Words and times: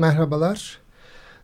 Merhabalar. 0.00 0.78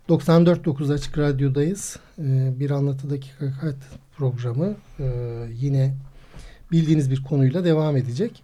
94.9 0.09 0.95
Açık 0.95 1.19
Radyo'dayız. 1.19 1.99
Ee, 2.19 2.61
bir 2.61 2.71
Anlatıdaki 2.71 3.31
Hakikat 3.33 3.77
programı 4.17 4.75
e, 4.99 5.05
yine 5.53 5.95
bildiğiniz 6.73 7.11
bir 7.11 7.23
konuyla 7.23 7.65
devam 7.65 7.97
edecek. 7.97 8.43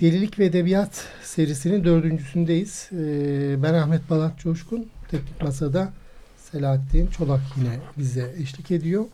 Delilik 0.00 0.38
ve 0.38 0.44
Edebiyat 0.44 1.04
serisinin 1.22 1.84
dördüncüsündeyiz. 1.84 2.88
Ee, 2.92 3.62
ben 3.62 3.74
Ahmet 3.74 4.10
Balat 4.10 4.38
Coşkun. 4.38 4.88
Teknik 5.10 5.42
Masa'da 5.42 5.92
Selahattin 6.36 7.06
Çolak 7.06 7.42
yine 7.56 7.78
bize 7.98 8.34
eşlik 8.38 8.70
ediyor. 8.70 9.04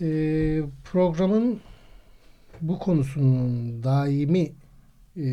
Ee, 0.00 0.62
programın 0.84 1.60
bu 2.60 2.78
konusunun 2.78 3.82
daimi 3.82 4.52
e, 5.16 5.24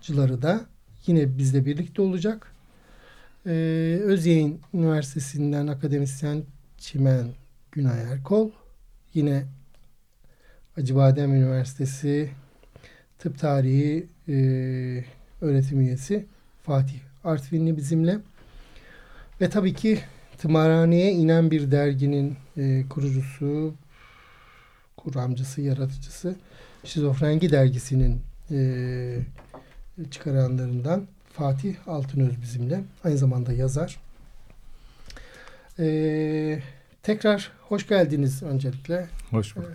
programcıları 0.00 0.42
da 0.42 0.60
yine 1.06 1.38
bizle 1.38 1.66
birlikte 1.66 2.02
olacak. 2.02 2.52
Ee, 3.46 3.50
Özyeğin 4.04 4.60
Üniversitesi'nden 4.74 5.66
akademisyen 5.66 6.42
Çimen 6.78 7.28
Günay 7.72 8.02
Erkol. 8.02 8.50
Yine 9.14 9.44
Acıbadem 10.76 11.34
Üniversitesi 11.34 12.30
Tıp 13.18 13.38
Tarihi 13.38 14.06
e, 14.28 14.34
öğretim 15.40 15.80
üyesi 15.80 16.26
Fatih 16.62 16.98
Artvinli 17.24 17.76
bizimle. 17.76 18.18
Ve 19.40 19.50
tabii 19.50 19.74
ki 19.74 20.00
tımarhaneye 20.38 21.12
inen 21.12 21.50
bir 21.50 21.70
derginin 21.70 22.36
e, 22.56 22.84
kurucusu, 22.90 23.74
kuramcısı, 24.96 25.60
yaratıcısı 25.60 26.36
Şizofrengi 26.84 27.50
dergisinin 27.50 28.20
e, 28.50 28.58
çıkaranlarından 30.10 31.06
Fatih 31.32 31.88
Altınöz 31.88 32.42
bizimle. 32.42 32.84
Aynı 33.04 33.18
zamanda 33.18 33.52
yazar. 33.52 34.00
Ee, 35.78 36.62
tekrar 37.02 37.52
hoş 37.68 37.88
geldiniz 37.88 38.42
öncelikle. 38.42 39.08
Hoş 39.30 39.56
bulduk. 39.56 39.70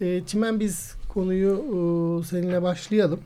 Ee, 0.00 0.22
Çimen 0.26 0.60
biz 0.60 0.94
konuyu 1.08 1.52
e, 1.52 2.24
seninle 2.24 2.62
başlayalım. 2.62 3.20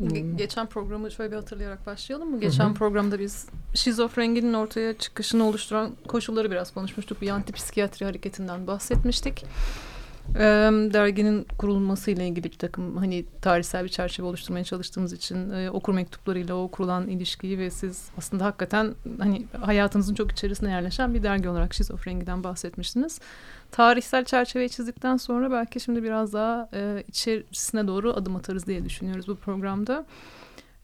Ge- 0.00 0.36
geçen 0.36 0.66
programı 0.66 1.10
şöyle 1.10 1.30
bir 1.30 1.36
hatırlayarak 1.36 1.86
başlayalım 1.86 2.30
mı? 2.30 2.40
Geçen 2.40 2.64
Hı-hı. 2.64 2.74
programda 2.74 3.18
biz 3.18 3.46
şizofreninin 3.74 4.54
ortaya 4.54 4.98
çıkışını 4.98 5.44
oluşturan 5.44 5.92
koşulları 6.08 6.50
biraz 6.50 6.74
konuşmuştuk. 6.74 7.22
Bir 7.22 7.28
antipsikiyatri 7.28 8.06
hareketinden 8.06 8.66
bahsetmiştik 8.66 9.44
e, 10.34 10.40
derginin 10.92 11.46
kurulmasıyla 11.58 12.24
ilgili 12.24 12.44
bir 12.44 12.58
takım 12.58 12.96
hani 12.96 13.24
tarihsel 13.42 13.84
bir 13.84 13.88
çerçeve 13.88 14.26
oluşturmaya 14.26 14.64
çalıştığımız 14.64 15.12
için 15.12 15.50
e, 15.50 15.70
okur 15.70 15.94
mektuplarıyla 15.94 16.54
o 16.54 16.68
kurulan 16.68 17.08
ilişkiyi 17.08 17.58
ve 17.58 17.70
siz 17.70 18.08
aslında 18.18 18.44
hakikaten 18.44 18.94
hani 19.18 19.46
hayatınızın 19.60 20.14
çok 20.14 20.32
içerisine 20.32 20.70
yerleşen 20.70 21.14
bir 21.14 21.22
dergi 21.22 21.48
olarak 21.48 21.74
şizofreniden 21.74 22.44
bahsetmiştiniz. 22.44 23.20
Tarihsel 23.70 24.24
çerçeveyi 24.24 24.70
çizdikten 24.70 25.16
sonra 25.16 25.50
belki 25.50 25.80
şimdi 25.80 26.02
biraz 26.02 26.32
daha 26.32 26.68
e, 26.74 27.04
içerisine 27.08 27.86
doğru 27.86 28.12
adım 28.12 28.36
atarız 28.36 28.66
diye 28.66 28.84
düşünüyoruz 28.84 29.28
bu 29.28 29.36
programda. 29.36 30.06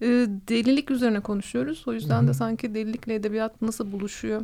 E, 0.01 0.07
delilik 0.49 0.91
üzerine 0.91 1.21
konuşuyoruz. 1.21 1.85
O 1.87 1.93
yüzden 1.93 2.21
Hı-hı. 2.21 2.29
de 2.29 2.35
sanki 2.35 2.75
delilikle 2.75 3.15
edebiyat 3.15 3.63
nasıl 3.63 3.93
buluşuyor? 3.93 4.43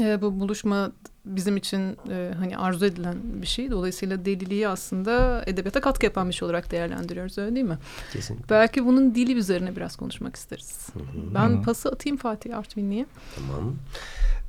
E, 0.00 0.22
bu 0.22 0.40
buluşma 0.40 0.92
bizim 1.24 1.56
için 1.56 1.96
e, 2.10 2.32
hani 2.38 2.56
arzu 2.56 2.86
edilen 2.86 3.16
bir 3.42 3.46
şey. 3.46 3.70
Dolayısıyla 3.70 4.24
deliliği 4.24 4.68
aslında 4.68 5.42
edebiyata 5.46 5.80
katkı 5.80 6.06
yapan 6.06 6.28
bir 6.28 6.34
şey 6.34 6.46
olarak 6.46 6.70
değerlendiriyoruz 6.70 7.38
öyle 7.38 7.54
değil 7.54 7.66
mi? 7.66 7.78
Kesinlikle. 8.12 8.50
Belki 8.50 8.86
bunun 8.86 9.14
dili 9.14 9.34
üzerine 9.34 9.76
biraz 9.76 9.96
konuşmak 9.96 10.36
isteriz. 10.36 10.88
Hı 10.92 10.98
hı. 10.98 11.34
Ben 11.34 11.62
pası 11.62 11.88
atayım 11.88 12.16
Fatih 12.16 12.58
Artvinli'ye. 12.58 13.06
Tamam. 13.34 13.76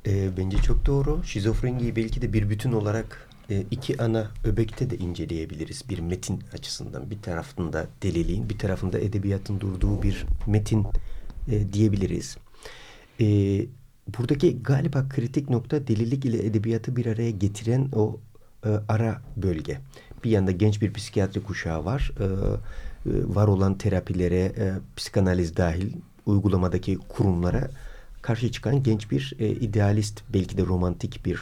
E, 0.06 0.36
bence 0.36 0.56
çok 0.56 0.86
doğru. 0.86 1.24
Şizofreniyi 1.24 1.96
belki 1.96 2.22
de 2.22 2.32
bir 2.32 2.50
bütün 2.50 2.72
olarak 2.72 3.28
e, 3.50 3.64
iki 3.70 4.02
ana 4.02 4.30
öbekte 4.44 4.90
de 4.90 4.96
inceleyebiliriz. 4.96 5.88
Bir 5.88 5.98
metin 5.98 6.42
açısından. 6.52 7.10
Bir 7.10 7.22
tarafında 7.22 7.86
deliliğin, 8.02 8.48
bir 8.48 8.58
tarafında 8.58 8.98
edebiyatın 8.98 9.60
durduğu 9.60 10.02
bir 10.02 10.26
metin 10.46 10.86
e, 11.48 11.72
diyebiliriz. 11.72 12.36
Evet 13.20 13.68
buradaki 14.08 14.62
galiba 14.62 15.08
kritik 15.08 15.50
nokta 15.50 15.86
delilik 15.86 16.24
ile 16.24 16.46
edebiyatı 16.46 16.96
bir 16.96 17.06
araya 17.06 17.30
getiren 17.30 17.88
o 17.92 18.20
e, 18.66 18.68
ara 18.88 19.22
bölge. 19.36 19.80
Bir 20.24 20.30
yanda 20.30 20.50
genç 20.50 20.82
bir 20.82 20.92
psikiyatri 20.92 21.42
kuşağı 21.42 21.84
var. 21.84 22.12
E, 22.20 22.24
e, 22.24 22.28
var 23.06 23.48
olan 23.48 23.78
terapilere, 23.78 24.40
e, 24.44 24.72
psikanaliz 24.96 25.56
dahil 25.56 25.92
uygulamadaki 26.26 26.98
kurumlara 27.08 27.70
karşı 28.22 28.52
çıkan 28.52 28.82
genç 28.82 29.10
bir 29.10 29.32
e, 29.38 29.48
idealist, 29.48 30.22
belki 30.34 30.58
de 30.58 30.66
romantik 30.66 31.24
bir 31.24 31.40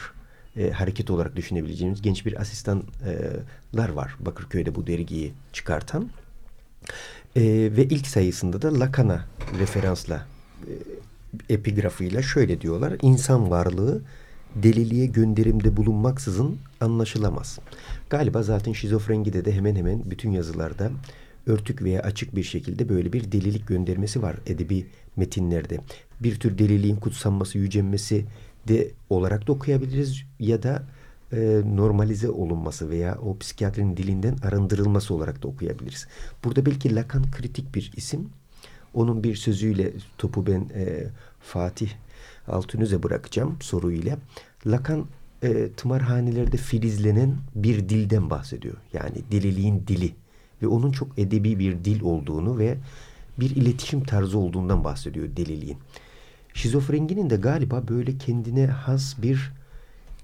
e, 0.57 0.71
hareket 0.71 1.09
olarak 1.11 1.35
düşünebileceğimiz 1.35 2.01
genç 2.01 2.25
bir 2.25 2.41
asistanlar 2.41 3.89
var. 3.89 4.15
Bakırköy'de 4.19 4.75
bu 4.75 4.87
dergiyi 4.87 5.33
çıkartan. 5.53 6.09
E, 7.35 7.41
ve 7.77 7.83
ilk 7.83 8.07
sayısında 8.07 8.61
da 8.61 8.79
Lacan'a 8.79 9.25
referansla 9.59 10.25
e, 10.61 10.71
epigrafıyla 11.49 12.21
şöyle 12.21 12.61
diyorlar. 12.61 12.93
İnsan 13.01 13.49
varlığı 13.49 14.01
deliliğe 14.55 15.05
gönderimde 15.05 15.77
bulunmaksızın 15.77 16.57
anlaşılamaz. 16.81 17.59
Galiba 18.09 18.43
zaten 18.43 18.73
şizofrengide 18.73 19.45
de 19.45 19.51
hemen 19.51 19.75
hemen 19.75 20.01
bütün 20.11 20.31
yazılarda 20.31 20.91
örtük 21.47 21.81
veya 21.81 22.01
açık 22.01 22.35
bir 22.35 22.43
şekilde 22.43 22.89
böyle 22.89 23.13
bir 23.13 23.31
delilik 23.31 23.67
göndermesi 23.67 24.21
var 24.21 24.35
edebi 24.45 24.85
metinlerde. 25.15 25.79
Bir 26.19 26.39
tür 26.39 26.57
deliliğin 26.57 26.95
kutsanması, 26.95 27.57
yücenmesi 27.57 28.25
de 28.67 28.91
olarak 29.09 29.47
da 29.47 29.51
okuyabiliriz 29.51 30.23
ya 30.39 30.63
da 30.63 30.83
e, 31.33 31.61
normalize 31.65 32.29
olunması 32.29 32.89
veya 32.89 33.17
o 33.17 33.37
psikiyatrinin 33.37 33.97
dilinden 33.97 34.37
arındırılması 34.43 35.13
olarak 35.13 35.43
da 35.43 35.47
okuyabiliriz. 35.47 36.07
Burada 36.43 36.65
belki 36.65 36.95
Lacan 36.95 37.31
kritik 37.31 37.75
bir 37.75 37.91
isim 37.95 38.29
onun 38.93 39.23
bir 39.23 39.35
sözüyle 39.35 39.91
topu 40.17 40.47
ben 40.47 40.69
e, 40.75 41.03
Fatih 41.41 41.89
Altınöz'e 42.47 43.03
bırakacağım 43.03 43.57
soruyla. 43.61 44.17
Lacan 44.65 45.05
e, 45.43 45.69
tımarhanelerde 45.77 46.57
filizlenen 46.57 47.35
bir 47.55 47.89
dilden 47.89 48.29
bahsediyor. 48.29 48.75
Yani 48.93 49.17
deliliğin 49.31 49.83
dili 49.87 50.15
ve 50.61 50.67
onun 50.67 50.91
çok 50.91 51.19
edebi 51.19 51.59
bir 51.59 51.85
dil 51.85 52.01
olduğunu 52.01 52.57
ve 52.57 52.77
bir 53.39 53.49
iletişim 53.49 54.03
tarzı 54.03 54.37
olduğundan 54.37 54.83
bahsediyor 54.83 55.27
deliliğin. 55.35 55.77
Şizofrenginin 56.53 57.29
de 57.29 57.35
galiba 57.35 57.87
böyle 57.87 58.17
kendine 58.17 58.67
has 58.67 59.21
bir 59.21 59.51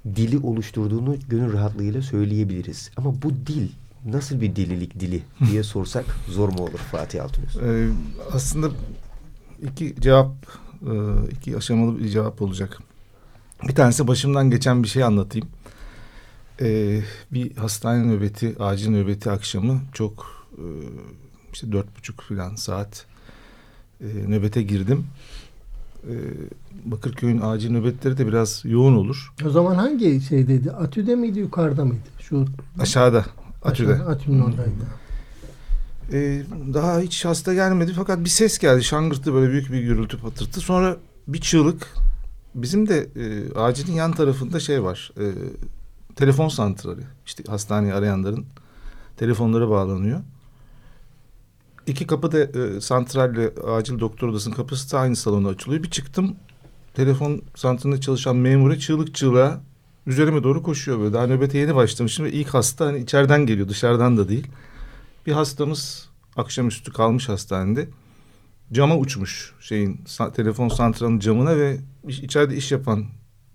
dili 0.05 0.37
oluşturduğunu 0.37 1.15
gönül 1.29 1.53
rahatlığıyla 1.53 2.01
söyleyebiliriz. 2.01 2.91
Ama 2.97 3.21
bu 3.21 3.31
dil 3.31 3.69
nasıl 4.05 4.41
bir 4.41 4.55
delilik 4.55 4.99
dili 4.99 5.21
diye 5.51 5.63
sorsak 5.63 6.05
zor 6.27 6.49
mu 6.49 6.63
olur 6.63 6.77
Fatih 6.77 7.23
Altınöz? 7.23 7.57
Ee, 7.57 7.89
aslında 8.33 8.69
iki 9.63 9.95
cevap, 10.01 10.31
e, 10.81 10.93
iki 11.31 11.57
aşamalı 11.57 11.99
bir 11.99 12.09
cevap 12.09 12.41
olacak. 12.41 12.79
Bir 13.67 13.75
tanesi 13.75 14.07
başımdan 14.07 14.49
geçen 14.51 14.83
bir 14.83 14.87
şey 14.87 15.03
anlatayım. 15.03 15.47
Ee, 16.61 17.01
bir 17.31 17.55
hastane 17.55 18.07
nöbeti, 18.07 18.55
acil 18.59 18.89
nöbeti 18.89 19.31
akşamı 19.31 19.81
çok 19.93 20.45
e, 20.57 20.63
işte 21.53 21.71
dört 21.71 21.97
buçuk 21.97 22.21
falan 22.21 22.55
saat 22.55 23.05
e, 24.01 24.07
nöbete 24.27 24.61
girdim. 24.61 25.05
Bakırköy'ün 26.85 27.41
acil 27.41 27.71
nöbetleri 27.71 28.17
de 28.17 28.27
biraz 28.27 28.61
yoğun 28.65 28.95
olur. 28.95 29.33
O 29.45 29.49
zaman 29.49 29.75
hangi 29.75 30.21
şeydeydi? 30.21 30.71
Atüde 30.71 31.15
miydi, 31.15 31.39
yukarıda 31.39 31.85
mıydı? 31.85 32.09
Şu 32.19 32.45
aşağıda. 32.79 33.25
Atü'de. 33.63 33.93
Atü'nün 33.93 34.39
oradaydı. 34.39 34.71
Ee, 36.13 36.43
daha 36.73 36.99
hiç 36.99 37.25
hasta 37.25 37.53
gelmedi 37.53 37.93
fakat 37.95 38.19
bir 38.19 38.29
ses 38.29 38.57
geldi. 38.57 38.83
Şangırtı 38.83 39.33
böyle 39.33 39.51
büyük 39.51 39.71
bir 39.71 39.81
gürültü 39.81 40.17
patırtı. 40.17 40.59
Sonra 40.59 40.97
bir 41.27 41.41
çığlık. 41.41 41.87
Bizim 42.55 42.87
de 42.87 43.09
e, 43.15 43.53
acilin 43.53 43.93
yan 43.93 44.11
tarafında 44.11 44.59
şey 44.59 44.83
var. 44.83 45.11
E, 45.17 45.25
telefon 46.15 46.47
santrali. 46.47 47.01
İşte 47.25 47.43
hastaneyi 47.47 47.93
arayanların 47.93 48.45
telefonları 49.17 49.69
bağlanıyor. 49.69 50.19
iki 51.87 52.07
kapı 52.07 52.31
da 52.31 52.39
e, 52.39 52.81
santralle 52.81 53.49
acil 53.71 53.99
doktor 53.99 54.27
odasının 54.27 54.55
kapısı 54.55 54.91
da 54.91 54.99
aynı 54.99 55.15
salonda 55.15 55.49
açılıyor. 55.49 55.83
Bir 55.83 55.89
çıktım 55.89 56.35
telefon 56.93 57.41
santralinde 57.55 58.01
çalışan 58.01 58.35
memure 58.35 58.79
çığlık 58.79 59.15
çığlığa 59.15 59.61
üzerime 60.05 60.43
doğru 60.43 60.63
koşuyor 60.63 60.99
böyle. 60.99 61.13
Daha 61.13 61.27
nöbete 61.27 61.57
yeni 61.57 61.75
başlamışım 61.75 62.25
ve 62.25 62.31
ilk 62.31 62.47
hasta 62.47 62.85
hani 62.85 62.99
içeriden 62.99 63.45
geliyor 63.45 63.67
dışarıdan 63.67 64.17
da 64.17 64.29
değil. 64.29 64.47
Bir 65.27 65.31
hastamız 65.31 66.09
akşamüstü 66.35 66.93
kalmış 66.93 67.29
hastanede. 67.29 67.89
Cama 68.71 68.97
uçmuş 68.97 69.53
şeyin 69.59 70.01
telefon 70.35 70.69
santralının 70.69 71.19
camına 71.19 71.57
ve 71.57 71.77
içeride 72.07 72.55
iş 72.55 72.71
yapan 72.71 73.05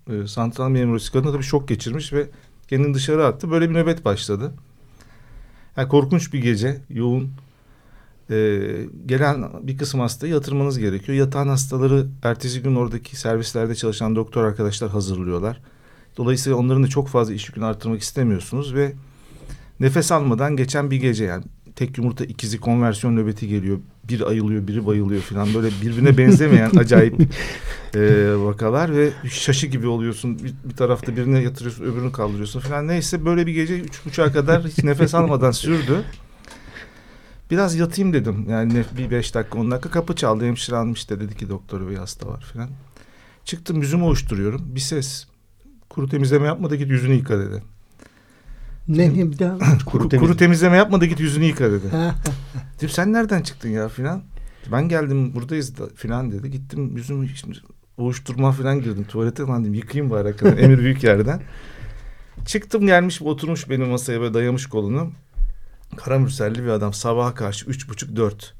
e, 0.09 0.27
santral 0.27 0.69
memuru 0.69 0.99
kadın 1.13 1.31
tabii 1.31 1.43
şok 1.43 1.67
geçirmiş 1.67 2.13
ve 2.13 2.27
kendini 2.67 2.93
dışarı 2.93 3.25
attı. 3.25 3.51
Böyle 3.51 3.69
bir 3.69 3.75
nöbet 3.75 4.05
başladı. 4.05 4.53
Yani 5.77 5.89
korkunç 5.89 6.33
bir 6.33 6.41
gece, 6.41 6.81
yoğun. 6.89 7.31
Ee, 8.29 8.87
gelen 9.05 9.67
bir 9.67 9.77
kısım 9.77 9.99
hastayı 9.99 10.33
yatırmanız 10.33 10.79
gerekiyor. 10.79 11.17
Yatan 11.17 11.47
hastaları 11.47 12.07
ertesi 12.23 12.61
gün 12.61 12.75
oradaki 12.75 13.15
servislerde 13.15 13.75
çalışan 13.75 14.15
doktor 14.15 14.43
arkadaşlar 14.43 14.89
hazırlıyorlar. 14.89 15.61
Dolayısıyla 16.17 16.57
onların 16.57 16.83
da 16.83 16.87
çok 16.87 17.07
fazla 17.07 17.33
iş 17.33 17.47
yükünü 17.47 17.65
artırmak 17.65 18.01
istemiyorsunuz 18.01 18.75
ve 18.75 18.93
nefes 19.79 20.11
almadan 20.11 20.55
geçen 20.55 20.91
bir 20.91 20.97
gece 20.97 21.25
yani 21.25 21.43
tek 21.75 21.97
yumurta 21.97 22.25
ikizi 22.25 22.59
konversiyon 22.59 23.15
nöbeti 23.15 23.47
geliyor. 23.47 23.79
Bir 24.03 24.21
ayılıyor, 24.21 24.67
biri 24.67 24.85
bayılıyor 24.85 25.21
falan 25.21 25.53
böyle 25.53 25.69
birbirine 25.81 26.17
benzemeyen 26.17 26.69
acayip 26.77 27.21
e, 27.95 28.33
vakalar 28.37 28.95
ve 28.95 29.09
şaşı 29.29 29.67
gibi 29.67 29.87
oluyorsun. 29.87 30.39
Bir, 30.39 30.53
bir 30.69 30.75
tarafta 30.75 31.15
birini 31.15 31.43
yatırıyorsun, 31.43 31.83
öbürünü 31.83 32.11
kaldırıyorsun 32.11 32.59
falan. 32.59 32.87
Neyse 32.87 33.25
böyle 33.25 33.47
bir 33.47 33.53
gece 33.53 33.79
üç 33.79 34.05
buçuğa 34.05 34.31
kadar 34.31 34.63
hiç 34.63 34.83
nefes 34.83 35.15
almadan 35.15 35.51
sürdü. 35.51 36.03
Biraz 37.51 37.75
yatayım 37.75 38.13
dedim. 38.13 38.45
Yani 38.49 38.83
bir 38.97 39.11
beş 39.11 39.35
dakika, 39.35 39.59
on 39.59 39.71
dakika 39.71 39.89
kapı 39.89 40.15
çaldı. 40.15 40.45
Hemşire 40.45 40.75
hanım 40.75 40.93
işte 40.93 41.19
dedi 41.19 41.37
ki 41.37 41.49
doktoru 41.49 41.89
bir 41.89 41.95
hasta 41.95 42.27
var 42.27 42.41
falan. 42.53 42.69
Çıktım 43.45 43.81
yüzümü 43.81 44.03
oluşturuyorum. 44.03 44.61
Bir 44.75 44.79
ses. 44.79 45.27
Kuru 45.89 46.09
temizleme 46.09 46.47
yapma 46.47 46.69
da 46.69 46.75
git 46.75 46.89
yüzünü 46.89 47.13
yıka 47.13 47.39
dedi. 47.39 47.63
Ne 48.87 49.13
kuru, 49.85 50.09
kuru, 50.09 50.19
kuru 50.19 50.37
temizleme 50.37 50.77
yapma 50.77 51.01
da 51.01 51.05
git 51.05 51.19
yüzünü 51.19 51.45
yıka 51.45 51.71
dedi. 51.71 51.85
Dedim 52.77 52.89
sen 52.89 53.13
nereden 53.13 53.41
çıktın 53.41 53.69
ya 53.69 53.89
filan. 53.89 54.23
Ben 54.71 54.89
geldim 54.89 55.35
buradayız 55.35 55.77
da 55.77 55.89
filan 55.95 56.31
dedi. 56.31 56.51
Gittim 56.51 56.97
yüzümü 56.97 57.27
şimdi 57.27 57.57
boğuşturma 57.97 58.51
falan 58.51 58.81
girdim. 58.81 59.03
Tuvalete 59.03 59.45
falan 59.45 59.63
dedim 59.63 59.73
yıkayayım 59.73 60.11
bari 60.11 60.27
hakikaten 60.27 60.57
emir 60.63 60.77
büyük 60.77 61.03
yerden. 61.03 61.41
Çıktım 62.45 62.85
gelmiş 62.85 63.21
oturmuş 63.21 63.69
benim 63.69 63.87
masaya 63.87 64.21
böyle 64.21 64.33
dayamış 64.33 64.65
kolunu. 64.65 65.11
Karamürselli 65.95 66.63
bir 66.63 66.69
adam 66.69 66.93
sabaha 66.93 67.33
karşı 67.33 67.65
üç 67.65 67.89
buçuk 67.89 68.15
dört. 68.15 68.53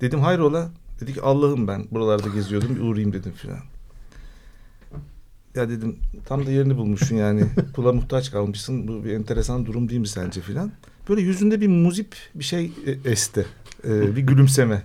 Dedim 0.00 0.20
hayrola? 0.20 0.70
Dedi 1.00 1.14
ki 1.14 1.22
Allah'ım 1.22 1.68
ben 1.68 1.86
buralarda 1.90 2.28
geziyordum 2.28 2.76
bir 2.76 2.80
uğrayayım 2.80 3.12
dedim 3.12 3.32
filan. 3.32 3.58
Ya 5.58 5.68
dedim 5.68 5.96
tam 6.26 6.46
da 6.46 6.50
yerini 6.50 6.76
bulmuşsun 6.76 7.16
yani. 7.16 7.44
Kula 7.74 7.92
muhtaç 7.92 8.30
kalmışsın. 8.30 8.88
Bu 8.88 9.04
bir 9.04 9.12
enteresan 9.12 9.66
durum 9.66 9.88
değil 9.88 10.00
mi 10.00 10.08
sence 10.08 10.40
filan. 10.40 10.72
Böyle 11.08 11.20
yüzünde 11.20 11.60
bir 11.60 11.68
muzip 11.68 12.16
bir 12.34 12.44
şey 12.44 12.72
e, 12.86 13.10
esti. 13.10 13.46
Ee, 13.84 14.16
bir 14.16 14.22
gülümseme. 14.22 14.82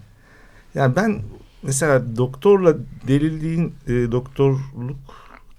Yani 0.76 0.96
ben 0.96 1.22
mesela 1.64 2.18
doktorla 2.18 2.76
delildiğin 3.08 3.74
e, 3.88 3.92
doktorluk 4.12 4.98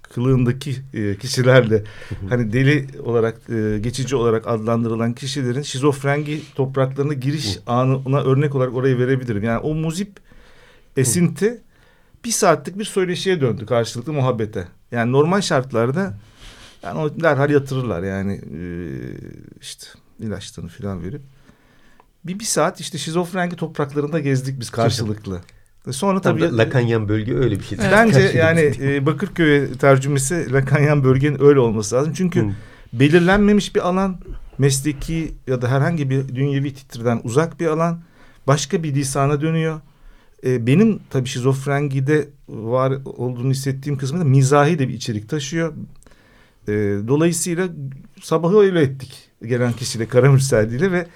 kılığındaki 0.03 0.77
e, 0.95 1.17
kişilerle 1.17 1.85
hani 2.29 2.53
deli 2.53 2.87
olarak 3.03 3.41
e, 3.51 3.79
geçici 3.79 4.17
olarak 4.17 4.49
adlandırılan 4.49 5.13
kişilerin 5.13 5.63
şizofrengi 5.63 6.43
topraklarına 6.55 7.13
giriş 7.13 7.59
anına 7.67 8.21
örnek 8.21 8.55
olarak 8.55 8.75
orayı 8.75 8.99
verebilirim. 8.99 9.45
Yani 9.45 9.59
o 9.59 9.75
muzip 9.75 10.21
esinti 10.97 11.63
bir 12.25 12.31
saatlik 12.31 12.79
bir 12.79 12.85
söyleşiye 12.85 13.41
döndü 13.41 13.67
karşılıklı 13.67 14.13
muhabbete. 14.13 14.69
Yani 14.93 15.13
normal 15.13 15.41
şartlarda 15.41 16.15
yani 16.83 16.99
o 16.99 17.21
derhal 17.21 17.51
yatırırlar 17.51 18.03
yani 18.03 18.33
e, 18.33 18.63
işte 19.61 19.87
ilaçlarını 20.19 20.71
falan 20.71 21.03
verip. 21.03 21.23
Bir, 22.25 22.39
bir 22.39 22.45
saat 22.45 22.81
işte 22.81 22.99
şizofrengi 22.99 23.57
topraklarında 23.57 24.21
gezdik 24.21 24.61
biz 24.61 24.71
karşılıklı. 24.71 25.41
Sonra 25.91 26.21
tabii 26.21 26.41
Tam 26.41 26.59
Lakanyan 26.59 27.09
bölge 27.09 27.35
öyle 27.35 27.59
bir 27.59 27.65
şey. 27.65 27.79
Evet. 27.81 27.93
Bence 27.93 28.21
yani 28.21 28.73
e, 28.81 29.07
Bakırköy'e 29.07 29.73
tercümesi 29.73 30.53
Lakanyan 30.53 31.05
bölgenin 31.05 31.43
öyle 31.43 31.61
olması 31.61 31.95
lazım. 31.95 32.13
Çünkü 32.17 32.41
Hı. 32.41 32.51
belirlenmemiş 32.93 33.75
bir 33.75 33.89
alan, 33.89 34.17
mesleki 34.59 35.35
ya 35.47 35.63
da 35.63 35.69
herhangi 35.69 36.11
bir 36.11 36.29
dünyevi 36.29 36.75
titreden 36.75 37.21
uzak 37.25 37.61
bir 37.61 37.67
alan, 37.67 38.01
başka 38.47 38.83
bir 38.83 38.95
lisana 38.95 39.41
dönüyor. 39.41 39.81
E, 40.45 40.67
benim 40.67 41.01
tabii 41.11 41.29
şizofrengide 41.29 42.29
var 42.49 42.93
olduğunu 43.05 43.51
hissettiğim 43.51 43.99
kısmında 43.99 44.25
mizahi 44.25 44.79
de 44.79 44.89
bir 44.89 44.95
içerik 44.95 45.29
taşıyor. 45.29 45.75
E, 46.69 46.73
dolayısıyla 47.09 47.69
sabahı 48.23 48.59
öyle 48.59 48.81
ettik 48.81 49.31
gelen 49.43 49.73
kişiyle 49.73 50.09
Karamürsel'diyle 50.09 50.93
ve 50.93 51.07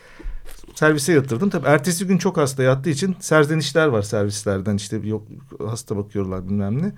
servise 0.75 1.13
yatırdım. 1.13 1.51
Tabii 1.51 1.67
ertesi 1.67 2.07
gün 2.07 2.19
çok 2.19 2.37
hasta 2.37 2.63
yattığı 2.63 2.91
için 2.91 3.17
serzenişler 3.21 3.87
var 3.87 4.03
servislerden 4.03 4.77
işte 4.77 4.97
yok 4.97 5.27
hasta 5.67 5.97
bakıyorlar 5.97 6.49
bilmem 6.49 6.83
ne. 6.83 6.93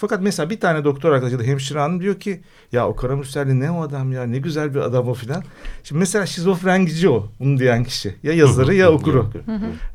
Fakat 0.00 0.22
mesela 0.22 0.50
bir 0.50 0.60
tane 0.60 0.84
doktor 0.84 1.12
arkadaşı 1.12 1.38
da 1.38 1.42
hemşire 1.42 1.78
hanım 1.78 2.00
diyor 2.00 2.20
ki 2.20 2.40
ya 2.72 2.88
o 2.88 2.96
Karamürselli 2.96 3.60
ne 3.60 3.70
o 3.70 3.82
adam 3.82 4.12
ya 4.12 4.22
ne 4.22 4.38
güzel 4.38 4.74
bir 4.74 4.80
adam 4.80 5.08
o 5.08 5.14
filan. 5.14 5.44
Şimdi 5.84 5.98
mesela 5.98 6.26
şizofrengici 6.26 7.08
o 7.08 7.28
bunu 7.40 7.58
diyen 7.58 7.84
kişi. 7.84 8.14
Ya 8.22 8.32
yazarı 8.32 8.74
ya 8.74 8.92
okuru. 8.92 9.30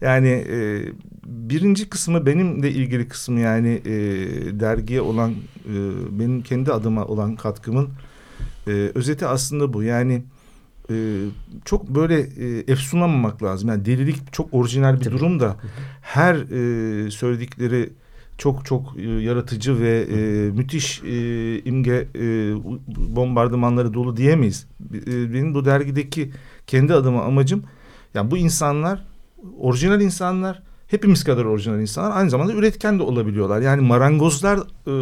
yani 0.02 0.46
e, 0.50 0.82
birinci 1.26 1.90
kısmı 1.90 2.26
benimle 2.26 2.72
ilgili 2.72 3.08
kısmı 3.08 3.40
yani 3.40 3.82
e, 3.86 3.92
dergiye 4.60 5.02
olan 5.02 5.32
e, 5.66 5.74
benim 6.20 6.42
kendi 6.42 6.72
adıma 6.72 7.06
olan 7.06 7.36
katkımın 7.36 7.90
e, 8.68 8.72
özeti 8.96 9.26
aslında 9.26 9.74
bu. 9.74 9.84
Yani 9.84 10.24
e, 10.90 10.96
çok 11.66 11.90
böyle 11.90 12.20
e, 12.20 12.72
efsunlamamak 12.72 13.44
lazım. 13.44 13.70
Yani 13.70 13.86
delilik 13.86 14.34
çok 14.34 14.54
orijinal 14.54 15.00
bir 15.00 15.04
Tabii. 15.04 15.16
durum 15.18 15.40
da 15.40 15.56
her 16.02 16.36
e, 16.36 17.12
söyledikleri 17.12 17.90
çok 18.38 18.66
çok 18.66 18.98
e, 18.98 19.02
yaratıcı 19.02 19.80
ve 19.80 20.02
e, 20.02 20.18
müthiş 20.52 21.02
e, 21.04 21.60
imge 21.64 22.08
e, 22.16 22.54
bombardımanları 23.16 23.94
dolu 23.94 24.18
diyemeyiz. 24.18 24.68
E, 24.94 25.34
benim 25.34 25.54
bu 25.54 25.66
dergideki 25.66 26.32
kendi 26.68 26.94
adıma 26.94 27.24
amacım 27.24 27.64
yani 28.14 28.32
bu 28.32 28.38
insanlar 28.38 29.06
orijinal 29.60 30.02
insanlar 30.02 30.62
hepimiz 30.88 31.24
kadar 31.24 31.46
orijinal 31.46 31.80
insanlar 31.80 32.18
aynı 32.18 32.30
zamanda 32.30 32.54
üretken 32.54 33.00
de 33.00 33.04
olabiliyorlar. 33.04 33.62
Yani 33.62 33.82
marangozlar 33.82 34.60
e, 34.88 34.94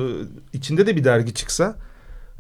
içinde 0.54 0.88
de 0.88 0.96
bir 0.96 1.04
dergi 1.04 1.34
çıksa 1.34 1.76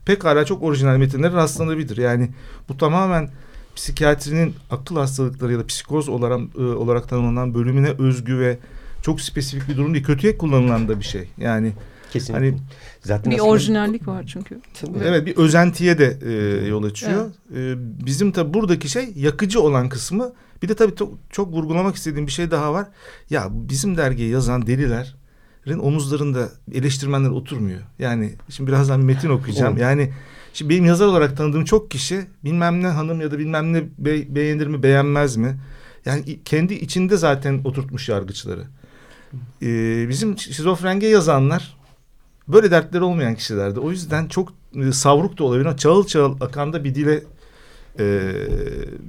pekala 0.06 0.46
çok 0.46 0.64
orijinal 0.64 0.98
metinlere 0.98 1.34
rastlanabilir. 1.34 1.98
Yani 1.98 2.30
bu 2.70 2.78
tamamen 2.78 3.30
psikiyatrinin 3.76 4.56
akıl 4.70 4.96
hastalıkları 4.96 5.52
ya 5.52 5.60
da 5.60 5.66
psikoz 5.66 6.10
olarak, 6.10 6.40
e, 6.58 6.62
olarak 6.62 7.10
tanımlanan 7.10 7.54
bölümüne 7.54 7.90
özgü 7.90 8.40
ve 8.40 8.58
çok 9.04 9.22
spesifik 9.22 9.70
bir 9.70 9.78
durum 9.78 9.94
değil. 9.94 10.06
Kötüye 10.06 10.38
kullanılan 10.38 10.88
da 10.88 11.00
bir 11.00 11.06
şey. 11.06 11.28
Yani 11.38 11.74
Kesinlikle. 12.12 12.46
Hani 12.46 12.58
Zaten 13.02 13.34
bir 13.34 13.40
orijinallik 13.40 14.08
var 14.08 14.26
çünkü. 14.28 14.62
Evet 15.04 15.26
bir 15.26 15.36
özentiye 15.36 15.98
de 15.98 16.18
e, 16.26 16.68
yol 16.68 16.84
açıyor. 16.84 17.32
Evet. 17.54 17.78
E, 17.78 18.06
bizim 18.06 18.32
tabi 18.32 18.54
buradaki 18.54 18.90
şey 18.90 19.14
yakıcı 19.16 19.62
olan 19.62 19.90
kısmı. 19.90 20.34
Bir 20.64 20.70
de 20.70 20.76
tabii 20.76 20.96
çok, 20.96 21.14
çok 21.30 21.54
vurgulamak 21.54 21.96
istediğim 21.96 22.28
bir 22.28 22.32
şey 22.32 22.52
daha 22.52 22.74
var. 22.74 22.88
Ya 23.30 23.48
bizim 23.52 23.98
dergiye 23.98 24.30
yazan 24.30 24.68
deliler 24.68 25.16
omuzlarında 25.72 26.50
eleştirmenler 26.74 27.30
oturmuyor. 27.30 27.82
Yani 28.00 28.34
şimdi 28.50 28.72
birazdan 28.72 29.02
bir 29.02 29.06
metin 29.06 29.30
okuyacağım. 29.30 29.78
Yani 29.78 30.14
şimdi 30.54 30.74
benim 30.74 30.86
yazar 30.86 31.08
olarak 31.08 31.38
tanıdığım 31.38 31.66
çok 31.66 31.92
kişi 31.92 32.22
bilmem 32.44 32.84
ne 32.84 32.88
hanım 32.88 33.22
ya 33.22 33.32
da 33.32 33.40
bilmem 33.40 33.74
ne 33.74 33.84
be, 33.98 34.36
beğenir 34.36 34.68
mi 34.68 34.84
beğenmez 34.84 35.36
mi? 35.36 35.60
Yani 36.06 36.40
kendi 36.46 36.74
içinde 36.74 37.18
zaten 37.18 37.62
oturtmuş 37.64 38.10
yargıçları. 38.10 38.64
Ee, 39.62 40.06
bizim 40.10 40.38
şizofrenge 40.38 41.08
yazanlar 41.08 41.78
böyle 42.48 42.72
dertleri 42.72 43.04
olmayan 43.04 43.36
kişilerdi. 43.36 43.80
O 43.80 43.92
yüzden 43.92 44.28
çok 44.28 44.54
e, 44.76 44.92
savruk 44.92 45.38
da 45.38 45.44
olabilir. 45.44 45.78
Çağıl 45.78 46.08
çağıl 46.08 46.42
akanda 46.42 46.84
bir 46.84 46.96
dile 46.96 47.24
e, 48.00 48.04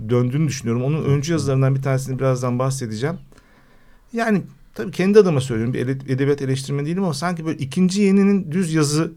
döndüğünü 0.09 0.49
düşünüyorum. 0.49 0.85
Onun 0.85 1.05
öncü 1.05 1.33
yazılarından 1.33 1.75
bir 1.75 1.83
tanesini 1.83 2.19
birazdan 2.19 2.59
bahsedeceğim. 2.59 3.17
Yani 4.13 4.43
tabii 4.75 4.91
kendi 4.91 5.19
adıma 5.19 5.41
söylüyorum 5.41 5.75
bir 5.75 5.89
edebiyat 5.89 6.43
eleştirmeni 6.43 6.87
değilim 6.87 7.05
ama 7.05 7.15
sanki 7.15 7.47
böyle 7.47 7.59
ikinci 7.59 8.03
yeninin 8.03 8.53
düz 8.53 8.75
yazı 8.75 9.13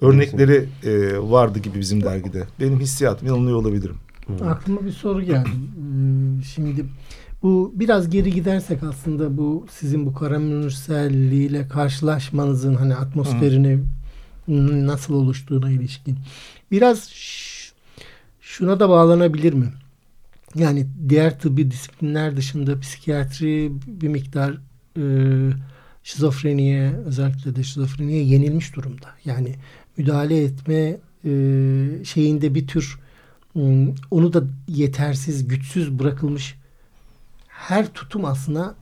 örnekleri 0.00 0.68
e, 0.84 1.18
vardı 1.18 1.58
gibi 1.58 1.80
bizim 1.80 2.02
dergide. 2.02 2.46
Benim 2.60 2.80
hissiyatım 2.80 3.28
yanılıyor 3.28 3.56
olabilirim. 3.56 3.96
Aklıma 4.44 4.84
bir 4.84 4.92
soru 4.92 5.22
geldi. 5.22 5.48
Ee, 5.48 6.42
şimdi 6.42 6.84
bu 7.42 7.72
biraz 7.74 8.10
geri 8.10 8.34
gidersek 8.34 8.82
aslında 8.82 9.36
bu 9.36 9.66
sizin 9.70 10.06
bu 10.06 10.14
karamürselliği 10.14 11.48
ile 11.48 11.68
karşılaşmanızın 11.68 12.74
hani 12.74 12.94
atmosferini 12.94 13.78
Hı. 14.46 14.86
nasıl 14.86 15.14
oluştuğuna 15.14 15.70
ilişkin 15.70 16.18
biraz 16.70 17.10
şuna 18.40 18.80
da 18.80 18.88
bağlanabilir 18.88 19.52
mi? 19.52 19.72
yani 20.54 20.86
diğer 21.08 21.38
tıbbi 21.38 21.70
disiplinler 21.70 22.36
dışında 22.36 22.80
psikiyatri 22.80 23.72
bir 23.86 24.08
miktar 24.08 24.58
e, 24.96 25.04
şizofreniye 26.02 26.92
özellikle 27.06 27.56
de 27.56 27.62
şizofreniye 27.62 28.22
yenilmiş 28.22 28.76
durumda. 28.76 29.06
Yani 29.24 29.54
müdahale 29.96 30.42
etme 30.42 30.96
e, 31.24 31.30
şeyinde 32.04 32.54
bir 32.54 32.66
tür 32.66 32.98
onu 34.10 34.32
da 34.32 34.42
yetersiz, 34.68 35.48
güçsüz 35.48 35.98
bırakılmış 35.98 36.54
her 37.60 37.92
tutum 37.92 38.24
aslında 38.24 38.74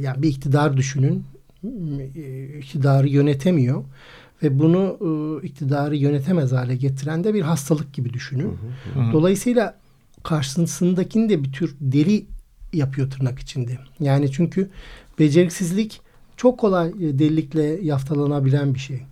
yani 0.00 0.22
bir 0.22 0.28
iktidar 0.28 0.76
düşünün 0.76 1.24
iktidarı 2.58 3.08
yönetemiyor 3.08 3.84
ve 4.42 4.58
bunu 4.58 4.98
e, 5.42 5.46
iktidarı 5.46 5.96
yönetemez 5.96 6.52
hale 6.52 6.76
getiren 6.76 7.24
de 7.24 7.34
bir 7.34 7.42
hastalık 7.42 7.92
gibi 7.92 8.12
düşünün. 8.12 8.58
Hı 8.94 9.00
hı. 9.00 9.12
Dolayısıyla 9.12 9.78
karşısındakini 10.22 11.28
de 11.28 11.44
bir 11.44 11.52
tür 11.52 11.76
deli 11.80 12.26
yapıyor 12.72 13.10
tırnak 13.10 13.38
içinde. 13.38 13.78
Yani 14.00 14.32
çünkü 14.32 14.70
beceriksizlik 15.18 16.00
çok 16.36 16.58
kolay 16.58 16.88
e, 16.88 17.18
delilikle 17.18 17.62
yaftalanabilen 17.62 18.74
bir 18.74 18.80
şey. 18.80 19.02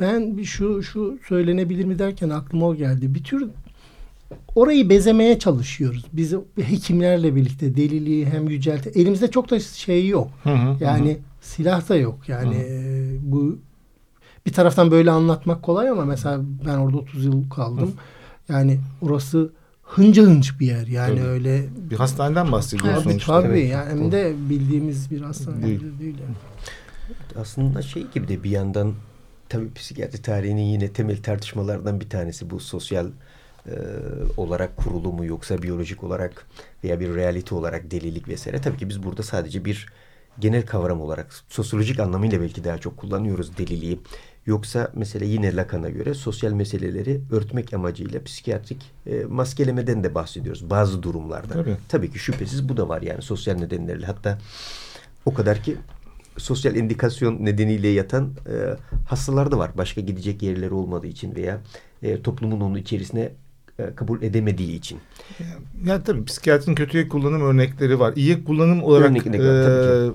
Ben 0.00 0.42
şu 0.42 0.82
şu 0.82 1.18
söylenebilir 1.28 1.84
mi 1.84 1.98
derken 1.98 2.28
aklıma 2.28 2.66
o 2.66 2.74
geldi. 2.74 3.14
Bir 3.14 3.24
tür 3.24 3.48
orayı 4.54 4.88
bezemeye 4.88 5.38
çalışıyoruz. 5.38 6.04
Biz 6.12 6.34
hekimlerle 6.56 7.36
birlikte 7.36 7.76
deliliği 7.76 8.26
hem 8.26 8.48
yücelte 8.48 8.90
elimizde 8.90 9.30
çok 9.30 9.50
da 9.50 9.60
şey 9.60 10.08
yok. 10.08 10.30
Hı 10.42 10.50
hı, 10.50 10.76
yani 10.84 11.12
hı. 11.12 11.18
silah 11.40 11.88
da 11.88 11.96
yok. 11.96 12.28
Yani 12.28 12.54
hı. 12.54 12.60
E, 12.60 13.16
bu 13.22 13.58
bir 14.46 14.52
taraftan 14.52 14.90
böyle 14.90 15.10
anlatmak 15.10 15.62
kolay 15.62 15.88
ama 15.88 16.04
mesela 16.04 16.40
ben 16.66 16.76
orada 16.76 16.96
30 16.96 17.24
yıl 17.24 17.50
kaldım. 17.50 17.88
Hı. 17.88 18.52
Yani 18.52 18.80
orası 19.00 19.50
hınca 19.82 20.22
hınç 20.22 20.60
bir 20.60 20.66
yer. 20.66 20.86
Yani 20.86 21.18
tabii. 21.18 21.28
öyle 21.28 21.64
bir 21.90 21.96
hastaneden 21.96 22.52
bahsediyorsunuz. 22.52 23.24
Tabii 23.26 23.42
tabii. 23.42 23.58
Evet. 23.58 23.70
Yani 23.70 23.90
hem 23.90 24.12
de 24.12 24.34
bildiğimiz 24.50 25.10
bir 25.10 25.20
hastane 25.20 25.66
değil. 25.66 25.80
değil 26.00 26.16
yani. 26.20 26.34
Aslında 27.36 27.82
şey 27.82 28.06
gibi 28.14 28.28
de 28.28 28.44
bir 28.44 28.50
yandan 28.50 28.94
tabii 29.48 29.74
psikiyatri 29.74 30.22
tarihinin 30.22 30.62
yine 30.62 30.92
temel 30.92 31.22
tartışmalardan 31.22 32.00
bir 32.00 32.08
tanesi 32.08 32.50
bu 32.50 32.60
sosyal 32.60 33.06
e, 33.70 33.76
olarak 34.36 34.76
kurulu 34.76 35.12
mu 35.12 35.24
yoksa 35.24 35.62
biyolojik 35.62 36.04
olarak 36.04 36.46
veya 36.84 37.00
bir 37.00 37.14
realite 37.14 37.54
olarak 37.54 37.90
delilik 37.90 38.28
vesaire. 38.28 38.60
Tabii 38.60 38.76
ki 38.76 38.88
biz 38.88 39.02
burada 39.02 39.22
sadece 39.22 39.64
bir 39.64 39.86
genel 40.38 40.66
kavram 40.66 41.00
olarak 41.00 41.34
sosyolojik 41.48 42.00
anlamıyla 42.00 42.40
belki 42.40 42.64
daha 42.64 42.78
çok 42.78 42.96
kullanıyoruz 42.96 43.58
deliliği. 43.58 44.00
Yoksa 44.46 44.90
mesela 44.94 45.24
yine 45.24 45.56
Lacan'a 45.56 45.88
göre 45.88 46.14
sosyal 46.14 46.52
meseleleri 46.52 47.20
örtmek 47.30 47.74
amacıyla 47.74 48.24
psikiyatrik 48.24 48.92
e, 49.06 49.24
maskelemeden 49.24 50.04
de 50.04 50.14
bahsediyoruz 50.14 50.70
bazı 50.70 51.02
durumlarda. 51.02 51.54
Tabii. 51.54 51.76
Tabii 51.88 52.10
ki 52.10 52.18
şüphesiz 52.18 52.68
bu 52.68 52.76
da 52.76 52.88
var 52.88 53.02
yani 53.02 53.22
sosyal 53.22 53.54
nedenlerle. 53.54 54.06
Hatta 54.06 54.38
o 55.26 55.34
kadar 55.34 55.62
ki 55.62 55.76
sosyal 56.36 56.76
indikasyon 56.76 57.44
nedeniyle 57.44 57.88
yatan 57.88 58.32
e, 58.46 58.76
hastalar 59.08 59.50
da 59.52 59.58
var. 59.58 59.70
Başka 59.76 60.00
gidecek 60.00 60.42
yerleri 60.42 60.74
olmadığı 60.74 61.06
için 61.06 61.34
veya 61.34 61.60
e, 62.02 62.22
toplumun 62.22 62.60
onun 62.60 62.76
içerisine 62.76 63.32
kabul 63.96 64.22
edemediği 64.22 64.76
için. 64.76 64.98
Yani, 65.40 65.88
yani 65.88 66.04
tabii 66.04 66.24
psikiyatrinin 66.24 66.76
kötüye 66.76 67.08
kullanım 67.08 67.42
örnekleri 67.42 68.00
var. 68.00 68.12
İyi 68.16 68.44
kullanım 68.44 68.82
olarak 68.82 69.10
Örnek, 69.10 69.26
e, 69.26 70.10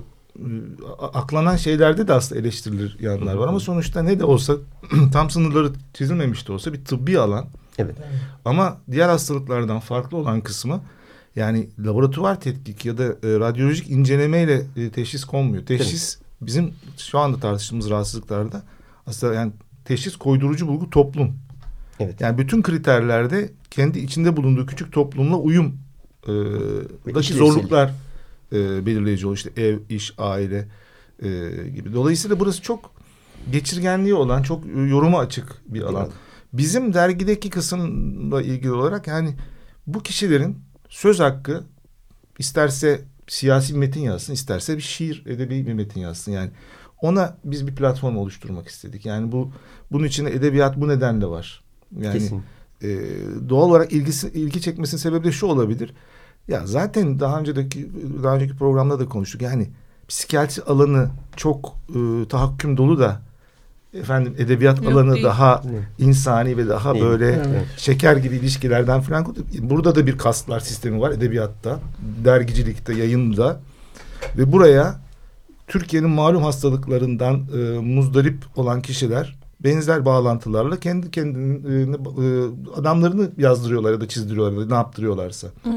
aklanan 0.98 1.56
şeylerde 1.56 2.08
de 2.08 2.12
aslında 2.12 2.40
eleştirilir 2.40 2.96
yanlar 3.00 3.34
var 3.34 3.48
ama 3.48 3.60
sonuçta 3.60 4.02
ne 4.02 4.20
de 4.20 4.24
olsa 4.24 4.56
tam 5.12 5.30
sınırları 5.30 5.72
çizilmemiş 5.94 6.48
de 6.48 6.52
olsa 6.52 6.72
bir 6.72 6.84
tıbbi 6.84 7.18
alan. 7.18 7.46
Evet. 7.78 7.96
Ama 8.44 8.80
diğer 8.90 9.08
hastalıklardan 9.08 9.80
farklı 9.80 10.16
olan 10.16 10.40
kısmı 10.40 10.80
yani 11.36 11.68
laboratuvar 11.78 12.40
tetkik 12.40 12.84
ya 12.84 12.98
da 12.98 13.04
e, 13.04 13.14
radyolojik 13.22 13.90
incelemeyle 13.90 14.62
e, 14.76 14.90
teşhis 14.90 15.24
konmuyor. 15.24 15.66
Teşhis 15.66 16.16
evet. 16.16 16.26
bizim 16.40 16.74
şu 16.96 17.18
anda 17.18 17.40
tartıştığımız 17.40 17.90
rahatsızlıklarda 17.90 18.62
aslında 19.06 19.34
yani 19.34 19.52
teşhis 19.84 20.16
koydurucu 20.16 20.68
bulgu 20.68 20.90
toplum. 20.90 21.36
Evet. 22.00 22.20
Yani 22.20 22.38
bütün 22.38 22.62
kriterlerde 22.62 23.52
kendi 23.70 23.98
içinde 23.98 24.36
bulunduğu 24.36 24.66
küçük 24.66 24.92
toplumla 24.92 25.36
uyum 25.36 25.78
e, 26.28 26.32
daki 27.14 27.32
zorluklar 27.34 27.92
e, 28.52 28.86
belirleyici 28.86 29.26
oluyor. 29.26 29.36
İşte 29.36 29.62
ev, 29.62 29.78
iş, 29.88 30.14
aile 30.18 30.68
e, 31.22 31.28
gibi. 31.74 31.94
Dolayısıyla 31.94 32.40
burası 32.40 32.62
çok 32.62 32.90
geçirgenliği 33.52 34.14
olan, 34.14 34.42
çok 34.42 34.66
yoruma 34.66 35.18
açık 35.18 35.62
bir 35.66 35.82
alan. 35.82 36.10
Bizim 36.52 36.94
dergideki 36.94 37.50
kısımla 37.50 38.42
ilgili 38.42 38.72
olarak 38.72 39.06
yani 39.06 39.34
bu 39.86 40.02
kişilerin 40.02 40.58
söz 40.88 41.20
hakkı 41.20 41.64
isterse 42.38 43.00
siyasi 43.28 43.74
bir 43.74 43.78
metin 43.78 44.00
yazsın, 44.00 44.32
isterse 44.32 44.76
bir 44.76 44.82
şiir, 44.82 45.26
edebi 45.26 45.66
bir 45.66 45.72
metin 45.72 46.00
yazsın. 46.00 46.32
Yani 46.32 46.50
ona 47.02 47.36
biz 47.44 47.66
bir 47.66 47.74
platform 47.74 48.16
oluşturmak 48.16 48.68
istedik. 48.68 49.06
Yani 49.06 49.32
bu 49.32 49.52
bunun 49.92 50.04
içinde 50.04 50.34
edebiyat 50.34 50.80
bu 50.80 50.88
nedenle 50.88 51.26
var. 51.26 51.63
Yani 52.00 52.12
Kesin. 52.12 52.42
e, 52.82 52.88
doğal 53.48 53.68
olarak 53.70 53.92
ilgisi 53.92 54.28
ilgi 54.28 54.60
çekmesinin 54.60 55.00
sebebi 55.00 55.24
de 55.24 55.32
şu 55.32 55.46
olabilir. 55.46 55.94
Ya 56.48 56.66
zaten 56.66 57.20
daha 57.20 57.40
önceki 57.40 57.90
daha 58.22 58.34
önceki 58.34 58.56
programda 58.56 59.00
da 59.00 59.08
konuştuk. 59.08 59.42
Yani 59.42 59.68
psikiyatri 60.08 60.62
alanı 60.62 61.08
çok 61.36 61.74
e, 61.88 62.28
tahakküm 62.28 62.76
dolu 62.76 62.98
da 62.98 63.20
efendim 63.94 64.34
edebiyat 64.38 64.82
Yok, 64.82 64.92
alanı 64.92 65.14
değil. 65.14 65.24
daha 65.24 65.62
ne? 65.64 66.06
insani 66.06 66.56
ve 66.56 66.68
daha 66.68 66.94
değil. 66.94 67.04
böyle 67.04 67.26
evet. 67.26 67.66
şeker 67.76 68.16
gibi 68.16 68.36
ilişkilerden 68.36 69.00
falan 69.00 69.36
burada 69.60 69.94
da 69.94 70.06
bir 70.06 70.18
kastlar 70.18 70.60
sistemi 70.60 71.00
var 71.00 71.10
edebiyatta, 71.10 71.80
dergicilikte, 72.24 72.94
yayında 72.94 73.60
ve 74.38 74.52
buraya 74.52 75.00
Türkiye'nin 75.66 76.10
malum 76.10 76.42
hastalıklarından 76.42 77.46
e, 77.54 77.78
muzdarip 77.78 78.44
olan 78.56 78.82
kişiler 78.82 79.36
benzer 79.64 80.04
bağlantılarla 80.04 80.80
kendi 80.80 81.10
kendini 81.10 81.96
e, 81.96 82.26
adamlarını 82.76 83.30
yazdırıyorlar 83.38 83.92
ya 83.92 84.00
da 84.00 84.08
çizdiriyorlar 84.08 84.52
ya 84.52 84.60
da 84.60 84.68
ne 84.68 84.74
yaptırıyorlarsa. 84.74 85.48
Hı. 85.48 85.70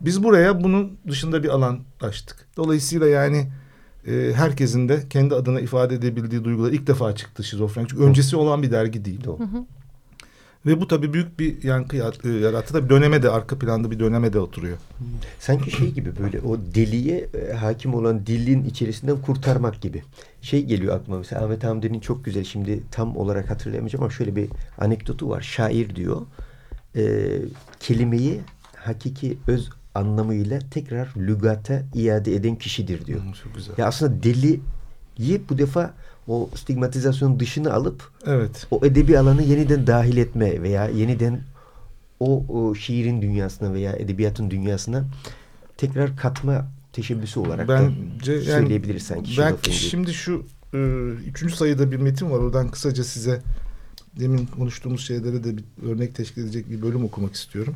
Biz 0.00 0.22
buraya 0.22 0.64
bunun 0.64 0.98
dışında 1.08 1.42
bir 1.42 1.48
alan 1.48 1.80
açtık. 2.00 2.46
Dolayısıyla 2.56 3.06
yani 3.06 3.46
e, 4.06 4.32
herkesin 4.34 4.88
de 4.88 5.02
kendi 5.10 5.34
adına 5.34 5.60
ifade 5.60 5.94
edebildiği 5.94 6.44
duygular 6.44 6.72
ilk 6.72 6.86
defa 6.86 7.14
çıktı 7.14 7.44
şizofren. 7.44 7.86
Çünkü 7.90 8.02
öncesi 8.02 8.36
olan 8.36 8.62
bir 8.62 8.70
dergi 8.70 9.04
değil 9.04 9.26
o. 9.26 9.38
Hı 9.38 9.44
hı. 9.44 9.64
Ve 10.66 10.80
bu 10.80 10.88
tabii 10.88 11.12
büyük 11.12 11.38
bir 11.38 11.62
yankı 11.62 11.96
e, 11.96 12.28
yarattı. 12.28 12.72
Tabii 12.72 12.88
döneme 12.88 13.22
de 13.22 13.30
arka 13.30 13.58
planda 13.58 13.90
bir 13.90 13.98
döneme 13.98 14.32
de 14.32 14.38
oturuyor. 14.38 14.76
Sanki 15.38 15.70
şey 15.70 15.90
gibi 15.90 16.18
böyle 16.18 16.40
o 16.40 16.58
deliye 16.74 17.28
e, 17.34 17.52
hakim 17.52 17.94
olan 17.94 18.26
dilin 18.26 18.64
içerisinden 18.64 19.16
kurtarmak 19.22 19.80
gibi. 19.80 20.02
Şey 20.42 20.64
geliyor 20.64 20.96
aklıma 20.96 21.18
mesela 21.18 21.44
Ahmet 21.44 21.64
Hamdi'nin 21.64 22.00
çok 22.00 22.24
güzel 22.24 22.44
şimdi 22.44 22.82
tam 22.90 23.16
olarak 23.16 23.50
hatırlayamayacağım 23.50 24.02
ama 24.02 24.12
şöyle 24.12 24.36
bir 24.36 24.48
anekdotu 24.78 25.28
var. 25.28 25.40
Şair 25.40 25.96
diyor 25.96 26.22
e, 26.96 27.32
kelimeyi 27.80 28.40
hakiki 28.76 29.38
öz 29.46 29.70
anlamıyla 29.94 30.58
tekrar 30.70 31.08
lügata 31.16 31.82
iade 31.94 32.34
eden 32.34 32.56
kişidir 32.56 33.06
diyor. 33.06 33.22
Hmm, 33.22 33.32
çok 33.32 33.54
güzel. 33.54 33.74
Ya 33.78 33.86
aslında 33.86 34.22
deliyi 35.18 35.42
bu 35.48 35.58
defa 35.58 35.94
o 36.28 36.50
stigmatizasyon 36.54 37.40
dışına 37.40 37.72
alıp 37.72 38.10
evet. 38.26 38.66
o 38.70 38.86
edebi 38.86 39.18
alanı 39.18 39.42
yeniden 39.42 39.86
dahil 39.86 40.16
etme 40.16 40.62
veya 40.62 40.88
yeniden 40.88 41.40
o, 42.20 42.44
o 42.48 42.74
şiirin 42.74 43.22
dünyasına 43.22 43.72
veya 43.72 43.92
edebiyatın 43.92 44.50
dünyasına 44.50 45.04
tekrar 45.76 46.16
katma 46.16 46.66
teşebbüsü 46.92 47.40
olarak 47.40 47.68
Bence, 47.68 48.36
da 48.36 48.42
söyleyebiliriz 48.42 49.10
yani, 49.10 49.26
sanki. 49.26 49.38
Belki 49.38 49.72
şimdi 49.72 50.14
şu 50.14 50.46
e, 50.74 50.78
üçüncü 51.26 51.56
sayıda 51.56 51.92
bir 51.92 51.96
metin 51.96 52.30
var. 52.30 52.38
Oradan 52.38 52.68
kısaca 52.68 53.04
size 53.04 53.42
demin 54.20 54.46
konuştuğumuz 54.46 55.06
şeylere 55.06 55.44
de 55.44 55.56
bir 55.56 55.64
örnek 55.86 56.14
teşkil 56.14 56.42
edecek 56.42 56.70
bir 56.70 56.82
bölüm 56.82 57.04
okumak 57.04 57.34
istiyorum. 57.34 57.74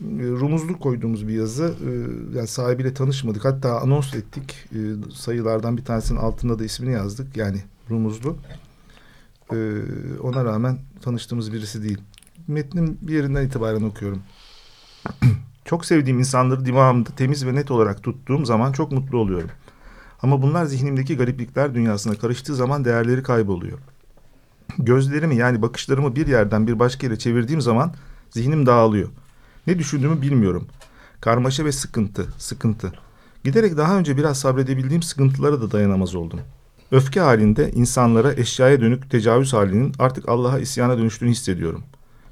E, 0.00 0.22
rumuzluk 0.22 0.80
koyduğumuz 0.80 1.28
bir 1.28 1.34
yazı. 1.34 1.64
E, 1.64 1.90
yani 2.36 2.46
sahibiyle 2.46 2.94
tanışmadık. 2.94 3.44
Hatta 3.44 3.80
anons 3.80 4.14
ettik. 4.14 4.54
E, 4.72 4.78
sayılardan 5.14 5.76
bir 5.76 5.84
tanesinin 5.84 6.18
altında 6.18 6.58
da 6.58 6.64
ismini 6.64 6.92
yazdık. 6.92 7.36
Yani 7.36 7.62
rumuzlu. 7.90 8.36
Ona 10.22 10.44
rağmen 10.44 10.78
tanıştığımız 11.02 11.52
birisi 11.52 11.82
değil. 11.82 11.98
Metnin 12.48 12.98
bir 13.02 13.14
yerinden 13.14 13.46
itibaren 13.46 13.82
okuyorum. 13.82 14.22
çok 15.64 15.84
sevdiğim 15.84 16.18
insanları 16.18 16.64
dimağımda 16.64 17.10
temiz 17.10 17.46
ve 17.46 17.54
net 17.54 17.70
olarak 17.70 18.02
tuttuğum 18.02 18.44
zaman 18.44 18.72
çok 18.72 18.92
mutlu 18.92 19.18
oluyorum. 19.18 19.50
Ama 20.22 20.42
bunlar 20.42 20.64
zihnimdeki 20.64 21.16
gariplikler 21.16 21.74
dünyasına 21.74 22.14
karıştığı 22.14 22.54
zaman 22.54 22.84
değerleri 22.84 23.22
kayboluyor. 23.22 23.78
Gözlerimi 24.78 25.36
yani 25.36 25.62
bakışlarımı 25.62 26.16
bir 26.16 26.26
yerden 26.26 26.66
bir 26.66 26.78
başka 26.78 27.06
yere 27.06 27.18
çevirdiğim 27.18 27.60
zaman 27.60 27.94
zihnim 28.30 28.66
dağılıyor. 28.66 29.08
Ne 29.66 29.78
düşündüğümü 29.78 30.22
bilmiyorum. 30.22 30.66
Karmaşa 31.20 31.64
ve 31.64 31.72
sıkıntı, 31.72 32.26
sıkıntı. 32.38 32.92
Giderek 33.44 33.76
daha 33.76 33.98
önce 33.98 34.16
biraz 34.16 34.38
sabredebildiğim 34.38 35.02
sıkıntılara 35.02 35.60
da 35.60 35.70
dayanamaz 35.70 36.14
oldum. 36.14 36.40
Öfke 36.92 37.20
halinde 37.20 37.70
insanlara 37.70 38.32
eşyaya 38.32 38.80
dönük 38.80 39.10
tecavüz 39.10 39.52
halinin 39.52 39.92
artık 39.98 40.28
Allah'a 40.28 40.58
isyana 40.58 40.98
dönüştüğünü 40.98 41.30
hissediyorum. 41.30 41.82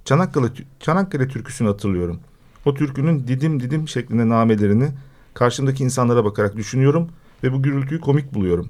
Çanakkale, 0.05 0.47
Çanakkale 0.81 1.29
türküsünü 1.29 1.69
hatırlıyorum. 1.69 2.21
O 2.65 2.75
türkünün 2.75 3.29
didim 3.29 3.61
didim 3.61 3.89
şeklinde 3.89 4.29
namelerini 4.29 4.89
karşımdaki 5.35 5.85
insanlara 5.85 6.25
bakarak 6.25 6.57
düşünüyorum 6.57 7.09
ve 7.45 7.53
bu 7.53 7.63
gürültüyü 7.63 8.01
komik 8.01 8.35
buluyorum. 8.35 8.69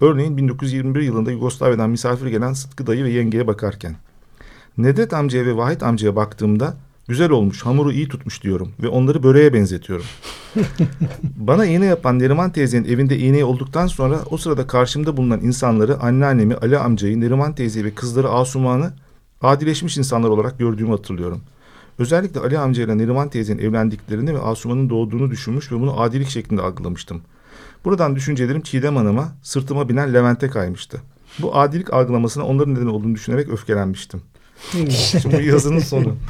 Örneğin 0.00 0.36
1921 0.36 1.00
yılında 1.00 1.30
Yugoslavya'dan 1.30 1.90
misafir 1.90 2.26
gelen 2.26 2.52
Sıtkı 2.52 2.86
dayı 2.86 3.04
ve 3.04 3.10
yengeye 3.10 3.46
bakarken. 3.46 3.96
Nedret 4.78 5.12
amcaya 5.12 5.46
ve 5.46 5.56
Vahit 5.56 5.82
amcaya 5.82 6.16
baktığımda 6.16 6.76
güzel 7.08 7.30
olmuş, 7.30 7.62
hamuru 7.62 7.92
iyi 7.92 8.08
tutmuş 8.08 8.42
diyorum 8.42 8.72
ve 8.82 8.88
onları 8.88 9.22
böreğe 9.22 9.52
benzetiyorum. 9.52 10.04
Bana 11.22 11.66
iğne 11.66 11.86
yapan 11.86 12.18
Neriman 12.18 12.50
teyzenin 12.50 12.84
evinde 12.84 13.18
iğne 13.18 13.44
olduktan 13.44 13.86
sonra 13.86 14.20
o 14.30 14.36
sırada 14.36 14.66
karşımda 14.66 15.16
bulunan 15.16 15.40
insanları, 15.40 16.00
anneannemi, 16.00 16.54
Ali 16.54 16.78
amcayı, 16.78 17.20
Neriman 17.20 17.54
teyzeyi 17.54 17.84
ve 17.84 17.94
kızları 17.94 18.28
Asuman'ı 18.28 18.92
adileşmiş 19.42 19.96
insanlar 19.96 20.28
olarak 20.28 20.58
gördüğümü 20.58 20.90
hatırlıyorum. 20.90 21.40
Özellikle 21.98 22.40
Ali 22.40 22.58
amcayla 22.58 22.94
Neriman 22.94 23.28
teyzenin 23.28 23.62
evlendiklerini 23.62 24.34
ve 24.34 24.40
Asuman'ın 24.40 24.90
doğduğunu 24.90 25.30
düşünmüş 25.30 25.72
ve 25.72 25.80
bunu 25.80 26.00
adilik 26.00 26.28
şeklinde 26.28 26.62
algılamıştım. 26.62 27.22
Buradan 27.84 28.16
düşüncelerim 28.16 28.60
Çiğdem 28.60 28.96
Hanım'a, 28.96 29.32
sırtıma 29.42 29.88
binen 29.88 30.14
Levent'e 30.14 30.48
kaymıştı. 30.48 31.00
Bu 31.38 31.56
adilik 31.56 31.94
algılamasına 31.94 32.44
onların 32.44 32.74
neden 32.74 32.86
olduğunu 32.86 33.14
düşünerek 33.14 33.48
öfkelenmiştim. 33.48 34.22
Şimdi 34.90 35.36
bu 35.36 35.40
yazının 35.40 35.78
sonu. 35.78 36.16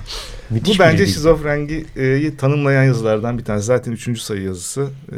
Müthiş 0.51 0.79
bu 0.79 0.83
bence 0.83 1.03
bir 1.03 1.09
şizofrengiyi 1.09 2.37
tanımlayan 2.37 2.85
yazılardan 2.85 3.39
bir 3.39 3.45
tanesi. 3.45 3.67
Zaten 3.67 3.93
üçüncü 3.93 4.21
sayı 4.21 4.43
yazısı. 4.43 4.89
Ee, 5.13 5.17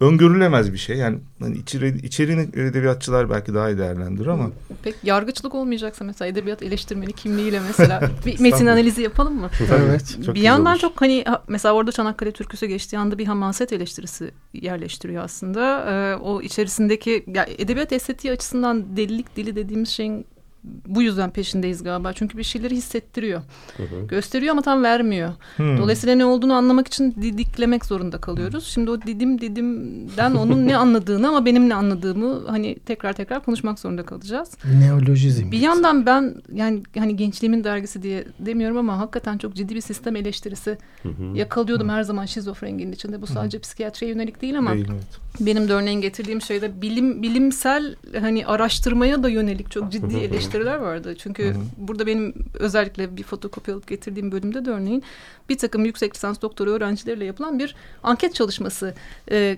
öngörülemez 0.00 0.72
bir 0.72 0.78
şey. 0.78 0.96
Yani 0.96 1.18
hani 1.40 1.56
içeri, 1.56 2.06
içeriğini 2.06 2.42
edebiyatçılar 2.42 3.30
belki 3.30 3.54
daha 3.54 3.70
iyi 3.70 3.78
değerlendirir 3.78 4.26
ama. 4.26 4.50
Pek 4.82 4.94
yargıçlık 5.02 5.54
olmayacaksa 5.54 6.04
mesela 6.04 6.28
edebiyat 6.28 6.62
eleştirmeni 6.62 7.12
kimliğiyle 7.12 7.60
mesela 7.60 8.10
bir 8.26 8.40
metin 8.40 8.66
analizi 8.66 9.02
yapalım 9.02 9.40
mı? 9.40 9.50
evet. 9.70 10.18
bir 10.34 10.40
yandan 10.40 10.72
olur. 10.72 10.80
çok 10.80 11.00
hani 11.00 11.24
mesela 11.48 11.74
orada 11.74 11.92
Çanakkale 11.92 12.32
türküsü 12.32 12.66
geçtiği 12.66 12.98
anda 12.98 13.18
bir 13.18 13.26
hamaset 13.26 13.72
eleştirisi 13.72 14.30
yerleştiriyor 14.52 15.24
aslında. 15.24 15.84
Ee, 15.90 16.16
o 16.16 16.42
içerisindeki 16.42 17.24
ya 17.26 17.46
edebiyat 17.58 17.92
estetiği 17.92 18.32
açısından 18.32 18.96
delilik 18.96 19.36
dili 19.36 19.56
dediğimiz 19.56 19.88
şeyin 19.88 20.26
bu 20.64 21.02
yüzden 21.02 21.30
peşindeyiz 21.30 21.82
galiba. 21.82 22.12
Çünkü 22.12 22.38
bir 22.38 22.42
şeyleri 22.42 22.76
hissettiriyor. 22.76 23.42
Hı 23.76 23.82
hı. 23.82 24.06
Gösteriyor 24.06 24.52
ama 24.52 24.62
tam 24.62 24.82
vermiyor. 24.82 25.32
Hmm. 25.56 25.78
Dolayısıyla 25.78 26.16
ne 26.16 26.24
olduğunu 26.24 26.54
anlamak 26.54 26.86
için 26.86 27.14
didiklemek 27.22 27.84
zorunda 27.84 28.18
kalıyoruz. 28.18 28.66
Şimdi 28.66 28.90
o 28.90 29.02
didim 29.02 29.40
didimden 29.40 30.34
onun 30.34 30.66
ne 30.66 30.76
anladığını 30.76 31.28
ama 31.28 31.44
benim 31.44 31.68
ne 31.68 31.74
anladığımı 31.74 32.46
hani 32.48 32.78
tekrar 32.78 33.12
tekrar 33.12 33.44
konuşmak 33.44 33.78
zorunda 33.78 34.02
kalacağız. 34.02 34.50
Neolojizm. 34.80 35.50
Bir 35.50 35.60
yandan 35.60 36.06
ben 36.06 36.34
yani 36.52 36.82
hani 36.98 37.16
gençliğimin 37.16 37.64
dergisi 37.64 38.02
diye 38.02 38.24
demiyorum 38.38 38.76
ama 38.76 38.98
hakikaten 38.98 39.38
çok 39.38 39.54
ciddi 39.54 39.74
bir 39.74 39.80
sistem 39.80 40.16
eleştirisi 40.16 40.78
hı 41.02 41.08
hı. 41.08 41.36
yakalıyordum 41.36 41.88
hı. 41.88 41.92
her 41.92 42.02
zaman 42.02 42.26
şizofrenginin 42.26 42.92
içinde. 42.92 43.22
Bu 43.22 43.26
sadece 43.26 43.58
hı. 43.58 43.62
psikiyatriye 43.62 44.12
yönelik 44.12 44.42
değil 44.42 44.58
ama 44.58 44.74
değil, 44.74 44.86
evet. 44.92 45.20
benim 45.40 45.68
de 45.68 45.72
örneğin 45.72 46.00
getirdiğim 46.00 46.42
şeyde 46.42 46.82
bilim 46.82 47.22
bilimsel 47.22 47.96
hani 48.20 48.46
araştırmaya 48.46 49.22
da 49.22 49.28
yönelik 49.28 49.70
çok 49.70 49.92
ciddi 49.92 50.16
eleştiri 50.16 50.53
eleştiriler 50.54 50.76
vardı. 50.76 51.14
Çünkü 51.18 51.44
Hı-hı. 51.44 51.62
burada 51.76 52.06
benim 52.06 52.34
özellikle 52.58 53.16
bir 53.16 53.22
fotokopi 53.22 53.72
alıp 53.72 53.88
getirdiğim 53.88 54.32
bölümde 54.32 54.64
de 54.64 54.70
örneğin 54.70 55.02
bir 55.48 55.58
takım 55.58 55.84
yüksek 55.84 56.14
lisans 56.14 56.42
doktora 56.42 56.70
öğrencileriyle 56.70 57.24
yapılan 57.24 57.58
bir 57.58 57.74
anket 58.02 58.34
çalışması 58.34 58.94
e, 59.30 59.56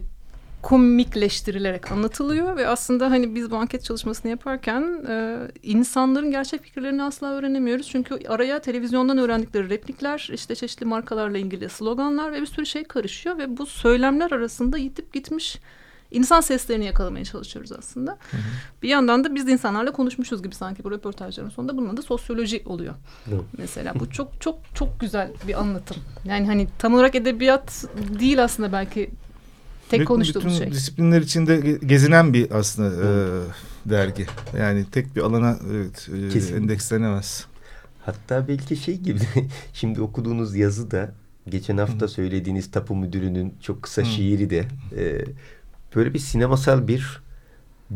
komikleştirilerek 0.63 1.93
anlatılıyor 1.93 2.57
ve 2.57 2.69
aslında 2.69 3.11
hani 3.11 3.35
biz 3.35 3.51
bu 3.51 3.57
anket 3.57 3.85
çalışmasını 3.85 4.31
yaparken 4.31 5.05
e, 5.09 5.39
insanların 5.63 6.31
gerçek 6.31 6.63
fikirlerini 6.63 7.03
asla 7.03 7.33
öğrenemiyoruz. 7.33 7.89
Çünkü 7.89 8.19
araya 8.29 8.59
televizyondan 8.59 9.19
öğrendikleri 9.19 9.71
replikler, 9.71 10.31
işte 10.33 10.55
çeşitli 10.55 10.87
markalarla 10.87 11.39
ilgili 11.39 11.69
sloganlar 11.69 12.33
ve 12.33 12.41
bir 12.41 12.47
sürü 12.47 12.67
şey 12.67 12.85
karışıyor 12.85 13.39
ve 13.39 13.57
bu 13.57 13.67
söylemler 13.67 14.31
arasında 14.31 14.79
yitip 14.79 15.13
gitmiş 15.13 15.59
insan 16.11 16.41
seslerini 16.41 16.85
yakalamaya 16.85 17.25
çalışıyoruz 17.25 17.73
aslında. 17.73 18.11
Hı 18.31 18.37
hı. 18.37 18.41
Bir 18.83 18.89
yandan 18.89 19.25
da 19.25 19.35
biz 19.35 19.49
insanlarla 19.49 19.93
konuşmuşuz 19.93 20.43
gibi 20.43 20.55
sanki 20.55 20.85
bu 20.85 20.91
röportajların 20.91 21.49
sonunda 21.49 21.77
bunun 21.77 21.97
da 21.97 22.03
sosyoloji 22.03 22.63
oluyor. 22.67 22.95
Hı. 23.25 23.41
Mesela 23.59 23.95
bu 24.01 24.11
çok 24.11 24.41
çok 24.41 24.59
çok 24.75 25.01
güzel 25.01 25.33
bir 25.49 25.61
anlatım. 25.61 25.97
Yani 26.25 26.47
hani 26.47 26.69
tam 26.79 26.95
olarak 26.95 27.15
edebiyat 27.15 27.85
değil 28.21 28.45
aslında 28.45 28.73
belki 28.73 29.11
tek 29.89 30.07
konuştuğumuz 30.07 30.55
bütün 30.55 30.65
şey. 30.65 30.73
disiplinler 30.73 31.21
içinde 31.21 31.79
gezinen 31.87 32.35
bir 32.35 32.51
aslında 32.51 32.89
e, 32.89 33.91
dergi. 33.91 34.27
Yani 34.59 34.85
tek 34.93 35.17
bir 35.17 35.21
alana 35.21 35.59
evet, 35.71 36.09
e, 36.53 36.57
endekslenemez. 36.57 37.47
Hatta 38.07 38.49
belki 38.49 38.77
şey 38.77 38.97
gibi 38.97 39.21
şimdi 39.73 40.01
okuduğunuz 40.01 40.57
yazı 40.57 40.91
da 40.91 41.13
geçen 41.49 41.77
hafta 41.77 42.07
Hı. 42.07 42.09
söylediğiniz 42.09 42.71
tapu 42.71 42.97
müdürünün 42.97 43.55
çok 43.61 43.83
kısa 43.83 44.03
Hı. 44.03 44.07
şiiri 44.07 44.51
de 44.51 44.65
e, 44.97 45.25
böyle 45.97 46.15
bir 46.15 46.19
sinemasal 46.19 46.89
bir 46.89 47.23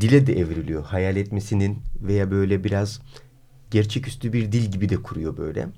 dile 0.01 0.27
de 0.27 0.39
evriliyor. 0.39 0.85
Hayal 0.85 1.17
etmesinin 1.17 1.79
veya 2.01 2.31
böyle 2.31 2.65
biraz 2.65 3.01
gerçeküstü 3.71 4.33
bir 4.33 4.53
dil 4.53 4.73
gibi 4.73 4.89
de 4.89 4.97
kuruyor 4.97 5.37
böyle. 5.37 5.69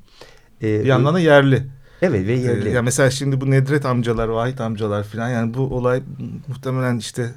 Ee, 0.63 0.81
bir 0.81 0.85
yandan 0.85 1.15
da 1.15 1.21
yerli. 1.21 1.67
Evet 2.03 2.27
ve 2.27 2.33
yerli. 2.33 2.69
Ee, 2.69 2.73
ya 2.73 2.83
mesela 2.83 3.11
şimdi 3.11 3.41
bu 3.41 3.51
Nedret 3.51 3.87
amcalar, 3.87 4.29
Vahit 4.29 4.61
amcalar 4.61 5.05
falan 5.05 5.29
yani 5.29 5.55
bu 5.55 5.61
olay 5.61 6.03
muhtemelen 6.49 6.99
işte 6.99 7.31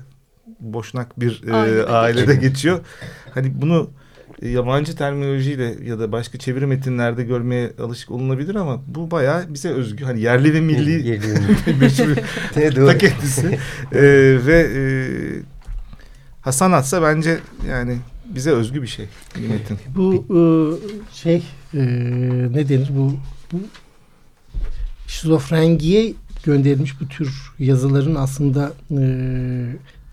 boşnak 0.60 1.20
bir 1.20 1.44
e, 1.48 1.54
ailede, 1.54 1.86
ailede 1.86 2.36
geçiyor. 2.36 2.80
Hani 3.34 3.62
bunu 3.62 3.90
yabancı 4.42 4.96
terminolojiyle 4.96 5.76
ya 5.86 6.00
da 6.00 6.12
başka 6.12 6.38
çeviri 6.38 6.66
metinlerde 6.66 7.24
görmeye 7.24 7.72
alışık 7.80 8.12
olunabilir 8.12 8.56
ama 8.56 8.82
bu 8.88 9.12
bayağı 9.12 9.54
bize 9.54 9.70
özgü. 9.70 10.04
Hani 10.06 10.22
yerli 10.22 10.54
ve 10.54 10.62
milli 10.62 11.08
yerli, 11.08 11.82
bir 11.82 12.76
tak 12.86 13.04
etkisi. 13.04 13.60
ee, 13.92 14.00
ve 14.46 14.70
e, 14.76 14.82
ha 16.42 16.52
sanatsa 16.52 17.02
bence 17.02 17.38
yani 17.70 17.98
bize 18.26 18.52
özgü 18.52 18.82
bir 18.82 18.88
şey 18.88 19.06
bir 19.36 19.48
metin. 19.48 19.78
Bu 19.96 20.14
e, 20.14 20.42
şey 21.16 21.44
e, 21.74 21.80
ne 22.54 22.70
denir 22.70 22.90
bu, 22.92 23.14
bu 23.52 23.58
şizofrengiye 25.08 26.14
gönderilmiş 26.44 27.02
bu 27.02 27.08
tür 27.08 27.52
yazıların 27.60 28.16
aslında 28.16 28.74
e, 28.92 29.04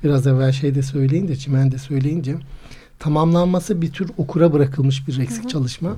biraz 0.05 0.27
evvel 0.27 0.53
şeyde 0.53 0.83
söyleyince 0.83 1.37
çimende 1.37 1.79
söyleyince 1.79 2.37
tamamlanması 3.03 3.83
bir 3.83 3.93
tür 3.93 4.11
okura 4.17 4.53
bırakılmış 4.53 5.09
bir 5.09 5.19
eksik 5.19 5.43
hı 5.43 5.45
hı. 5.45 5.49
çalışma. 5.49 5.97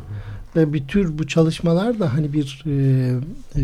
Ve 0.56 0.72
bir 0.72 0.86
tür 0.86 1.18
bu 1.18 1.26
çalışmalar 1.26 2.00
da 2.00 2.14
hani 2.14 2.32
bir 2.32 2.64
e, 2.66 3.14
e, 3.56 3.62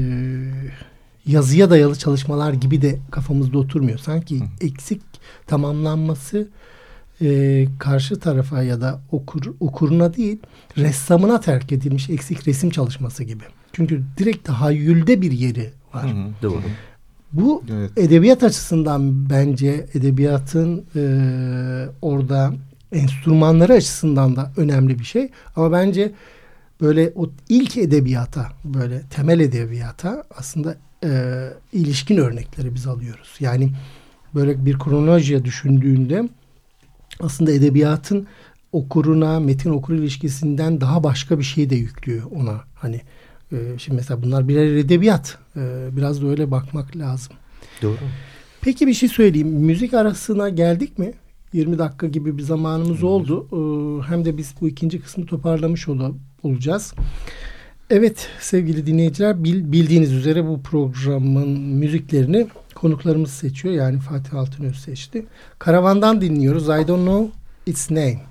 yazıya 1.26 1.70
dayalı 1.70 1.96
çalışmalar 1.96 2.52
gibi 2.52 2.82
de 2.82 2.98
kafamızda 3.10 3.58
oturmuyor. 3.58 3.98
Sanki 3.98 4.40
hı. 4.40 4.44
eksik 4.60 5.02
tamamlanması 5.46 6.48
e, 7.20 7.68
karşı 7.78 8.20
tarafa 8.20 8.62
ya 8.62 8.80
da 8.80 9.00
okur, 9.12 9.54
okuruna 9.60 10.16
değil 10.16 10.38
ressamına 10.76 11.40
terk 11.40 11.72
edilmiş 11.72 12.10
eksik 12.10 12.48
resim 12.48 12.70
çalışması 12.70 13.24
gibi. 13.24 13.44
Çünkü 13.72 14.02
direkt 14.18 14.44
tahayyülde 14.44 15.22
bir 15.22 15.32
yeri 15.32 15.70
var. 15.94 16.04
Hı 16.04 16.08
hı, 16.08 16.26
doğru. 16.42 16.62
Bu 17.32 17.62
evet. 17.72 17.90
edebiyat 17.96 18.42
açısından 18.42 19.30
bence 19.30 19.86
edebiyatın 19.94 20.84
e, 20.96 21.02
orada 22.02 22.52
enstrümanları 22.92 23.72
açısından 23.72 24.36
da 24.36 24.52
önemli 24.56 24.98
bir 24.98 25.04
şey. 25.04 25.28
Ama 25.56 25.72
bence 25.72 26.12
böyle 26.80 27.12
o 27.14 27.30
ilk 27.48 27.76
edebiyata, 27.76 28.52
böyle 28.64 29.02
temel 29.02 29.40
edebiyata 29.40 30.24
aslında 30.36 30.76
e, 31.04 31.10
ilişkin 31.72 32.16
örnekleri 32.16 32.74
biz 32.74 32.86
alıyoruz. 32.86 33.36
Yani 33.40 33.72
böyle 34.34 34.66
bir 34.66 34.78
kronolojiye 34.78 35.44
düşündüğünde 35.44 36.28
aslında 37.20 37.52
edebiyatın 37.52 38.26
okuruna, 38.72 39.40
metin 39.40 39.70
okur 39.70 39.94
ilişkisinden 39.94 40.80
daha 40.80 41.04
başka 41.04 41.38
bir 41.38 41.44
şey 41.44 41.70
de 41.70 41.74
yüklüyor 41.74 42.22
ona. 42.30 42.60
Hani 42.74 43.00
e, 43.52 43.56
şimdi 43.78 43.96
mesela 43.96 44.22
bunlar 44.22 44.48
birer 44.48 44.76
edebiyat. 44.76 45.38
E, 45.56 45.88
biraz 45.92 46.22
da 46.22 46.26
öyle 46.26 46.50
bakmak 46.50 46.96
lazım. 46.96 47.32
Doğru. 47.82 47.98
Peki 48.60 48.86
bir 48.86 48.94
şey 48.94 49.08
söyleyeyim. 49.08 49.48
Müzik 49.48 49.94
arasına 49.94 50.48
geldik 50.48 50.98
mi? 50.98 51.12
20 51.52 51.78
dakika 51.78 52.06
gibi 52.06 52.38
bir 52.38 52.42
zamanımız 52.42 53.02
oldu. 53.02 53.46
Ee, 53.52 54.08
hem 54.08 54.24
de 54.24 54.36
biz 54.36 54.54
bu 54.60 54.68
ikinci 54.68 55.00
kısmı 55.00 55.26
toparlamış 55.26 55.88
ol 55.88 56.14
olacağız. 56.42 56.94
Evet 57.90 58.28
sevgili 58.40 58.86
dinleyiciler 58.86 59.44
bildiğiniz 59.44 60.12
üzere 60.12 60.46
bu 60.46 60.62
programın 60.62 61.48
müziklerini 61.60 62.46
konuklarımız 62.74 63.30
seçiyor. 63.30 63.74
Yani 63.74 63.98
Fatih 63.98 64.34
Altınöz 64.34 64.76
seçti. 64.76 65.26
Karavandan 65.58 66.20
dinliyoruz. 66.20 66.64
I 66.64 66.88
don't 66.88 67.06
know 67.06 67.28
its 67.66 67.90
name. 67.90 68.29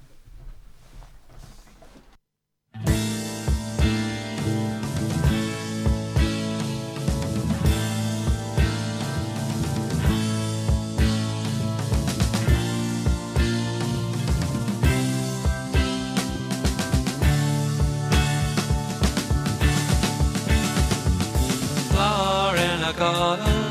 Garden, 23.11 23.63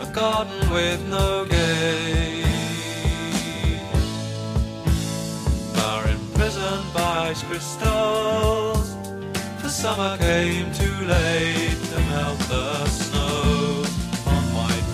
a 0.00 0.06
garden 0.12 0.60
with 0.76 1.00
no 1.08 1.44
gate. 1.44 2.44
Are 5.88 6.06
imprisoned 6.16 6.88
by 6.94 7.30
ice 7.30 7.42
crystals, 7.42 8.86
for 9.60 9.68
summer 9.68 10.16
came 10.16 10.72
too 10.72 10.98
late 11.14 11.80
to 11.90 11.98
melt 12.10 12.40
the 12.52 12.86
snow 12.86 13.84
on 14.32 14.44
White 14.56 14.88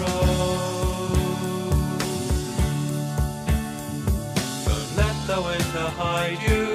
Road. 0.00 1.18
Don't 4.66 4.90
let 5.00 5.16
the 5.30 5.38
winter 5.48 5.88
hide 6.00 6.40
you, 6.48 6.66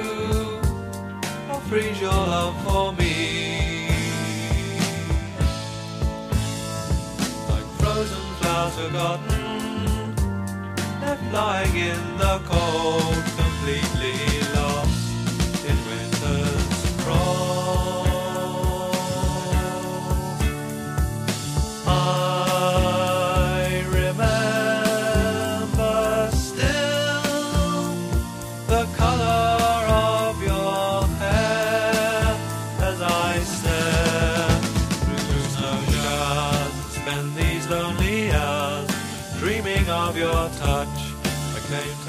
or 1.50 1.60
freeze 1.68 2.00
your 2.00 2.22
love 2.34 2.56
for 2.64 2.92
me. 2.94 3.01
Forgotten, 8.72 10.14
left 11.02 11.32
lying 11.32 11.76
in 11.76 12.18
the 12.18 12.40
cold, 12.46 13.24
completely 13.36 14.31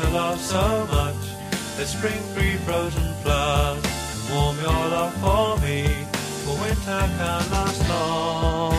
to 0.03 0.09
love 0.09 0.39
so 0.39 0.87
much 0.91 1.23
that 1.77 1.87
spring 1.87 2.21
free 2.33 2.57
frozen 2.65 3.13
flowers 3.21 3.81
can 3.81 4.35
warm 4.35 4.57
your 4.57 4.83
love 4.95 5.13
for 5.23 5.57
me, 5.65 5.87
for 6.43 6.55
winter 6.61 7.03
can 7.17 7.43
last 7.55 7.81
long. 7.89 8.73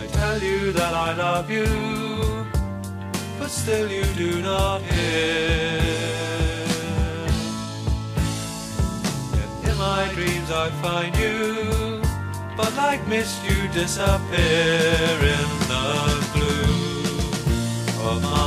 I 0.00 0.06
tell 0.18 0.38
you 0.42 0.72
that 0.72 0.94
I 0.94 1.14
love 1.14 1.50
you, 1.50 1.66
but 3.38 3.50
still 3.50 3.90
you 3.90 4.04
do 4.14 4.42
not 4.42 4.80
hear. 4.82 5.80
Yet 9.36 9.70
in 9.70 9.76
my 9.78 10.10
dreams 10.14 10.50
I 10.50 10.70
find 10.84 11.14
you, 11.16 12.02
but 12.56 12.74
like 12.76 13.06
mist 13.08 13.38
you 13.48 13.68
disappear 13.68 15.16
in 15.36 15.48
the 15.68 16.21
of 18.12 18.22
my 18.22 18.41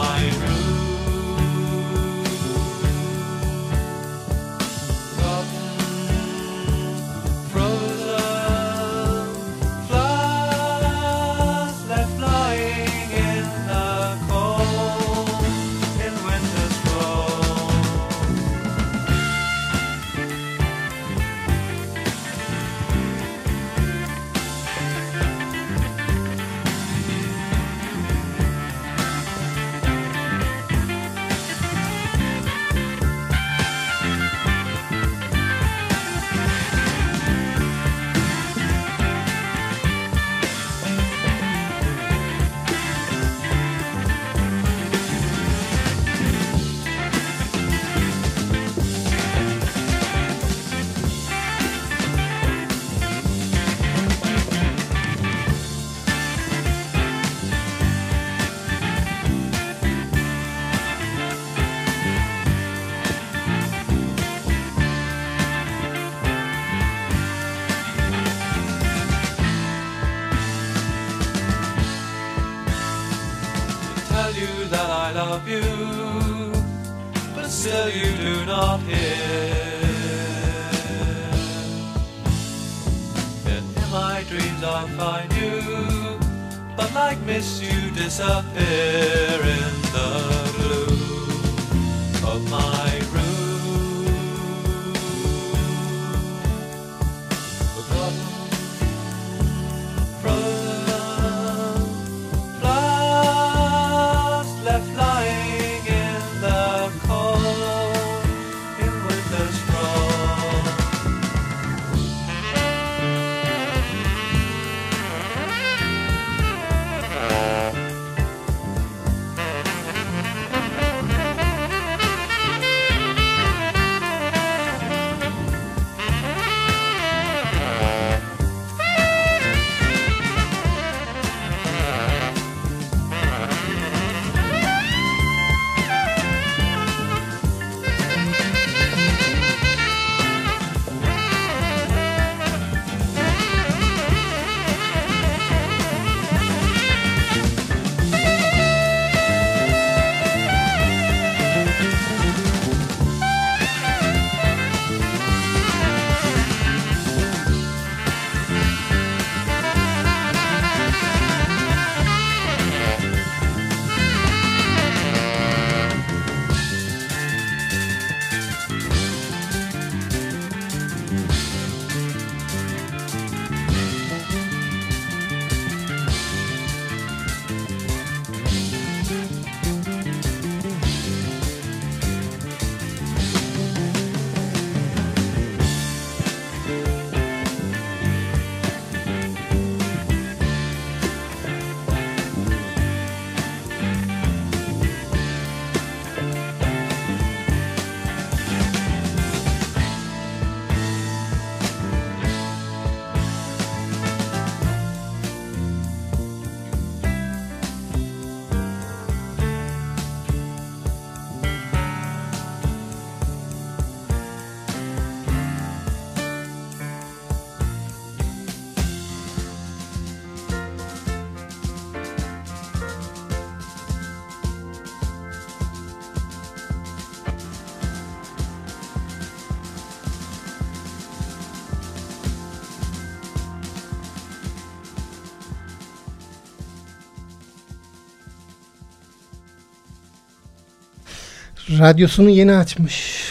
Radyosunu 241.69 242.29
yeni 242.29 242.53
açmış. 242.53 243.23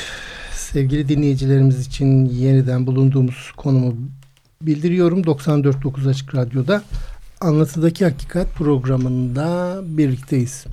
Sevgili 0.53 1.09
dinleyicilerimiz 1.09 1.87
için 1.87 2.25
yeniden 2.25 2.87
bulunduğumuz 2.87 3.53
konumu 3.57 3.97
bildiriyorum. 4.63 5.23
94.9 5.23 6.11
Açık 6.11 6.35
Radyo'da 6.35 6.83
Anlatıdaki 7.41 8.05
Hakikat 8.05 8.55
programında 8.55 9.81
birlikteyiz. 9.85 10.65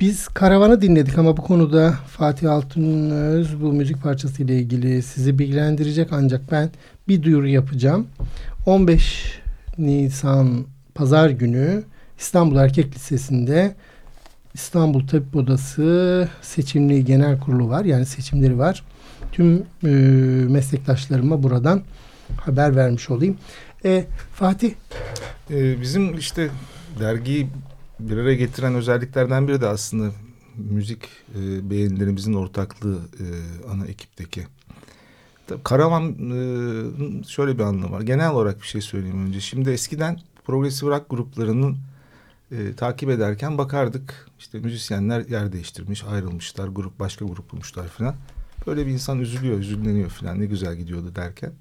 Biz 0.00 0.28
Karavan'ı 0.28 0.82
dinledik 0.82 1.18
ama 1.18 1.36
bu 1.36 1.42
konuda 1.42 1.94
Fatih 2.08 2.52
Altınöz 2.52 3.60
bu 3.60 3.72
müzik 3.72 4.02
parçası 4.02 4.42
ile 4.42 4.58
ilgili 4.58 5.02
sizi 5.02 5.38
bilgilendirecek 5.38 6.08
ancak 6.12 6.52
ben 6.52 6.70
bir 7.08 7.22
duyuru 7.22 7.48
yapacağım. 7.48 8.06
15 8.66 9.40
Nisan 9.78 10.64
Pazar 10.94 11.30
günü 11.30 11.84
İstanbul 12.18 12.56
Erkek 12.56 12.94
Lisesi'nde 12.94 13.74
İstanbul 14.56 15.06
Tabip 15.06 15.36
Odası 15.36 16.28
Seçimli 16.42 17.04
Genel 17.04 17.40
Kurulu 17.40 17.68
var. 17.68 17.84
Yani 17.84 18.06
seçimleri 18.06 18.58
var. 18.58 18.84
Tüm 19.32 19.62
e, 19.84 19.88
meslektaşlarıma 20.52 21.42
buradan 21.42 21.82
haber 22.36 22.76
vermiş 22.76 23.10
olayım. 23.10 23.36
E, 23.84 24.04
Fatih 24.34 24.74
Ee, 25.50 25.80
bizim 25.80 26.18
işte 26.18 26.50
dergiyi 27.00 27.48
bir 28.00 28.16
araya 28.16 28.34
getiren 28.34 28.74
özelliklerden 28.74 29.48
biri 29.48 29.60
de 29.60 29.66
aslında 29.66 30.10
müzik 30.56 31.02
e, 31.34 31.70
beğenilerimizin 31.70 32.32
ortaklığı 32.34 32.98
e, 32.98 33.24
ana 33.70 33.86
ekipteki. 33.86 34.46
Tabii 35.46 35.62
Karavan 35.62 36.10
e, 36.10 36.38
şöyle 37.28 37.58
bir 37.58 37.62
anlamı 37.62 37.92
var. 37.92 38.00
Genel 38.00 38.30
olarak 38.30 38.62
bir 38.62 38.66
şey 38.66 38.80
söyleyeyim 38.80 39.26
önce. 39.26 39.40
Şimdi 39.40 39.70
eskiden 39.70 40.18
progresif 40.44 40.82
rock 40.82 41.10
gruplarının 41.10 41.76
e, 42.52 42.72
takip 42.72 43.10
ederken 43.10 43.58
bakardık. 43.58 44.28
İşte 44.38 44.58
müzisyenler 44.58 45.26
yer 45.26 45.52
değiştirmiş, 45.52 46.04
ayrılmışlar, 46.04 46.68
grup 46.68 47.00
başka 47.00 47.24
grup 47.24 47.52
bulmuşlar 47.52 47.88
falan. 47.88 48.14
Böyle 48.66 48.86
bir 48.86 48.92
insan 48.92 49.20
üzülüyor, 49.20 49.58
üzülleniyor 49.58 50.10
falan. 50.10 50.40
Ne 50.40 50.46
güzel 50.46 50.76
gidiyordu 50.76 51.12
derken. 51.16 51.52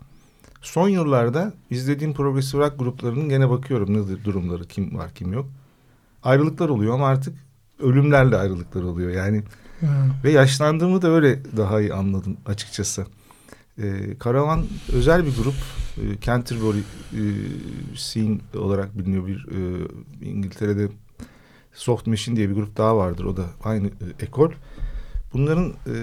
Son 0.62 0.90
yıllarda 0.90 1.54
izlediğim 1.70 2.14
progresif 2.14 2.56
rock 2.56 2.80
gruplarının 2.80 3.30
gene 3.30 3.50
bakıyorum 3.50 3.94
nedir 3.94 4.24
durumları, 4.24 4.68
kim 4.68 4.98
var 4.98 5.12
kim 5.16 5.34
yok. 5.34 5.46
Ayrılıklar 6.24 6.70
oluyor 6.70 6.94
ama 6.94 7.08
artık 7.08 7.36
ölümlerle 7.80 8.38
ayrılıklar 8.38 8.84
oluyor. 8.84 9.12
Yani 9.12 9.44
ve 10.24 10.32
yaşlandığımı 10.32 11.02
da 11.02 11.08
öyle 11.08 11.40
daha 11.58 11.82
iyi 11.82 11.94
anladım 11.94 12.38
açıkçası. 12.46 13.06
Ee, 13.82 14.18
Karavan 14.20 14.66
özel 14.94 15.26
bir 15.26 15.36
grup. 15.36 15.56
Ee, 15.98 16.22
Canterbury 16.22 16.80
e, 16.80 17.22
scene 17.96 18.38
olarak 18.58 18.98
biliniyor 18.98 19.28
bir 19.28 19.48
e, 19.52 19.88
İngiltere'de 20.22 20.88
Soft 21.74 22.08
Machine 22.08 22.36
diye 22.36 22.50
bir 22.50 22.56
grup 22.56 22.78
daha 22.78 22.98
vardır. 22.98 23.26
O 23.26 23.38
da 23.38 23.46
aynı 23.64 23.88
e, 23.88 24.06
ekol. 24.20 24.52
Bunların 25.34 25.70
e, 25.70 25.96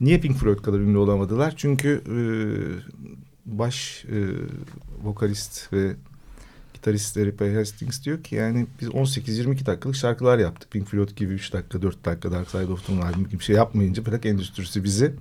niye 0.00 0.20
Pink 0.20 0.36
Floyd 0.36 0.58
kadar 0.58 0.78
ünlü 0.78 0.98
olamadılar? 0.98 1.54
Çünkü 1.56 2.02
e, 2.06 2.18
baş 3.46 4.04
e, 4.04 4.18
vokalist 5.02 5.72
ve 5.72 5.96
gitarist 6.74 7.16
Eric 7.16 7.38
Bay 7.40 7.54
Hastings 7.54 8.04
diyor 8.04 8.22
ki 8.22 8.34
yani 8.34 8.66
biz 8.80 8.88
18-22 8.88 9.66
dakikalık 9.66 9.96
şarkılar 9.96 10.38
yaptık. 10.38 10.70
Pink 10.70 10.88
Floyd 10.88 11.10
gibi 11.16 11.32
3 11.32 11.52
dakika 11.52 11.82
4 11.82 12.04
dakika 12.04 12.32
Dark 12.32 12.50
Side 12.50 12.72
of 12.72 12.86
the 12.86 12.92
Moon 12.92 13.28
gibi 13.30 13.42
şey 13.42 13.56
yapmayınca 13.56 14.02
plak 14.02 14.26
endüstrisi 14.26 14.84
bizi 14.84 15.14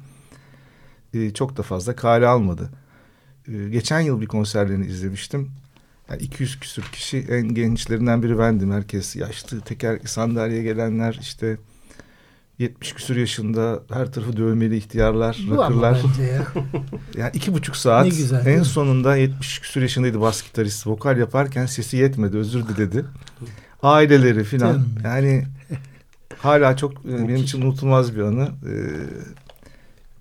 e, 1.13 1.34
çok 1.34 1.58
da 1.58 1.63
fazla 1.63 1.95
kale 1.95 2.28
almadı. 2.28 2.69
E, 3.47 3.69
geçen 3.69 4.00
yıl 4.00 4.21
bir 4.21 4.28
konserlerini 4.28 4.86
izlemiştim. 4.86 5.52
Yani 6.10 6.21
200 6.21 6.60
küsür 6.60 6.84
kişi 6.84 7.17
en 7.30 7.54
gençlerinden 7.54 8.24
biri 8.24 8.39
bendim. 8.39 8.71
Herkes 8.71 9.15
yaşlı 9.15 9.62
teker 9.62 10.00
sandalyeye 10.06 10.63
gelenler 10.63 11.17
işte 11.21 11.58
70 12.62 12.93
küsür 12.93 13.15
yaşında 13.15 13.84
her 13.93 14.12
tarafı 14.12 14.38
dövmeli 14.38 14.78
ihtiyarlar, 14.78 15.39
bu 15.50 15.58
rakırlar. 15.58 15.95
ya. 16.34 16.47
Yani 17.17 17.32
iki 17.34 17.54
buçuk 17.54 17.76
saat 17.76 18.04
Ne 18.04 18.10
güzel, 18.10 18.45
en 18.45 18.63
sonunda 18.63 19.15
70 19.15 19.60
küsur 19.60 19.82
yaşındaydı 19.82 20.21
bas 20.21 20.43
gitarist. 20.43 20.88
Vokal 20.88 21.17
yaparken 21.17 21.65
sesi 21.65 21.97
yetmedi 21.97 22.38
özür 22.38 22.67
diledi. 22.67 23.06
Aileleri 23.84 24.43
filan 24.43 24.86
yani 25.04 25.47
hala 26.38 26.78
çok 26.78 26.93
e, 27.06 27.28
benim 27.28 27.36
için 27.36 27.62
unutulmaz 27.62 28.15
bir 28.15 28.21
anı. 28.21 28.43
Ee, 28.43 28.71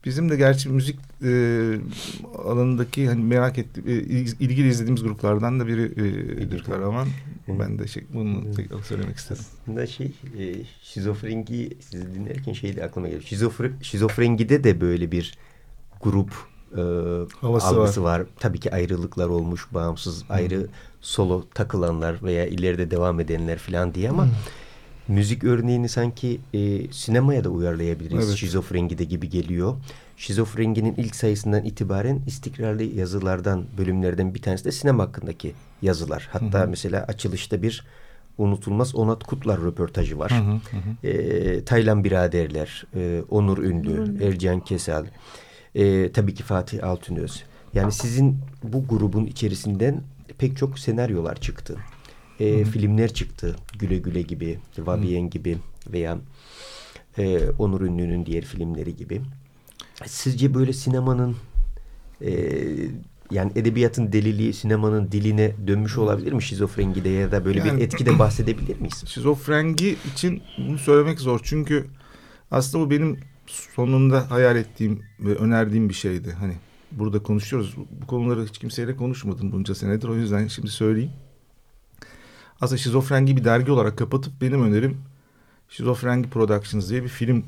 bizim 0.05 0.31
de 0.31 0.37
gerçi 0.37 0.69
müzik 0.69 0.99
e, 1.25 1.31
alanındaki 2.45 3.09
hani 3.09 3.25
merak 3.25 3.59
etti 3.59 3.83
e, 3.87 3.93
ilgili 4.45 4.69
izlediğimiz 4.69 5.03
gruplardan 5.03 5.61
da 5.61 5.67
biridir 5.67 6.65
Karaman. 6.65 7.09
Ben 7.49 7.79
de 7.79 7.87
şey, 7.87 8.05
bunu 8.15 8.55
tekrar 8.55 8.83
söylemek 8.83 9.17
istedim. 9.17 9.43
Aslında 9.63 9.87
şey 9.87 10.13
e, 10.39 10.55
şizofrengi 10.83 11.77
sizi 11.81 12.15
dinlerken 12.15 12.53
şey 12.53 12.77
de 12.77 12.85
aklıma 12.85 13.07
geliyor. 13.07 13.23
Şizofre, 13.23 13.73
şizofrengide 13.83 14.65
de 14.65 14.81
böyle 14.81 15.13
bir 15.13 15.39
grup 16.01 16.31
e, 16.77 16.81
Havası 17.41 17.67
algısı 17.67 18.03
var. 18.03 18.23
Tabii 18.39 18.61
ki 18.61 18.75
ayrılıklar 18.75 19.29
olmuş, 19.29 19.67
bağımsız 19.75 20.25
ayrı 20.29 20.67
solo 21.01 21.45
takılanlar 21.55 22.23
veya 22.23 22.47
ileride 22.47 22.91
devam 22.91 23.21
edenler 23.21 23.59
falan 23.59 23.95
diye 23.95 24.11
ama 24.11 24.29
müzik 25.11 25.45
örneğini 25.45 25.89
sanki 25.89 26.41
e, 26.55 26.93
sinemaya 26.93 27.45
da 27.45 27.49
uyarlayabiliriz. 27.49 28.29
Evet. 28.29 28.37
Şizofrengide 28.37 29.05
gibi 29.05 29.29
geliyor. 29.29 29.77
Şizofrenginin 30.17 30.95
ilk 30.97 31.17
sayısından 31.17 31.65
itibaren 31.65 32.21
istikrarlı 32.27 32.83
yazılardan, 32.83 33.65
bölümlerden 33.79 34.35
bir 34.35 34.43
tanesi 34.43 34.65
de 34.65 34.73
sinema 34.73 35.03
hakkındaki 35.03 35.53
yazılar. 35.83 36.29
Hatta 36.33 36.67
mesela 36.67 37.05
açılışta 37.05 37.63
bir 37.63 37.85
unutulmaz 38.39 38.95
Onat 38.95 39.25
Kutlar 39.25 39.61
röportajı 39.61 40.19
var. 40.19 40.33
E, 41.05 41.65
Taylan 41.65 42.05
biraderler, 42.05 42.87
e, 42.95 43.23
Onur 43.31 43.59
Ünlü, 43.59 44.25
Ercan 44.25 44.61
Kesal, 44.61 45.07
e, 45.75 46.13
tabii 46.13 46.35
ki 46.35 46.43
Fatih 46.43 46.85
Altınöz. 46.85 47.45
Yani 47.75 47.93
sizin 47.93 48.39
bu 48.63 48.87
grubun 48.89 49.27
içerisinden 49.27 50.03
pek 50.39 50.57
çok 50.57 50.79
senaryolar 50.79 51.41
çıktı. 51.41 51.77
E, 52.41 52.65
filmler 52.65 53.15
çıktı. 53.15 53.57
Güle 53.79 53.99
Güle 53.99 54.23
gibi, 54.23 54.59
Vavien 54.79 55.31
gibi 55.31 55.59
veya 55.93 56.19
e, 57.19 57.51
Onur 57.59 57.81
Ünlü'nün 57.81 58.27
diğer 58.27 58.45
filmleri 58.45 58.97
gibi. 58.97 59.21
Sizce 60.07 60.55
böyle 60.55 60.73
sinemanın 60.73 61.37
e, 62.23 62.33
yani 63.31 63.53
edebiyatın 63.57 64.13
deliliği 64.13 64.53
sinemanın 64.53 65.13
diline 65.13 65.55
dönmüş 65.67 65.99
olabilir 65.99 66.33
mi 66.33 66.43
şizofrengide 66.43 67.09
ya 67.09 67.33
da 67.33 67.45
böyle 67.45 67.59
Yani- 67.59 67.79
bir 67.81 67.85
etkide 67.85 68.19
bahsedebilir 68.19 68.81
miyiz? 68.81 69.05
Şizofrengi 69.07 69.97
için 70.13 70.43
bunu 70.59 70.79
söylemek 70.79 71.21
zor. 71.21 71.41
Çünkü 71.43 71.87
aslında 72.51 72.85
bu 72.87 72.91
benim 72.91 73.19
sonunda 73.47 74.31
hayal 74.31 74.57
ettiğim 74.57 75.03
ve 75.21 75.35
önerdiğim 75.35 75.89
bir 75.89 75.95
şeydi. 75.95 76.33
Hani 76.33 76.55
burada 76.93 77.23
konuşuyoruz. 77.23 77.77
Bu 78.03 78.07
konuları 78.07 78.47
hiç 78.47 78.59
kimseyle 78.59 78.97
konuşmadım 78.97 79.53
bunca 79.53 79.75
senedir. 79.75 80.09
O 80.09 80.17
yüzden 80.17 80.47
şimdi 80.47 80.69
söyleyeyim. 80.71 81.11
Aslında 82.61 82.79
Şizofrengi 82.79 83.37
bir 83.37 83.45
dergi 83.45 83.73
olarak 83.73 83.99
kapatıp 83.99 84.41
benim 84.41 84.65
önerim 84.65 84.99
Şizofrengi 85.69 86.31
Productions 86.31 86.91
diye 86.91 87.03
bir 87.03 87.09
film 87.09 87.45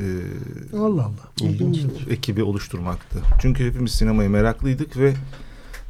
e, 0.00 0.06
Allah 0.76 1.02
Allah. 1.02 1.48
İlginç. 1.50 1.80
ekibi 2.10 2.42
oluşturmaktı. 2.42 3.18
Çünkü 3.42 3.66
hepimiz 3.66 3.92
sinemaya 3.92 4.28
meraklıydık 4.28 4.96
ve 4.96 5.14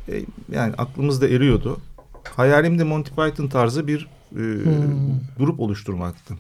e, 0.09 0.25
yani 0.53 0.75
aklımızda 0.79 1.29
eriyordu. 1.29 1.81
Hayalim 2.37 2.79
de 2.79 2.85
Monty 2.85 3.11
Python 3.11 3.47
tarzı 3.49 3.87
bir 3.87 4.09
e, 4.33 4.43
grup 5.39 5.61
oluşturmaktı. 5.61 6.35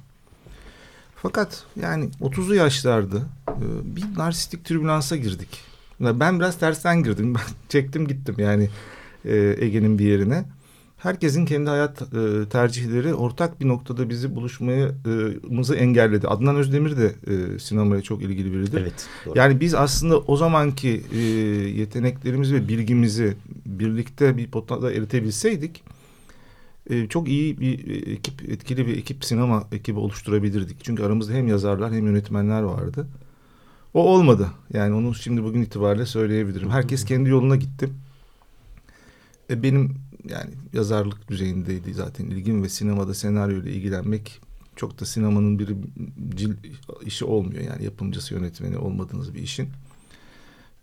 Fakat 1.22 1.64
yani 1.80 2.08
30'lu 2.20 2.54
yaşlarda 2.54 3.16
e, 3.48 3.96
bir 3.96 4.04
narsistik 4.18 4.64
türbülansa 4.64 5.16
girdik. 5.16 5.60
Ben 6.00 6.38
biraz 6.40 6.58
tersten 6.58 7.02
girdim. 7.02 7.34
Ben 7.34 7.40
çektim 7.68 8.08
gittim 8.08 8.34
yani 8.38 8.68
e, 9.24 9.56
Ege'nin 9.58 9.98
bir 9.98 10.04
yerine. 10.04 10.44
Herkesin 10.98 11.46
kendi 11.46 11.70
hayat 11.70 12.02
e, 12.02 12.48
tercihleri 12.48 13.14
ortak 13.14 13.60
bir 13.60 13.68
noktada 13.68 14.08
bizi 14.08 14.34
buluşmayı 14.34 14.94
engelledi. 15.76 16.28
Adnan 16.28 16.56
Özdemir 16.56 16.96
de 16.96 17.14
e, 17.26 17.58
sinemaya 17.58 18.02
çok 18.02 18.22
ilgili 18.22 18.52
biridir. 18.52 18.80
Evet. 18.82 19.06
doğru. 19.26 19.38
Yani 19.38 19.60
biz 19.60 19.74
aslında 19.74 20.18
o 20.18 20.36
zamanki 20.36 21.02
e, 21.12 21.18
yeteneklerimizi 21.80 22.54
ve 22.54 22.68
bilgimizi 22.68 23.36
birlikte 23.66 24.36
bir 24.36 24.50
potada 24.50 24.92
eritebilseydik 24.92 25.82
e, 26.90 27.08
çok 27.08 27.28
iyi 27.28 27.60
bir 27.60 27.88
e, 27.88 28.12
ekip, 28.12 28.50
etkili 28.50 28.86
bir 28.86 28.98
ekip 28.98 29.24
sinema 29.24 29.64
ekibi 29.72 29.98
oluşturabilirdik. 29.98 30.84
Çünkü 30.84 31.02
aramızda 31.02 31.32
hem 31.32 31.48
yazarlar 31.48 31.92
hem 31.92 32.06
yönetmenler 32.06 32.62
vardı. 32.62 33.06
O 33.94 34.00
olmadı. 34.08 34.50
Yani 34.72 34.94
onu 34.94 35.14
şimdi 35.14 35.44
bugün 35.44 35.62
itibariyle 35.62 36.06
söyleyebilirim. 36.06 36.70
Herkes 36.70 37.04
kendi 37.04 37.28
yoluna 37.28 37.56
gitti. 37.56 37.88
E, 39.50 39.62
benim 39.62 40.07
yani 40.30 40.50
yazarlık 40.72 41.28
düzeyindeydi 41.28 41.94
zaten 41.94 42.24
ilgim 42.24 42.62
ve 42.62 42.68
sinemada 42.68 43.14
senaryo 43.14 43.62
ile 43.62 43.72
ilgilenmek 43.72 44.40
çok 44.76 45.00
da 45.00 45.04
sinemanın 45.04 45.58
bir 45.58 45.68
cil 46.36 46.54
işi 47.02 47.24
olmuyor. 47.24 47.62
Yani 47.62 47.84
yapımcısı 47.84 48.34
yönetmeni 48.34 48.78
olmadığınız 48.78 49.34
bir 49.34 49.42
işin. 49.42 49.68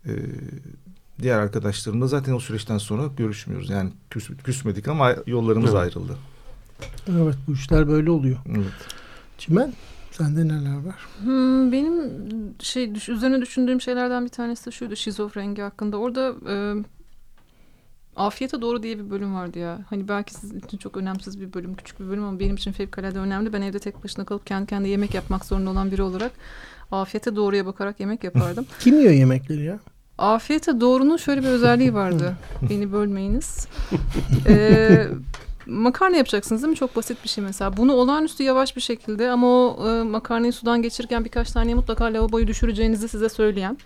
Ee, 0.06 0.12
diğer 1.22 1.38
arkadaşlarımla 1.38 2.06
zaten 2.06 2.32
o 2.32 2.40
süreçten 2.40 2.78
sonra 2.78 3.06
görüşmüyoruz. 3.16 3.70
Yani 3.70 3.92
küs, 4.10 4.30
küsmedik 4.44 4.88
ama 4.88 5.16
yollarımız 5.26 5.70
Evet. 5.70 5.82
ayrıldı. 5.82 6.16
Evet 7.10 7.36
bu 7.48 7.52
işler 7.52 7.88
böyle 7.88 8.10
oluyor. 8.10 8.38
Evet. 8.48 8.72
Çimen 9.38 9.72
Sende 10.16 10.48
neler 10.48 10.84
var? 10.86 11.06
Hmm, 11.22 11.72
benim 11.72 12.12
şey 12.58 12.94
düş, 12.94 13.08
üzerine 13.08 13.40
düşündüğüm 13.40 13.80
şeylerden 13.80 14.24
bir 14.24 14.30
tanesi 14.30 14.66
de 14.66 14.70
şuydu 14.70 14.96
şizofrengi 14.96 15.62
hakkında. 15.62 15.96
Orada 15.96 16.34
e, 16.48 16.54
Afiyete 18.16 18.60
Doğru 18.60 18.82
diye 18.82 18.98
bir 18.98 19.10
bölüm 19.10 19.34
vardı 19.34 19.58
ya. 19.58 19.78
Hani 19.90 20.08
belki 20.08 20.34
sizin 20.34 20.58
için 20.58 20.78
çok 20.78 20.96
önemsiz 20.96 21.40
bir 21.40 21.52
bölüm, 21.52 21.74
küçük 21.74 22.00
bir 22.00 22.08
bölüm 22.08 22.24
ama 22.24 22.40
benim 22.40 22.56
için 22.56 22.72
fevkalade 22.72 23.18
önemli. 23.18 23.52
Ben 23.52 23.62
evde 23.62 23.78
tek 23.78 24.04
başına 24.04 24.24
kalıp 24.24 24.46
kendi 24.46 24.66
kendine 24.66 24.88
yemek 24.88 25.14
yapmak 25.14 25.44
zorunda 25.44 25.70
olan 25.70 25.90
biri 25.90 26.02
olarak 26.02 26.32
Afiyete 26.92 27.36
Doğru'ya 27.36 27.66
bakarak 27.66 28.00
yemek 28.00 28.24
yapardım. 28.24 28.66
Kim 28.80 28.98
yiyor 28.98 29.12
yemekleri 29.12 29.64
ya? 29.64 29.78
Afiyete 30.18 30.80
Doğru'nun 30.80 31.16
şöyle 31.16 31.42
bir 31.42 31.48
özelliği 31.48 31.94
vardı. 31.94 32.36
Beni 32.70 32.92
bölmeyiniz. 32.92 33.68
Ee, 34.48 35.06
makarna 35.66 36.16
yapacaksınız 36.16 36.62
değil 36.62 36.70
mi? 36.70 36.76
Çok 36.76 36.96
basit 36.96 37.24
bir 37.24 37.28
şey 37.28 37.44
mesela. 37.44 37.76
Bunu 37.76 37.92
olağanüstü 37.92 38.42
yavaş 38.42 38.76
bir 38.76 38.80
şekilde 38.80 39.30
ama 39.30 39.46
o 39.46 39.88
e, 39.88 40.02
makarnayı 40.02 40.52
sudan 40.52 40.82
geçirirken 40.82 41.24
birkaç 41.24 41.48
saniye 41.48 41.74
mutlaka 41.74 42.04
lavaboyu 42.04 42.46
düşüreceğinizi 42.46 43.08
size 43.08 43.28
söyleyen 43.28 43.78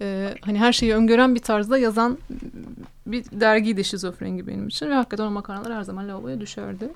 e, 0.00 0.34
hani 0.40 0.58
her 0.58 0.72
şeyi 0.72 0.94
öngören 0.94 1.34
bir 1.34 1.40
tarzda 1.40 1.78
yazan 1.78 2.18
bir 3.06 3.24
dergiydi 3.32 3.84
şizofreni 3.84 4.46
benim 4.46 4.68
için 4.68 4.86
ve 4.86 4.94
hakikaten 4.94 5.24
o 5.24 5.30
makarnalar 5.30 5.74
her 5.74 5.82
zaman 5.82 6.08
lavaboya 6.08 6.40
düşerdi. 6.40 6.90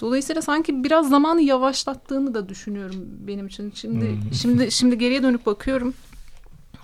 Dolayısıyla 0.00 0.42
sanki 0.42 0.84
biraz 0.84 1.08
zamanı 1.08 1.42
yavaşlattığını 1.42 2.34
da 2.34 2.48
düşünüyorum 2.48 3.06
benim 3.26 3.46
için. 3.46 3.72
Şimdi 3.74 4.16
şimdi 4.32 4.70
şimdi 4.70 4.98
geriye 4.98 5.22
dönüp 5.22 5.46
bakıyorum. 5.46 5.94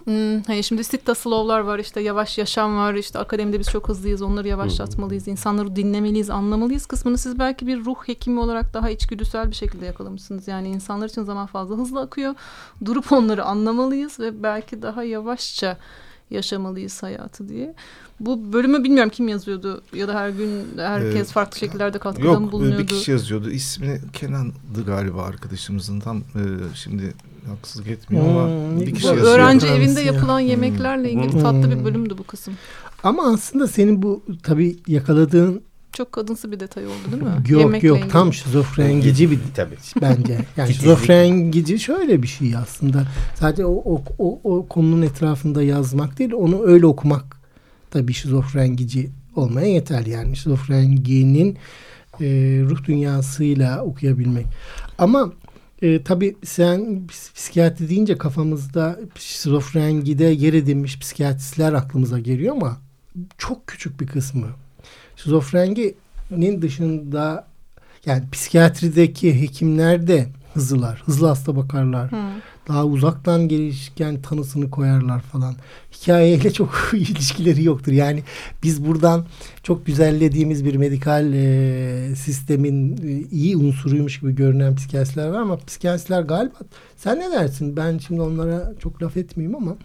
Hmm, 0.04 0.42
hani 0.42 0.64
şimdi 0.64 0.84
Sitta 0.84 1.14
Slow'lar 1.14 1.60
var 1.60 1.78
işte 1.78 2.00
yavaş 2.00 2.38
yaşam 2.38 2.76
var 2.76 2.94
işte 2.94 3.18
akademide 3.18 3.58
biz 3.58 3.70
çok 3.70 3.88
hızlıyız 3.88 4.22
onları 4.22 4.48
yavaşlatmalıyız 4.48 5.28
insanları 5.28 5.76
dinlemeliyiz 5.76 6.30
anlamalıyız 6.30 6.86
kısmını 6.86 7.18
siz 7.18 7.38
belki 7.38 7.66
bir 7.66 7.84
ruh 7.84 7.96
hekimi 8.06 8.40
olarak 8.40 8.74
daha 8.74 8.90
içgüdüsel 8.90 9.50
bir 9.50 9.54
şekilde 9.56 9.86
yakalamışsınız 9.86 10.48
yani 10.48 10.68
insanlar 10.68 11.08
için 11.08 11.22
zaman 11.22 11.46
fazla 11.46 11.76
hızlı 11.76 12.00
akıyor 12.00 12.34
durup 12.84 13.12
onları 13.12 13.44
anlamalıyız 13.44 14.20
ve 14.20 14.42
belki 14.42 14.82
daha 14.82 15.02
yavaşça 15.04 15.78
yaşamalıyız 16.30 17.02
hayatı 17.02 17.48
diye. 17.48 17.74
Bu 18.20 18.52
bölümü 18.52 18.84
bilmiyorum 18.84 19.10
kim 19.14 19.28
yazıyordu 19.28 19.82
ya 19.94 20.08
da 20.08 20.14
her 20.14 20.28
gün 20.28 20.64
herkes 20.76 21.30
Ee, 21.30 21.32
farklı 21.32 21.58
şekillerde 21.58 21.98
katkıda 21.98 22.26
Yok 22.26 22.40
mı 22.40 22.52
bulunuyordu? 22.52 22.82
bir 22.82 22.86
kişi 22.86 23.10
yazıyordu. 23.10 23.50
İsmi 23.50 24.00
Kenan'dı 24.12 24.84
galiba 24.86 25.22
arkadaşımızın 25.22 26.00
tam 26.00 26.18
e, 26.18 26.42
şimdi 26.74 27.14
haksızlık 27.48 27.88
etmiyor 27.88 28.24
ama 28.28 28.46
Hmm, 28.46 28.80
bir 28.80 28.86
ne 28.86 28.92
kişi 28.92 29.06
yazıyor. 29.06 29.26
Öğrenci 29.26 29.66
evinde 29.66 30.00
ya. 30.00 30.12
yapılan 30.12 30.40
yemeklerle 30.40 31.10
ilgili 31.10 31.42
tatlı 31.42 31.70
bir 31.70 31.84
bölümdü 31.84 32.18
bu 32.18 32.24
kısım. 32.24 32.54
Ama 33.02 33.32
aslında 33.32 33.68
senin 33.68 34.02
bu 34.02 34.22
tabii 34.42 34.76
yakaladığın 34.86 35.62
Çok 35.92 36.12
kadınsı 36.12 36.52
bir 36.52 36.60
detay 36.60 36.86
oldu 36.86 36.94
değil 37.12 37.22
mi? 37.22 37.28
yok 37.48 37.60
Yemekle 37.60 37.88
yok 37.88 37.98
ilgili. 37.98 38.10
tam 38.12 38.32
şizofrengici 38.32 39.30
bir 39.30 39.38
Tabii. 39.54 39.74
bence. 40.02 40.38
Yani 40.56 40.74
şizofrengici 40.74 41.78
şöyle 41.78 42.22
bir 42.22 42.26
şey 42.28 42.56
aslında. 42.56 43.02
Sadece 43.34 43.64
o, 43.66 43.72
o, 43.94 44.02
o, 44.18 44.40
o 44.44 44.66
konunun 44.68 45.02
etrafında 45.02 45.62
yazmak 45.62 46.18
değil, 46.18 46.32
onu 46.32 46.62
öyle 46.64 46.86
okumak 46.86 47.24
da 47.94 48.08
bir 48.08 48.12
şizofrengici 48.12 49.10
olmaya 49.36 49.66
yeter. 49.66 50.06
Yani 50.06 50.36
şizofrenginin 50.36 51.58
e, 52.20 52.26
ruh 52.68 52.84
dünyasıyla 52.84 53.84
okuyabilmek. 53.84 54.46
Ama 54.98 55.32
e, 55.84 56.02
tabii 56.02 56.36
sen 56.44 56.80
ps- 56.80 57.34
psikiyatri 57.34 57.88
deyince 57.88 58.18
kafamızda 58.18 58.98
şizofrengide 59.18 60.24
yer 60.24 60.52
edinmiş 60.52 60.98
psikiyatristler 60.98 61.72
aklımıza 61.72 62.18
geliyor 62.18 62.56
ama 62.56 62.76
çok 63.38 63.66
küçük 63.66 64.00
bir 64.00 64.06
kısmı. 64.06 64.46
Şizofrenginin 65.16 66.62
dışında 66.62 67.46
yani 68.06 68.22
psikiyatrideki 68.32 69.40
hekimler 69.40 70.06
de 70.06 70.28
hızlılar. 70.54 71.02
Hızlı 71.06 71.26
hasta 71.26 71.56
bakarlar. 71.56 72.12
Hı. 72.12 72.16
Daha 72.68 72.84
uzaktan 72.84 73.48
gelişken 73.48 74.22
tanısını 74.22 74.70
koyarlar 74.70 75.20
falan. 75.20 75.54
Hikayeyle 75.92 76.52
çok 76.52 76.74
ilişkileri 76.92 77.64
yoktur. 77.64 77.92
Yani 77.92 78.22
biz 78.62 78.86
buradan 78.86 79.26
çok 79.62 79.86
güzellediğimiz 79.86 80.64
bir 80.64 80.74
medikal 80.74 81.32
e, 81.32 82.14
sistemin 82.16 82.96
e, 82.96 83.28
iyi 83.30 83.56
unsuruymuş 83.56 84.20
gibi 84.20 84.34
görünen 84.34 84.76
psikiyatristler 84.76 85.28
var 85.28 85.40
ama 85.40 85.56
psikiyatristler 85.56 86.22
galiba 86.22 86.54
sen 86.96 87.18
ne 87.18 87.30
dersin? 87.30 87.76
Ben 87.76 87.98
şimdi 87.98 88.20
onlara 88.20 88.72
çok 88.78 89.02
laf 89.02 89.16
etmeyeyim 89.16 89.56
ama 89.56 89.76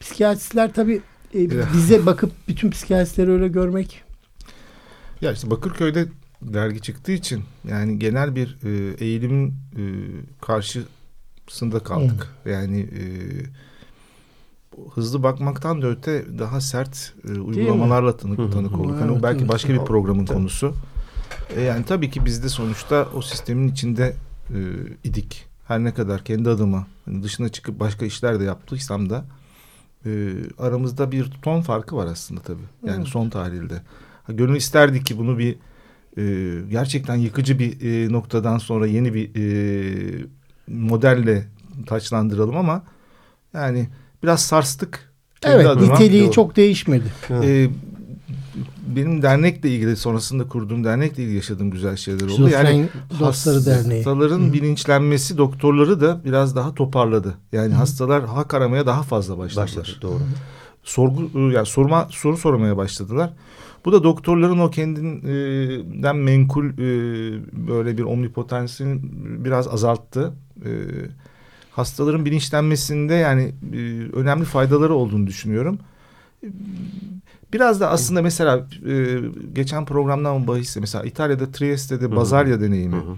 psikiyatristler 0.00 0.72
tabii 0.72 1.00
e, 1.34 1.50
bize 1.74 2.06
bakıp 2.06 2.32
bütün 2.48 2.70
psikiyatristleri 2.70 3.30
öyle 3.30 3.48
görmek 3.48 4.02
Ya 5.20 5.32
işte 5.32 5.50
Bakırköy'de 5.50 6.06
dergi 6.42 6.80
çıktığı 6.80 7.12
için 7.12 7.42
yani 7.68 7.98
genel 7.98 8.36
bir 8.36 8.58
e, 8.64 9.04
eğilimin 9.04 9.48
e, 9.48 9.82
karşısında 11.46 11.78
kaldık. 11.78 12.28
Yani 12.46 12.80
e, 12.80 13.02
hızlı 14.94 15.22
bakmaktan 15.22 15.82
da 15.82 15.86
öte 15.86 16.38
daha 16.38 16.60
sert 16.60 17.14
e, 17.28 17.38
uygulamalarla 17.38 18.16
tanık, 18.16 18.38
Hı 18.38 18.42
hı. 18.42 18.50
tanık 18.50 18.78
olduk. 18.78 19.00
Hani 19.00 19.10
o 19.10 19.22
belki 19.22 19.40
evet. 19.40 19.48
başka 19.52 19.72
bir 19.72 19.78
programın 19.78 20.24
Tabii. 20.24 20.38
konusu. 20.38 20.74
E, 21.56 21.60
yani 21.60 21.84
tabii 21.84 22.10
ki 22.10 22.24
biz 22.24 22.44
de 22.44 22.48
sonuçta 22.48 23.08
o 23.14 23.22
sistemin 23.22 23.68
içinde 23.68 24.14
e, 24.50 24.58
idik. 25.04 25.46
Her 25.68 25.84
ne 25.84 25.94
kadar 25.94 26.24
kendi 26.24 26.48
adıma 26.48 26.86
hani 27.04 27.22
dışına 27.22 27.48
çıkıp 27.48 27.80
başka 27.80 28.04
işler 28.06 28.40
de 28.40 28.44
yaptıysam 28.44 29.10
da 29.10 29.24
e, 30.06 30.10
aramızda 30.58 31.12
bir 31.12 31.30
ton 31.42 31.60
farkı 31.60 31.96
var 31.96 32.06
aslında 32.06 32.40
tabii. 32.40 32.62
Yani 32.86 32.96
Evet. 32.96 33.08
son 33.08 33.28
tahlilde. 33.30 33.82
Ha, 34.24 34.32
gönül 34.32 34.56
isterdi 34.56 35.04
ki 35.04 35.18
bunu 35.18 35.38
bir 35.38 35.56
e, 36.18 36.24
gerçekten 36.70 37.16
yıkıcı 37.16 37.58
bir 37.58 37.80
e, 37.80 38.12
noktadan 38.12 38.58
sonra 38.58 38.86
yeni 38.86 39.14
bir 39.14 39.30
e, 39.34 40.26
modelle 40.68 41.46
taçlandıralım 41.86 42.56
ama 42.56 42.82
yani 43.54 43.88
biraz 44.22 44.42
sarstık. 44.42 45.12
Evet 45.42 45.66
adıma. 45.66 45.92
niteliği 45.92 46.32
çok 46.32 46.56
değişmedi. 46.56 47.12
E, 47.30 47.68
benim 48.86 49.22
dernekle 49.22 49.70
ilgili 49.70 49.96
sonrasında 49.96 50.48
kurduğum 50.48 50.84
dernekle 50.84 51.22
ilgili 51.22 51.36
yaşadığım 51.36 51.70
güzel 51.70 51.96
şeyler 51.96 52.24
oldu. 52.24 52.48
Yani 52.48 52.88
Şizofren 53.08 53.28
Dostları 53.28 53.66
Derneği. 53.66 54.04
hastaların 54.04 54.48
Hı. 54.48 54.52
bilinçlenmesi 54.52 55.38
doktorları 55.38 56.00
da 56.00 56.20
biraz 56.24 56.56
daha 56.56 56.74
toparladı. 56.74 57.34
Yani 57.52 57.72
Hı. 57.72 57.76
hastalar 57.76 58.24
hak 58.24 58.54
aramaya 58.54 58.86
daha 58.86 59.02
fazla 59.02 59.38
başladılar. 59.38 59.66
Başladı 59.66 59.98
doğru. 60.02 60.20
sorgu 60.84 61.50
yani 61.50 61.66
sorma 61.66 62.08
soru 62.10 62.36
sormaya 62.36 62.76
başladılar. 62.76 63.30
Bu 63.84 63.92
da 63.92 64.04
doktorların 64.04 64.58
o 64.58 64.70
kendinden 64.70 66.16
menkul 66.16 66.66
e, 66.66 66.78
böyle 67.68 67.98
bir 67.98 68.02
omnipotensini 68.02 69.00
biraz 69.44 69.68
azalttı. 69.68 70.32
E, 70.64 70.70
hastaların 71.70 72.24
bilinçlenmesinde 72.24 73.14
yani 73.14 73.54
e, 73.72 73.76
önemli 74.12 74.44
faydaları 74.44 74.94
olduğunu 74.94 75.26
düşünüyorum. 75.26 75.78
Biraz 77.52 77.80
da 77.80 77.90
aslında 77.90 78.22
mesela 78.22 78.66
e, 78.88 79.18
geçen 79.52 79.84
programdan 79.84 80.46
bahisse 80.46 80.80
mesela 80.80 81.04
İtalya'da 81.04 81.52
Trieste'de. 81.52 82.16
Bazarya 82.16 82.60
deneyimi 82.60 82.96
Hı 82.96 83.00
hı. 83.00 83.16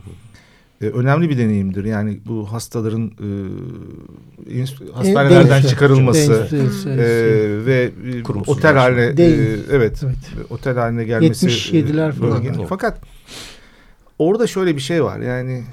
E, 0.80 0.86
önemli 0.86 1.30
bir 1.30 1.38
deneyimdir. 1.38 1.84
Yani 1.84 2.20
bu 2.26 2.52
hastaların 2.52 3.06
e, 3.06 4.60
hastanelerden 4.92 5.50
Değişiyor. 5.50 5.70
çıkarılması 5.70 6.48
e, 6.88 7.66
ve 7.66 7.92
e, 8.06 8.22
Kurumsuzlaşma. 8.22 8.52
otel 8.70 8.76
haline 8.76 9.02
e, 9.22 9.24
evet, 9.70 10.00
Evet. 10.04 10.16
otel 10.50 10.74
haline 10.76 11.04
gelmesi 11.04 11.46
77'ler 11.46 12.12
falan. 12.12 12.42
bölge- 12.44 12.54
Evet. 12.58 12.66
Fakat 12.68 13.00
orada 14.18 14.46
şöyle 14.46 14.76
bir 14.76 14.80
şey 14.80 15.04
var. 15.04 15.18
Yani 15.20 15.64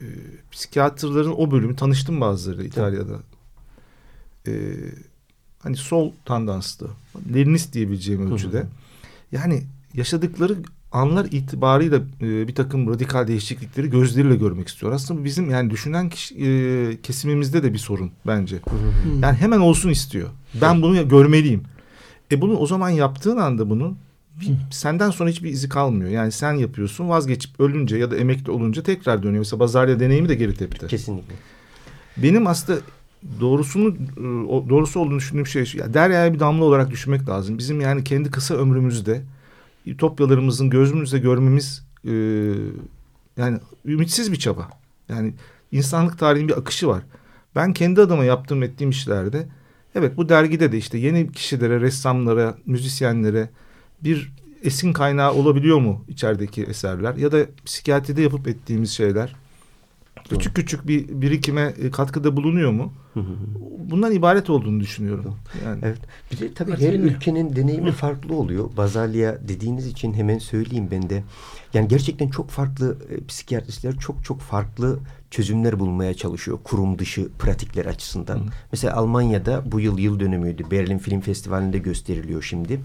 e, 0.00 0.06
psikiyatrların 0.50 1.34
o 1.36 1.50
bölümü 1.50 1.76
tanıştım 1.76 2.20
bazıları 2.20 2.64
İtalya'da. 2.64 3.16
E, 4.46 4.52
hani 5.58 5.76
sol 5.76 6.12
tandanslı. 6.24 6.88
Leninist 7.34 7.72
diyebileceğim 7.72 8.32
ölçüde. 8.32 8.66
Yani 9.32 9.62
yaşadıkları 9.94 10.56
anlar 10.92 11.24
itibarıyla 11.30 11.98
e, 12.20 12.48
bir 12.48 12.54
takım 12.54 12.90
radikal 12.90 13.28
değişiklikleri 13.28 13.90
gözleriyle 13.90 14.36
görmek 14.36 14.68
istiyor. 14.68 14.92
Aslında 14.92 15.24
bizim 15.24 15.50
yani 15.50 15.70
düşünen 15.70 16.08
kişi, 16.08 16.34
e, 16.46 17.00
kesimimizde 17.02 17.62
de 17.62 17.72
bir 17.72 17.78
sorun 17.78 18.10
bence. 18.26 18.56
Hı. 18.56 18.60
Yani 19.22 19.36
hemen 19.36 19.60
olsun 19.60 19.90
istiyor. 19.90 20.28
Ben 20.60 20.82
bunu 20.82 21.08
görmeliyim. 21.08 21.62
E 22.32 22.40
bunu 22.40 22.56
o 22.56 22.66
zaman 22.66 22.88
yaptığın 22.88 23.36
anda 23.36 23.70
bunu 23.70 23.96
bir- 24.40 24.56
senden 24.70 25.10
sonra 25.10 25.30
hiçbir 25.30 25.50
izi 25.50 25.68
kalmıyor. 25.68 26.10
Yani 26.10 26.32
sen 26.32 26.52
yapıyorsun 26.52 27.08
vazgeçip 27.08 27.60
ölünce 27.60 27.96
ya 27.96 28.10
da 28.10 28.16
emekli 28.16 28.50
olunca 28.52 28.82
tekrar 28.82 29.22
dönüyor. 29.22 29.38
Mesela 29.38 29.60
Bazarya 29.60 30.00
deneyimi 30.00 30.28
de 30.28 30.34
geri 30.34 30.54
tepti. 30.54 30.86
Kesinlikle. 30.86 31.34
Benim 32.16 32.46
aslında 32.46 32.78
doğrusunu 33.40 33.88
e, 33.88 34.22
doğrusu 34.68 35.00
olduğunu 35.00 35.16
düşündüğüm 35.18 35.46
şey. 35.46 35.72
Ya 35.74 35.94
deryaya 35.94 36.34
bir 36.34 36.40
damla 36.40 36.64
olarak 36.64 36.90
düşünmek 36.90 37.28
lazım. 37.28 37.58
Bizim 37.58 37.80
yani 37.80 38.04
kendi 38.04 38.30
kısa 38.30 38.54
ömrümüzde 38.54 39.22
ütopyalarımızın 39.90 40.70
gözümüzde 40.70 41.18
görmemiz 41.18 41.86
e, 42.04 42.12
yani 43.36 43.58
ümitsiz 43.84 44.32
bir 44.32 44.36
çaba. 44.36 44.68
Yani 45.08 45.34
insanlık 45.72 46.18
tarihinin 46.18 46.48
bir 46.48 46.58
akışı 46.58 46.88
var. 46.88 47.02
Ben 47.56 47.72
kendi 47.72 48.00
adıma 48.00 48.24
yaptığım 48.24 48.62
ettiğim 48.62 48.90
işlerde 48.90 49.46
evet 49.94 50.16
bu 50.16 50.28
dergide 50.28 50.72
de 50.72 50.78
işte 50.78 50.98
yeni 50.98 51.32
kişilere, 51.32 51.80
ressamlara, 51.80 52.54
müzisyenlere 52.66 53.50
bir 54.04 54.32
esin 54.62 54.92
kaynağı 54.92 55.32
olabiliyor 55.32 55.78
mu 55.78 56.04
içerideki 56.08 56.62
eserler 56.62 57.14
ya 57.14 57.32
da 57.32 57.46
psikiyatride 57.64 58.22
yapıp 58.22 58.48
ettiğimiz 58.48 58.90
şeyler 58.90 59.36
küçük 60.28 60.54
küçük 60.56 60.88
bir 60.88 61.08
birikime 61.08 61.74
e, 61.82 61.90
katkıda 61.90 62.36
bulunuyor 62.36 62.70
mu? 62.70 62.92
Hı 63.14 63.20
hı 63.20 63.24
hı. 63.24 63.68
Bundan 63.90 64.12
ibaret 64.12 64.50
olduğunu 64.50 64.80
düşünüyorum. 64.80 65.36
Yani 65.64 65.80
Evet. 65.82 65.98
Bir 66.32 66.38
de 66.38 66.54
tabii 66.54 66.76
her 66.76 66.92
ülkenin 66.92 67.56
deneyimi 67.56 67.92
farklı 67.92 68.34
oluyor. 68.34 68.70
Bazalya 68.76 69.48
dediğiniz 69.48 69.86
için 69.86 70.14
hemen 70.14 70.38
söyleyeyim 70.38 70.88
ben 70.90 71.10
de. 71.10 71.22
Yani 71.74 71.88
gerçekten 71.88 72.28
çok 72.28 72.50
farklı 72.50 72.98
e, 73.10 73.26
psikiyatristler 73.26 73.96
çok 73.96 74.24
çok 74.24 74.40
farklı 74.40 74.98
çözümler 75.30 75.80
bulmaya 75.80 76.14
çalışıyor. 76.14 76.58
Kurum 76.64 76.98
dışı 76.98 77.28
pratikler 77.38 77.86
açısından. 77.86 78.40
Mesela 78.72 78.96
Almanya'da 78.96 79.72
bu 79.72 79.80
yıl 79.80 79.98
yıl 79.98 80.20
dönümüydü. 80.20 80.70
Berlin 80.70 80.98
Film 80.98 81.20
Festivali'nde 81.20 81.78
gösteriliyor 81.78 82.42
şimdi. 82.42 82.80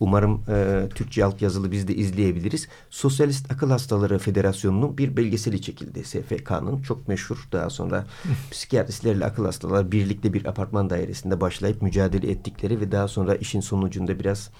Umarım 0.00 0.42
e, 0.48 0.88
Türkçe 0.94 1.24
altyazılı 1.24 1.72
biz 1.72 1.88
de 1.88 1.94
izleyebiliriz. 1.94 2.68
Sosyalist 2.90 3.52
Akıl 3.52 3.70
Hastaları 3.70 4.18
Federasyonu'nun 4.18 4.98
bir 4.98 5.16
belgeseli 5.16 5.62
çekildi. 5.62 6.04
SFK'nın 6.04 6.82
çok 6.82 7.08
meşhur. 7.08 7.48
Daha 7.52 7.70
sonra 7.70 8.06
psikiyatristlerle 8.50 9.24
akıl 9.24 9.44
hastaları 9.44 9.92
birlikte 9.92 10.32
bir 10.32 10.44
apartman 10.44 10.90
dairesinde 10.90 11.40
başlayıp 11.40 11.82
mücadele 11.82 12.30
ettikleri 12.30 12.80
ve 12.80 12.92
daha 12.92 13.08
sonra 13.08 13.34
işin 13.34 13.60
sonucunda 13.60 14.20
biraz 14.20 14.50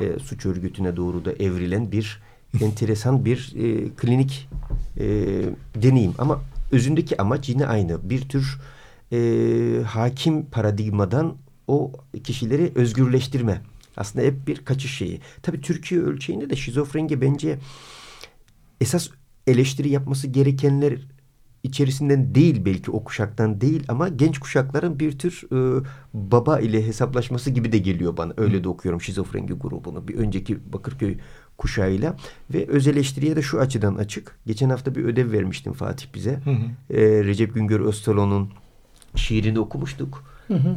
e, 0.00 0.18
suç 0.18 0.46
örgütüne 0.46 0.96
doğru 0.96 1.24
da 1.24 1.32
evrilen 1.32 1.92
bir 1.92 2.22
enteresan 2.60 3.24
bir 3.24 3.52
e, 3.56 3.88
klinik 3.88 4.48
e, 4.96 5.04
deneyim. 5.82 6.14
Ama 6.18 6.40
özündeki 6.72 7.22
amaç 7.22 7.48
yine 7.48 7.66
aynı. 7.66 8.10
Bir 8.10 8.28
tür 8.28 8.60
e, 9.12 9.82
hakim 9.86 10.46
paradigmadan 10.46 11.36
o 11.68 11.92
kişileri 12.24 12.72
özgürleştirme. 12.74 13.60
Aslında 13.96 14.24
hep 14.24 14.46
bir 14.46 14.64
kaçış 14.64 14.94
şeyi. 14.94 15.20
Tabii 15.42 15.60
Türkiye 15.60 16.00
ölçeğinde 16.00 16.50
de 16.50 16.56
şizofreni 16.56 17.20
bence 17.20 17.58
esas 18.80 19.08
eleştiri 19.46 19.88
yapması 19.88 20.26
gerekenler 20.26 20.98
içerisinden 21.62 22.34
değil 22.34 22.64
belki 22.64 22.90
o 22.90 23.04
kuşaktan 23.04 23.60
değil 23.60 23.84
ama 23.88 24.08
genç 24.08 24.38
kuşakların 24.38 24.98
bir 24.98 25.18
tür 25.18 25.42
e, 25.52 25.84
baba 26.14 26.60
ile 26.60 26.86
hesaplaşması 26.86 27.50
gibi 27.50 27.72
de 27.72 27.78
geliyor 27.78 28.16
bana. 28.16 28.32
Öyle 28.36 28.64
de 28.64 28.68
okuyorum 28.68 29.00
şizofreni 29.00 29.46
grubunu. 29.46 30.08
Bir 30.08 30.14
önceki 30.14 30.72
Bakırköy 30.72 31.18
kuşağıyla 31.58 32.16
ve 32.54 32.66
öz 32.66 32.86
eleştiriye 32.86 33.36
de 33.36 33.42
şu 33.42 33.60
açıdan 33.60 33.94
açık. 33.94 34.38
Geçen 34.46 34.70
hafta 34.70 34.94
bir 34.94 35.04
ödev 35.04 35.32
vermiştim 35.32 35.72
Fatih 35.72 36.06
bize. 36.14 36.40
E, 36.90 37.24
Recep 37.24 37.54
Güngör 37.54 37.80
Öztalo'nun 37.80 38.50
şiirini 39.14 39.58
okumuştuk. 39.58 40.24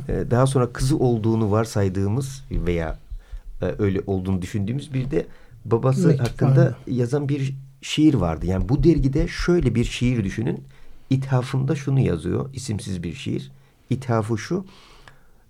E, 0.08 0.32
daha 0.32 0.48
sonra 0.48 0.74
kızı 0.74 0.98
olduğunu 0.98 1.52
varsaydığımız 1.52 2.44
veya 2.52 3.00
öyle 3.62 4.02
olduğunu 4.08 4.42
düşündüğümüz 4.42 4.94
bir 4.94 5.12
de 5.12 5.26
babası 5.66 6.08
Mektup 6.08 6.28
hakkında 6.28 6.62
vardı. 6.66 6.78
yazan 6.88 7.30
bir 7.30 7.56
şiir 7.82 8.14
vardı. 8.14 8.46
Yani 8.46 8.70
bu 8.70 8.84
dergide 8.84 9.28
şöyle 9.28 9.76
bir 9.76 9.84
şiir 9.86 10.24
düşünün. 10.24 10.64
İthafında 11.10 11.76
şunu 11.76 12.00
yazıyor. 12.00 12.50
isimsiz 12.54 13.04
bir 13.04 13.14
şiir. 13.14 13.52
İthafı 13.90 14.38
şu. 14.38 14.66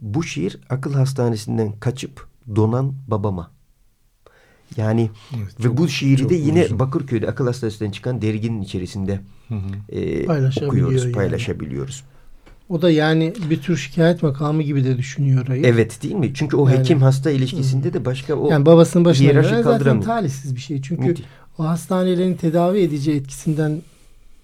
Bu 0.01 0.23
şiir 0.23 0.59
akıl 0.69 0.93
hastanesinden 0.93 1.71
kaçıp 1.79 2.27
donan 2.55 2.93
babama. 3.07 3.51
Yani 4.77 5.09
Evet, 5.37 5.59
ve 5.59 5.63
çok- 5.63 5.77
bu 5.77 5.87
şiiri 5.87 6.29
de 6.29 6.35
yine 6.35 6.59
vurucu. 6.61 6.79
Bakırköy'de 6.79 7.27
akıl 7.27 7.45
hastanesinden 7.47 7.91
çıkan 7.91 8.21
derginin 8.21 8.61
içerisinde 8.61 9.21
e, 9.89 10.25
Paylaşabiliyor 10.25 10.85
okuyoruz, 10.85 11.03
yani. 11.03 11.13
paylaşabiliyoruz. 11.13 12.03
O 12.69 12.81
da 12.81 12.91
yani 12.91 13.33
bir 13.49 13.61
tür 13.61 13.77
şikayet 13.77 14.23
makamı 14.23 14.63
gibi 14.63 14.83
de 14.83 14.97
düşünüyor 14.97 15.45
orayı. 15.47 15.65
Evet 15.65 16.03
değil 16.03 16.15
mi? 16.15 16.31
Çünkü 16.33 16.57
o 16.57 16.69
Yani- 16.69 16.79
hekim 16.79 17.01
hasta 17.01 17.31
ilişkisinde 17.31 17.93
de 17.93 18.05
başka 18.05 18.33
o 18.35 18.49
Yani 18.51 18.65
babasının 18.65 19.05
başına 19.05 19.31
gelen 19.31 19.61
zaten 19.61 20.01
talihsiz 20.01 20.55
bir 20.55 20.61
şey. 20.61 20.81
Çünkü 20.81 21.07
Müthiş. 21.07 21.25
o 21.57 21.63
hastanelerin 21.63 22.33
tedavi 22.33 22.79
edici 22.79 23.11
etkisinden 23.11 23.81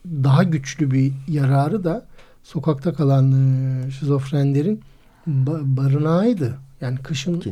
daha 0.05 0.43
güçlü 0.43 0.91
bir 0.91 1.11
yararı 1.27 1.83
da 1.83 2.05
sokakta 2.43 2.93
kalan 2.93 3.31
e, 3.31 3.91
şizofrenlerin 3.91 4.81
ba- 5.29 5.77
barınağıydı. 5.77 6.57
Yani 6.81 6.97
kışın 6.97 7.43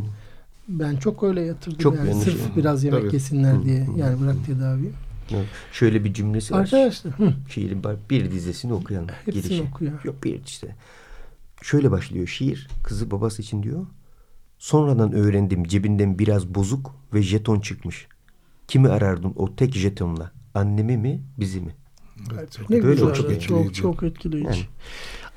ben 0.67 0.95
çok 0.95 1.23
öyle 1.23 1.41
yatırdım. 1.41 1.77
Çok 1.77 1.95
yani 1.97 2.15
sırf 2.21 2.55
biraz 2.57 2.83
yemek 2.83 3.01
Tabii. 3.01 3.15
yesinler 3.15 3.63
diye. 3.63 3.87
Yani 3.97 4.21
bırak 4.21 4.35
tedaviyi. 4.45 4.91
Evet. 5.35 5.45
Şöyle 5.71 6.03
bir 6.03 6.13
cümlesi 6.13 6.53
var. 6.53 6.59
Arkadaşlar 6.59 7.13
Şiirin 7.49 7.83
bir 8.09 8.31
dizesini 8.31 8.73
okuyan 8.73 9.07
hepsini 9.25 9.43
girişi. 9.43 9.63
okuyor. 9.63 10.03
Yok 10.03 10.23
bir 10.23 10.41
işte. 10.45 10.75
Şöyle 11.61 11.91
başlıyor 11.91 12.27
şiir. 12.27 12.67
Kızı 12.83 13.11
babası 13.11 13.41
için 13.41 13.63
diyor. 13.63 13.85
Sonradan 14.59 15.11
öğrendim 15.13 15.63
cebinden 15.63 16.19
biraz 16.19 16.47
bozuk 16.55 16.95
ve 17.13 17.21
jeton 17.21 17.59
çıkmış. 17.59 18.07
Kimi 18.67 18.89
arardın 18.89 19.33
o 19.35 19.55
tek 19.55 19.73
jetonla? 19.75 20.31
Annemi 20.53 20.97
mi 20.97 21.21
bizi 21.39 21.61
mi? 21.61 21.75
Evet, 22.33 22.51
çok- 22.51 22.69
Ne 22.69 22.83
Böyle 22.83 22.91
güzel. 22.93 23.07
çok 23.07 23.15
çok, 23.15 23.31
etkileyici. 23.31 23.73
çok, 23.81 24.03
etkileyici. 24.03 24.47
Yani. 24.47 24.59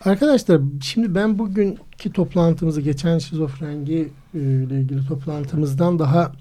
Arkadaşlar 0.04 0.60
şimdi 0.82 1.14
ben 1.14 1.38
bugünkü 1.38 2.12
toplantımızı 2.12 2.80
geçen 2.80 3.18
şizofrengi 3.18 4.08
e, 4.34 4.38
ile 4.38 4.80
ilgili 4.80 5.06
toplantımızdan 5.06 5.98
daha 5.98 6.32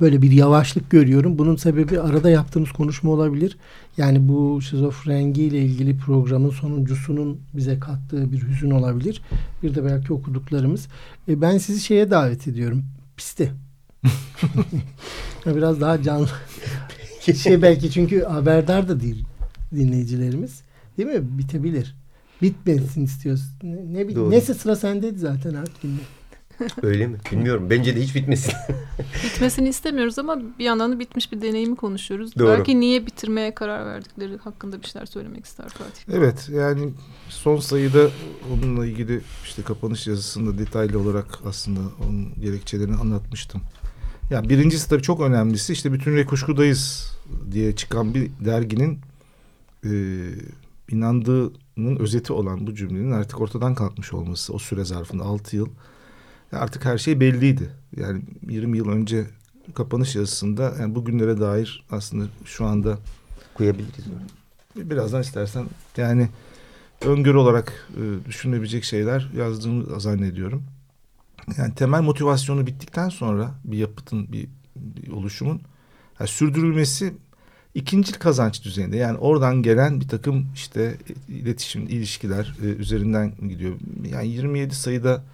böyle 0.00 0.22
bir 0.22 0.30
yavaşlık 0.30 0.90
görüyorum. 0.90 1.38
Bunun 1.38 1.56
sebebi 1.56 2.00
arada 2.00 2.30
yaptığımız 2.30 2.72
konuşma 2.72 3.10
olabilir. 3.10 3.58
Yani 3.96 4.28
bu 4.28 4.62
şizofrengi 4.62 5.42
ile 5.42 5.58
ilgili 5.58 5.98
programın 5.98 6.50
sonuncusunun 6.50 7.40
bize 7.54 7.78
kattığı 7.78 8.32
bir 8.32 8.42
hüzün 8.42 8.70
olabilir. 8.70 9.22
Bir 9.62 9.74
de 9.74 9.84
belki 9.84 10.12
okuduklarımız. 10.12 10.88
E, 11.28 11.40
ben 11.40 11.58
sizi 11.58 11.80
şeye 11.80 12.10
davet 12.10 12.48
ediyorum. 12.48 12.84
Piste. 13.16 13.52
Biraz 15.46 15.80
daha 15.80 16.02
canlı. 16.02 16.28
şey 17.42 17.62
belki 17.62 17.90
çünkü 17.90 18.22
haberdar 18.22 18.88
da 18.88 19.00
değil 19.00 19.24
dinleyicilerimiz. 19.74 20.60
Değil 20.98 21.08
mi? 21.08 21.38
Bitebilir. 21.38 21.96
Bitmesin 22.42 23.04
istiyoruz. 23.04 23.42
Ne, 23.62 23.76
ne 23.92 24.08
bileyim. 24.08 24.30
Neyse 24.30 24.54
sıra 24.54 24.76
sendeydi 24.76 25.18
zaten 25.18 25.54
artık. 25.54 25.82
Öyle 26.82 27.06
mi? 27.06 27.16
Bilmiyorum. 27.32 27.70
Bence 27.70 27.96
de 27.96 28.00
hiç 28.00 28.14
bitmesin. 28.14 28.52
Bitmesini 29.24 29.68
istemiyoruz 29.68 30.18
ama 30.18 30.38
bir 30.58 30.64
yandan 30.64 30.92
da 30.92 30.98
bitmiş 30.98 31.32
bir 31.32 31.42
deneyimi 31.42 31.76
konuşuyoruz. 31.76 32.36
Doğru. 32.38 32.48
Belki 32.48 32.80
niye 32.80 33.06
bitirmeye 33.06 33.54
karar 33.54 33.86
verdikleri 33.86 34.36
hakkında 34.36 34.82
bir 34.82 34.86
şeyler 34.86 35.06
söylemek 35.06 35.44
ister 35.44 35.68
Fatih. 35.68 36.02
Evet 36.12 36.48
yani 36.52 36.88
son 37.28 37.56
sayıda 37.56 38.10
onunla 38.52 38.86
ilgili 38.86 39.20
işte 39.44 39.62
kapanış 39.62 40.06
yazısında 40.06 40.58
detaylı 40.58 40.98
olarak 40.98 41.26
aslında 41.46 41.80
onun 42.08 42.40
gerekçelerini 42.40 42.96
anlatmıştım. 42.96 43.60
Yani 44.30 44.48
birincisi 44.48 44.88
tabii 44.88 45.02
çok 45.02 45.20
önemlisi 45.20 45.72
işte 45.72 45.92
bütün 45.92 46.26
kuşkudayız 46.26 47.12
diye 47.52 47.76
çıkan 47.76 48.14
bir 48.14 48.30
derginin 48.44 48.98
e, 49.84 49.90
inandığının 50.90 51.96
özeti 51.98 52.32
olan 52.32 52.66
bu 52.66 52.74
cümlenin 52.74 53.12
artık 53.12 53.40
ortadan 53.40 53.74
kalkmış 53.74 54.12
olması 54.12 54.52
o 54.52 54.58
süre 54.58 54.84
zarfında 54.84 55.24
6 55.24 55.56
yıl 55.56 55.66
Ya 55.66 55.72
artık 56.52 56.84
her 56.84 56.98
şey 56.98 57.20
belliydi. 57.20 57.70
Yani 57.96 58.22
20 58.48 58.78
yıl 58.78 58.88
önce 58.88 59.26
kapanış 59.74 60.16
yazısında 60.16 60.74
yani 60.80 60.94
bugünlere 60.94 61.40
dair 61.40 61.84
aslında 61.90 62.24
şu 62.44 62.64
anda 62.64 62.98
Koyabiliriz. 63.54 64.04
birazdan 64.76 65.20
istersen 65.20 65.66
yani 65.96 66.28
öngörü 67.00 67.36
olarak 67.36 67.88
e, 67.96 68.28
düşünülebilecek 68.28 68.84
şeyler 68.84 69.30
yazdığımı 69.36 70.00
zannediyorum. 70.00 70.62
Yani 71.58 71.74
temel 71.74 72.00
motivasyonu 72.00 72.66
bittikten 72.66 73.08
sonra 73.08 73.54
bir 73.64 73.78
yapıtın, 73.78 74.32
bir, 74.32 74.48
bir 74.76 75.10
oluşumun 75.10 75.60
yani 76.20 76.28
sürdürülmesi 76.28 77.14
ikinci 77.74 78.12
kazanç 78.12 78.64
düzeyinde. 78.64 78.96
Yani 78.96 79.18
oradan 79.18 79.62
gelen 79.62 80.00
bir 80.00 80.08
takım 80.08 80.46
işte 80.54 80.96
iletişim, 81.28 81.82
ilişkiler 81.82 82.56
e, 82.62 82.64
üzerinden 82.64 83.32
gidiyor. 83.48 83.74
Yani 84.10 84.28
27 84.28 84.74
sayıda 84.74 85.24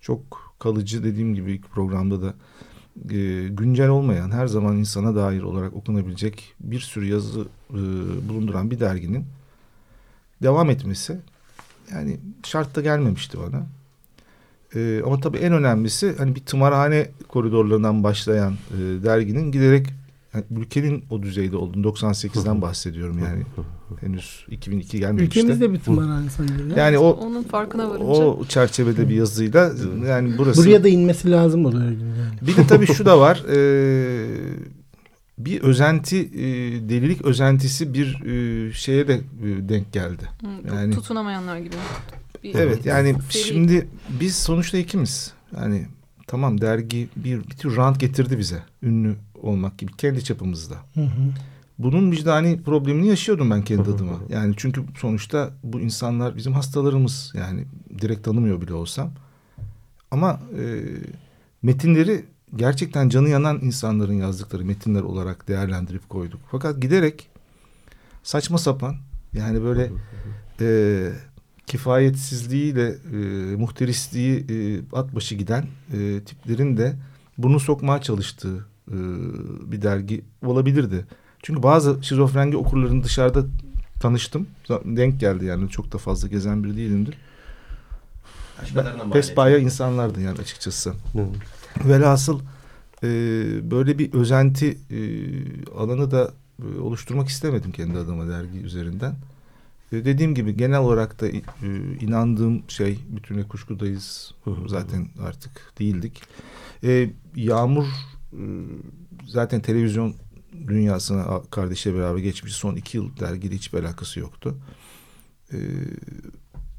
çok 0.00 0.53
kalıcı 0.58 1.04
dediğim 1.04 1.34
gibi 1.34 1.52
ilk 1.52 1.70
programda 1.70 2.22
da 2.22 2.34
e, 3.14 3.48
güncel 3.48 3.88
olmayan 3.88 4.30
her 4.30 4.46
zaman 4.46 4.76
insana 4.76 5.16
dair 5.16 5.42
olarak 5.42 5.74
okunabilecek 5.74 6.54
bir 6.60 6.80
sürü 6.80 7.06
yazı 7.06 7.40
e, 7.70 7.74
bulunduran 8.28 8.70
bir 8.70 8.80
derginin 8.80 9.24
devam 10.42 10.70
etmesi 10.70 11.20
yani 11.92 12.20
şartta 12.44 12.80
gelmemişti 12.80 13.38
bana. 13.38 13.66
E, 14.74 15.02
ama 15.06 15.20
tabii 15.20 15.38
en 15.38 15.52
önemlisi 15.52 16.14
hani 16.18 16.34
bir 16.34 16.40
tımarhane 16.40 17.10
koridorlarından 17.28 18.04
başlayan 18.04 18.52
e, 18.52 18.78
derginin 19.04 19.52
giderek 19.52 19.86
yani 20.34 20.44
ülkenin 20.50 21.04
o 21.10 21.22
düzeyde 21.22 21.56
olduğunu 21.56 21.86
98'den 21.86 22.62
bahsediyorum 22.62 23.18
yani 23.18 23.42
henüz 24.00 24.46
2002 24.50 24.98
gelmemişti. 24.98 25.38
Ülkemizde 25.40 25.72
bir 25.72 25.78
tımarhane 25.80 26.30
sayılır. 26.30 26.76
ya. 26.76 26.84
Yani 26.84 26.98
o 26.98 27.10
Onun 27.10 27.42
farkına 27.42 27.90
varınca. 27.90 28.04
o 28.06 28.44
çerçevede 28.48 29.08
bir 29.08 29.14
yazıyla 29.14 29.72
yani 30.08 30.38
burası 30.38 30.60
Buraya 30.62 30.84
da 30.84 30.88
inmesi 30.88 31.30
lazım 31.30 31.66
oluyor 31.66 31.84
yani. 31.84 31.98
bir 32.42 32.56
de 32.56 32.66
tabii 32.66 32.86
şu 32.86 33.06
da 33.06 33.20
var. 33.20 33.42
e, 33.54 33.56
bir 35.38 35.60
özenti, 35.60 36.16
e, 36.18 36.42
delilik 36.88 37.22
özentisi 37.22 37.94
bir 37.94 38.24
e, 38.24 38.72
şeye 38.72 39.08
de 39.08 39.14
e, 39.14 39.68
denk 39.68 39.92
geldi. 39.92 40.28
Hı, 40.40 40.74
yani- 40.74 40.94
tutunamayanlar 40.94 41.58
gibi. 41.58 41.74
Bir- 42.44 42.54
Evet 42.54 42.86
yani 42.86 43.14
seri- 43.30 43.42
şimdi 43.42 43.88
biz 44.20 44.36
sonuçta 44.36 44.78
ikimiz. 44.78 45.32
Yani 45.56 45.86
tamam 46.26 46.60
dergi 46.60 47.08
bir, 47.16 47.38
bir 47.38 47.56
tür 47.56 47.76
rant 47.76 48.00
getirdi 48.00 48.38
bize. 48.38 48.62
Ünlü 48.82 49.14
olmak 49.44 49.78
gibi 49.78 49.92
kendi 49.92 50.24
çapımızda. 50.24 50.74
Hı 50.94 51.00
hı. 51.00 51.32
bunun 51.78 52.10
vicdani 52.12 52.62
problemini 52.62 53.06
yaşıyordum 53.06 53.50
ben 53.50 53.62
kendi 53.62 53.90
adıma. 53.90 54.18
Yani 54.28 54.54
çünkü 54.56 54.82
sonuçta 54.98 55.50
bu 55.62 55.80
insanlar 55.80 56.36
bizim 56.36 56.52
hastalarımız 56.52 57.32
yani 57.34 57.64
direkt 58.00 58.24
tanımıyor 58.24 58.60
bile 58.60 58.74
olsam. 58.74 59.10
Ama 60.10 60.40
e, 60.58 60.64
metinleri 61.62 62.24
gerçekten 62.56 63.08
canı 63.08 63.28
yanan 63.28 63.58
insanların 63.62 64.14
yazdıkları 64.14 64.64
metinler 64.64 65.02
olarak 65.02 65.48
değerlendirip 65.48 66.08
koyduk. 66.08 66.40
Fakat 66.50 66.82
giderek 66.82 67.28
saçma 68.22 68.58
sapan 68.58 68.96
yani 69.32 69.62
böyle 69.62 69.90
e, 70.60 71.10
kifayetsizliğiyle 71.66 72.96
e, 73.12 73.16
muhterisliği 73.56 74.46
e, 74.50 74.80
at 74.92 75.14
başı 75.14 75.34
giden 75.34 75.66
e, 75.92 76.20
tiplerin 76.20 76.76
de 76.76 76.96
bunu 77.38 77.60
sokmaya 77.60 78.02
çalıştığı 78.02 78.66
e, 78.88 78.96
bir 79.72 79.82
dergi 79.82 80.24
olabilirdi. 80.42 81.06
Çünkü 81.42 81.62
bazı 81.62 81.98
şizofrengi 82.02 82.56
okurların 82.56 83.02
dışarıda 83.02 83.44
tanıştım. 84.00 84.46
Denk 84.84 85.20
geldi 85.20 85.44
yani 85.44 85.68
çok 85.68 85.92
da 85.92 85.98
fazla 85.98 86.28
gezen 86.28 86.64
biri 86.64 86.76
değilimdir. 86.76 87.18
Pesbaya 89.12 89.58
insanlardı 89.58 90.20
yani 90.20 90.38
açıkçası. 90.38 90.90
Hı. 90.90 91.26
Velhasıl 91.88 92.40
e, 93.02 93.08
böyle 93.70 93.98
bir 93.98 94.12
özenti 94.12 94.78
e, 94.90 94.98
alanı 95.78 96.10
da 96.10 96.32
e, 96.62 96.78
oluşturmak 96.80 97.28
istemedim 97.28 97.72
kendi 97.72 97.98
adıma 97.98 98.28
dergi 98.28 98.58
üzerinden. 98.58 99.14
E, 99.92 100.04
dediğim 100.04 100.34
gibi 100.34 100.56
genel 100.56 100.78
olarak 100.78 101.20
da 101.20 101.28
e, 101.28 101.42
inandığım 102.00 102.62
şey 102.68 102.98
bütüne 103.08 103.48
kuşkudayız 103.48 104.34
zaten 104.66 105.08
artık 105.22 105.72
değildik. 105.78 106.22
E, 106.84 107.10
Yağmur 107.36 107.86
zaten 109.26 109.60
televizyon 109.60 110.14
dünyasına 110.68 111.42
kardeşle 111.50 111.94
beraber 111.94 112.18
geçmiş 112.18 112.52
son 112.52 112.76
iki 112.76 112.96
yıl 112.96 113.16
dergiyle 113.20 113.54
hiçbir 113.54 113.78
alakası 113.78 114.20
yoktu. 114.20 114.54
E, 115.52 115.58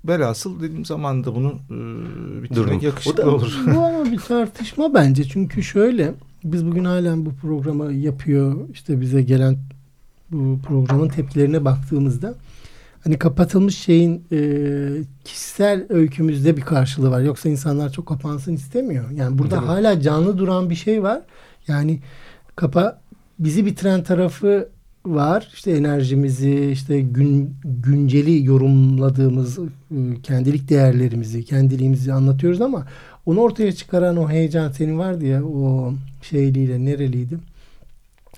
velhasıl 0.08 0.62
dediğim 0.62 0.86
zaman 0.86 1.24
da 1.24 1.36
bunu 1.36 1.60
e, 1.70 2.43
bitirmek 2.43 2.84
yakışıklı 2.84 3.24
O 3.24 3.28
da- 3.28 3.36
olur. 3.36 3.58
Bu 3.66 3.80
ama 3.86 4.12
bir 4.12 4.18
tartışma 4.20 4.93
bence. 4.93 5.24
Çünkü 5.24 5.64
şöyle 5.64 6.14
biz 6.43 6.66
bugün 6.66 6.86
halen 6.86 7.26
bu 7.26 7.34
programı 7.34 7.93
yapıyor 7.93 8.70
işte 8.74 9.01
bize 9.01 9.22
gelen 9.22 9.58
bu 10.32 10.60
programın 10.68 11.10
tepkilerine 11.10 11.66
baktığımızda 11.66 12.36
hani 13.03 13.20
kapatılmış 13.20 13.78
şeyin 13.78 14.24
e, 14.32 14.38
kişisel 15.24 15.86
öykümüzde 15.89 16.58
bir 16.58 16.62
karşılığı 16.62 17.12
var. 17.12 17.22
Yoksa 17.22 17.49
insanlar 17.49 17.91
çok 17.91 18.06
kapansın 18.08 18.53
istemiyor. 18.56 19.12
Yani 19.12 19.38
burada 19.38 19.56
Tabii. 19.56 19.66
hala 19.66 20.01
canlı 20.01 20.38
duran 20.38 20.70
bir 20.70 20.76
şey 20.76 21.03
var. 21.03 21.22
Yani 21.68 21.99
kapa 22.55 23.01
bizi 23.39 23.66
bitiren 23.66 24.03
tarafı 24.03 24.70
var. 25.05 25.49
İşte 25.53 25.72
enerjimizi, 25.72 26.70
işte 26.72 27.01
gün 27.01 27.55
günceli 27.63 28.45
yorumladığımız 28.45 29.59
e, 29.59 29.63
kendilik 30.24 30.70
değerlerimizi, 30.70 31.45
kendiliğimizi 31.45 32.13
anlatıyoruz 32.13 32.61
ama 32.61 32.86
onu 33.26 33.39
ortaya 33.39 33.72
çıkaran 33.72 34.18
o 34.18 34.30
heyecan 34.30 34.72
senin 34.72 34.97
vardı 34.97 35.26
ya 35.26 35.45
o 35.45 35.93
şeyliyle 36.22 36.86
nereliydi? 36.86 37.38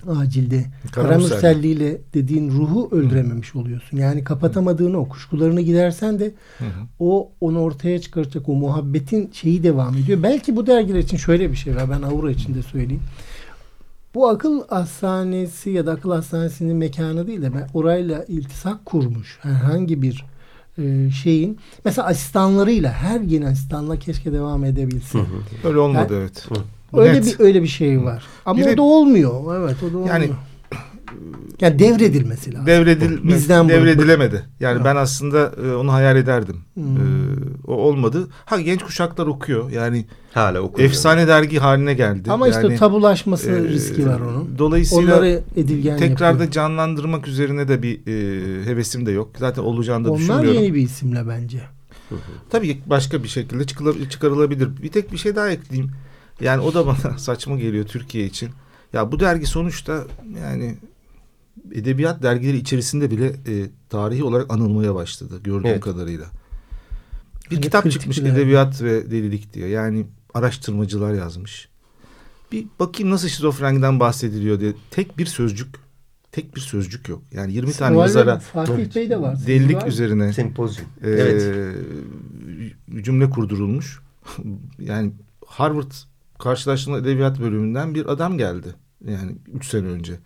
Acilde. 0.06 0.64
Karamürselli. 0.92 1.28
Karamürselliğiyle 1.28 2.00
dediğin 2.14 2.50
ruhu 2.50 2.88
öldürememiş 2.92 3.56
oluyorsun. 3.56 3.96
Yani 3.96 4.24
kapatamadığını 4.24 4.98
o 4.98 5.08
kuşkularını 5.08 5.60
gidersen 5.60 6.20
de 6.20 6.32
Hı 6.58 6.64
hı. 6.64 6.68
o 6.98 7.30
onu 7.40 7.60
ortaya 7.60 8.00
çıkaracak 8.00 8.48
o 8.48 8.54
muhabbetin 8.54 9.30
şeyi 9.32 9.62
devam 9.62 9.96
ediyor. 9.96 10.22
Belki 10.22 10.56
bu 10.56 10.66
dergiler 10.66 10.98
için 10.98 11.16
şöyle 11.16 11.50
bir 11.50 11.56
şey 11.56 11.76
var. 11.76 11.90
Ben 11.90 12.02
Aura 12.02 12.30
için 12.30 12.54
de 12.54 12.62
söyleyeyim. 12.62 13.02
Bu 14.14 14.28
akıl 14.28 14.68
hastanesi 14.68 15.70
ya 15.70 15.86
da 15.86 15.92
akıl 15.92 16.10
hastanesinin 16.10 16.76
mekanı 16.76 17.26
değil 17.26 17.42
de 17.42 17.54
ben 17.54 17.68
orayla 17.74 18.24
iltisak 18.24 18.86
kurmuş 18.86 19.38
herhangi 19.42 20.02
bir 20.02 20.24
e, 20.78 21.10
şeyin 21.10 21.58
mesela 21.84 22.08
asistanlarıyla 22.08 22.92
her 22.92 23.20
yeni 23.20 23.46
asistanla 23.46 23.98
keşke 23.98 24.32
devam 24.32 24.64
edebilse. 24.64 25.18
Öyle 25.64 25.78
olmadı 25.78 26.14
evet. 26.20 26.48
Öyle 26.92 27.12
Net. 27.12 27.24
bir 27.38 27.44
öyle 27.44 27.62
bir 27.62 27.68
şey 27.68 28.02
var. 28.04 28.24
Ama 28.46 28.58
Bir 28.60 28.64
de- 28.64 28.72
o 28.72 28.76
da 28.76 28.82
olmuyor. 28.82 29.58
Evet, 29.60 29.76
o 29.82 29.92
da 29.92 29.96
olmuyor. 29.98 30.14
Yani- 30.14 30.24
Yani 30.24 30.36
yani 31.60 31.78
devredilmesi 31.78 32.52
lazım. 32.54 32.66
Devredil, 32.66 33.28
Bizden 33.28 33.64
bu- 33.64 33.68
devredilemedi. 33.68 34.44
Yani 34.60 34.78
Ha. 34.78 34.84
ben 34.84 34.96
aslında 34.96 35.52
e, 35.64 35.74
onu 35.74 35.92
hayal 35.92 36.16
ederdim. 36.16 36.56
Hmm. 36.74 36.84
E, 36.96 37.00
o 37.66 37.72
olmadı. 37.72 38.28
Ha 38.44 38.60
genç 38.60 38.82
kuşaklar 38.82 39.26
okuyor. 39.26 39.70
Yani 39.70 40.06
Hala 40.34 40.60
okunuyor. 40.60 40.90
efsane 40.90 41.28
dergi 41.28 41.58
haline 41.58 41.94
geldi. 41.94 42.30
Ama 42.32 42.48
işte 42.48 42.62
yani, 42.62 42.76
tabulaşması 42.76 43.50
e, 43.50 43.68
riski 43.68 44.06
var 44.06 44.20
onun. 44.20 44.58
Dolayısıyla 44.58 45.14
Onları 45.14 45.42
edilgen 45.56 45.98
tekrar 45.98 46.38
da 46.38 46.50
canlandırmak 46.50 47.28
üzerine 47.28 47.68
de 47.68 47.82
bir 47.82 47.94
e, 48.06 48.64
hevesim 48.66 49.06
de 49.06 49.10
yok. 49.10 49.30
Zaten 49.38 49.62
olacağını 49.62 50.04
da 50.04 50.10
Onlar 50.10 50.20
düşünmüyorum. 50.20 50.62
yeni 50.62 50.74
bir 50.74 50.82
isimle 50.82 51.28
bence. 51.28 51.60
Tabii 52.50 52.78
başka 52.86 53.22
bir 53.22 53.28
şekilde 53.28 53.64
çıkarılabilir. 54.10 54.68
Bir 54.82 54.88
tek 54.88 55.12
bir 55.12 55.18
şey 55.18 55.36
daha 55.36 55.48
ekleyeyim. 55.50 55.90
Yani 56.40 56.60
o 56.62 56.74
da 56.74 56.86
bana 56.86 57.18
saçma 57.18 57.56
geliyor 57.56 57.86
Türkiye 57.86 58.26
için. 58.26 58.50
Ya 58.92 59.12
bu 59.12 59.20
dergi 59.20 59.46
sonuçta 59.46 60.04
yani 60.42 60.76
edebiyat 61.72 62.22
dergileri 62.22 62.56
içerisinde 62.56 63.10
bile 63.10 63.26
e, 63.26 63.66
tarihi 63.88 64.24
olarak 64.24 64.52
anılmaya 64.52 64.94
başladı 64.94 65.40
gördüğüm 65.44 65.66
Evet. 65.66 65.80
kadarıyla. 65.80 66.26
Bir 67.50 67.54
Hani 67.56 67.64
kitap 67.64 67.90
çıkmış 67.90 68.18
bir 68.18 68.24
dergi. 68.24 68.36
edebiyat 68.38 68.82
ve 68.82 69.10
delilik 69.10 69.54
diye. 69.54 69.68
Yani 69.68 70.06
araştırmacılar 70.34 71.14
yazmış. 71.14 71.68
Bir 72.52 72.66
bakayım 72.80 73.10
nasıl 73.12 73.28
şizofreniden 73.28 74.00
bahsediliyor 74.00 74.60
diye. 74.60 74.74
Tek 74.90 75.18
bir 75.18 75.26
sözcük, 75.26 75.68
tek 76.32 76.56
bir 76.56 76.60
sözcük 76.60 77.08
yok. 77.08 77.22
Yani 77.32 77.52
20 77.52 77.72
tane 77.72 77.96
Var 77.96 78.02
yazara 78.06 78.38
Fatih. 78.38 78.94
Bey 78.94 79.10
de 79.10 79.20
var. 79.20 79.32
Var 79.32 79.46
delilik 79.46 79.82
mı? 79.82 79.88
üzerine 79.88 80.32
Sempozyum. 80.32 80.86
e, 81.02 81.10
Evet. 81.10 81.76
cümle 83.02 83.30
kurdurulmuş. 83.30 84.00
yani 84.78 85.12
Harvard 85.46 85.92
karşılaştırma 86.38 86.98
edebiyat 86.98 87.40
bölümünden 87.40 87.94
bir 87.94 88.06
adam 88.06 88.38
geldi. 88.38 88.74
Yani 89.04 89.36
üç 89.54 89.66
sene 89.66 89.86
önce. 89.86 90.18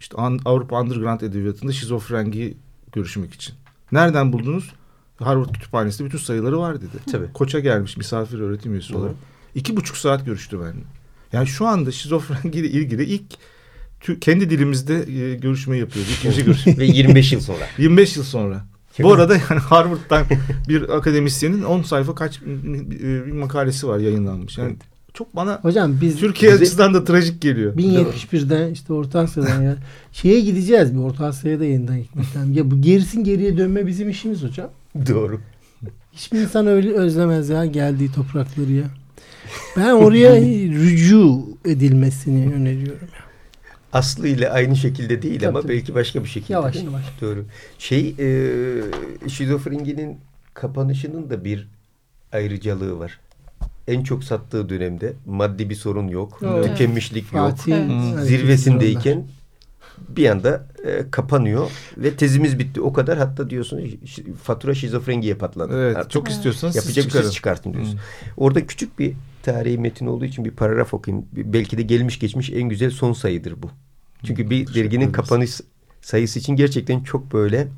İşte 0.00 0.16
Avrupa 0.44 0.80
Underground 0.80 1.20
Edebiyatı'nda 1.20 1.72
şizofrengiyi 1.72 2.56
görüşmek 2.92 3.34
için. 3.34 3.54
Nereden 3.92 4.32
buldunuz? 4.32 4.72
Harvard 5.18 5.50
kütüphanesinde 5.54 6.08
bütün 6.08 6.18
sayıları 6.18 6.58
var 6.58 6.80
dedi. 6.80 6.96
Tabii. 7.12 7.32
Koça 7.32 7.58
gelmiş 7.58 7.96
misafir 7.96 8.40
öğretim 8.40 8.72
üyesi 8.72 8.96
olarak. 8.96 9.14
İki 9.54 9.76
buçuk 9.76 9.96
saat 9.96 10.26
görüştü 10.26 10.60
benimle. 10.60 10.84
Yani 11.32 11.46
şu 11.46 11.66
anda 11.66 11.92
şizofrengiyle 11.92 12.68
ilgili 12.68 13.04
ilk 13.04 13.24
kendi 14.20 14.50
dilimizde 14.50 14.94
e, 15.12 15.34
görüşme 15.34 15.76
yapıyoruz. 15.76 16.12
İkinci 16.18 16.44
görüşme. 16.44 16.76
Ve 16.78 16.84
25 16.84 17.32
yıl 17.32 17.40
sonra. 17.40 17.68
25 17.78 18.16
yıl 18.16 18.24
sonra. 18.24 18.64
Bu 19.02 19.12
arada 19.12 19.34
yani 19.34 19.60
Harvard'dan 19.60 20.26
bir 20.68 20.96
akademisyenin 20.96 21.62
10 21.62 21.82
sayfa 21.82 22.14
kaç 22.14 22.42
bir 22.42 23.32
makalesi 23.32 23.88
var 23.88 23.98
yayınlanmış. 23.98 24.58
Yani 24.58 24.76
çok 25.18 25.36
bana 25.36 25.58
Hocam 25.62 25.98
biz 26.00 26.16
Türkiye 26.16 26.52
Bize- 26.52 26.62
açısından 26.62 26.94
da 26.94 27.04
trajik 27.04 27.42
geliyor. 27.42 27.74
1071'den 27.76 28.72
işte 28.72 28.92
Orta 28.92 29.20
Asya'dan 29.20 29.62
ya 29.62 29.76
şeye 30.12 30.40
gideceğiz 30.40 30.94
bir 30.94 30.98
Orta 30.98 31.26
Asya'ya 31.26 31.60
da 31.60 31.64
yeniden 31.64 32.02
gitmekten. 32.02 32.52
Ya 32.52 32.70
bu 32.70 32.82
gerisin 32.82 33.24
geriye 33.24 33.56
dönme 33.56 33.86
bizim 33.86 34.08
işimiz 34.10 34.42
hocam. 34.42 34.70
Doğru. 35.08 35.40
Hiçbir 36.12 36.38
insan 36.38 36.66
öyle 36.66 36.92
özlemez 36.92 37.48
ya 37.48 37.66
geldiği 37.66 38.12
toprakları 38.12 38.72
ya. 38.72 38.84
Ben 39.76 39.92
oraya 39.92 40.40
rücu 40.70 41.46
edilmesini 41.64 42.54
öneriyorum. 42.54 43.08
Aslı 43.92 44.28
ile 44.28 44.50
aynı 44.50 44.76
şekilde 44.76 45.22
değil 45.22 45.38
Tabii, 45.40 45.48
ama 45.48 45.60
tabii. 45.62 45.72
belki 45.72 45.94
başka 45.94 46.24
bir 46.24 46.28
şekilde. 46.28 46.52
Yavaş 46.52 46.76
yavaş. 46.82 47.04
Doğru. 47.20 47.44
Şey 47.78 48.14
e, 48.18 49.28
şizofreninin 49.28 50.18
kapanışının 50.54 51.30
da 51.30 51.44
bir 51.44 51.68
ayrıcalığı 52.32 52.98
var. 52.98 53.18
En 53.88 54.02
çok 54.02 54.24
sattığı 54.24 54.68
dönemde 54.68 55.12
maddi 55.26 55.70
bir 55.70 55.74
sorun 55.74 56.08
yok. 56.08 56.40
Evet. 56.42 56.64
Tükenmişlik 56.64 57.32
yok. 57.32 57.50
Fatih 57.50 57.76
Evet. 57.76 58.26
Zirvesindeyken 58.26 59.26
bir 60.08 60.28
anda 60.30 60.66
e, 60.86 61.10
kapanıyor 61.10 61.70
ve 61.96 62.14
tezimiz 62.16 62.58
bitti. 62.58 62.80
O 62.80 62.92
kadar 62.92 63.18
hatta 63.18 63.50
diyorsun 63.50 63.80
fatura 64.42 64.74
şizofrengiye 64.74 65.34
patladı. 65.34 65.72
Evet, 65.84 65.96
Artık 65.96 66.10
çok 66.10 66.28
istiyorsanız 66.28 66.74
siz 66.74 66.84
yapacak 66.86 67.04
bir 67.04 67.10
çıkarın. 67.10 67.24
siz 67.26 67.34
çıkartın 67.34 67.72
diyorsun. 67.72 67.94
Hı. 67.94 67.98
Orada 68.36 68.66
küçük 68.66 68.98
bir 68.98 69.14
tarihi 69.42 69.78
metin 69.78 70.06
olduğu 70.06 70.24
için 70.24 70.44
bir 70.44 70.50
paragraf 70.50 70.94
okuyayım. 70.94 71.26
Belki 71.32 71.78
de 71.78 71.82
gelmiş 71.82 72.18
geçmiş 72.18 72.50
en 72.50 72.62
güzel 72.68 72.90
son 72.90 73.12
sayıdır 73.12 73.62
bu. 73.62 73.70
Çünkü 74.24 74.50
bir 74.50 74.66
Teşekkür 74.66 74.74
derginin 74.74 75.00
ederiz. 75.04 75.16
kapanış 75.16 75.60
sayısı 76.02 76.38
için 76.38 76.56
gerçekten 76.56 77.00
çok 77.00 77.32
böyle 77.32 77.68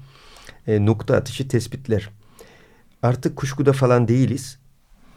e, 0.66 0.86
nokta 0.86 1.16
atışı 1.16 1.48
tespitler. 1.48 2.08
Artık 3.02 3.36
kuşkuda 3.36 3.72
falan 3.72 4.08
değiliz. 4.08 4.58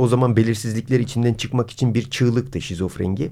O 0.04 0.08
zaman 0.08 0.36
belirsizlikler 0.36 1.00
içinden 1.00 1.34
çıkmak 1.34 1.70
için 1.70 1.94
bir 1.94 2.10
çığlıktı 2.10 2.62
şizofrengi. 2.62 3.32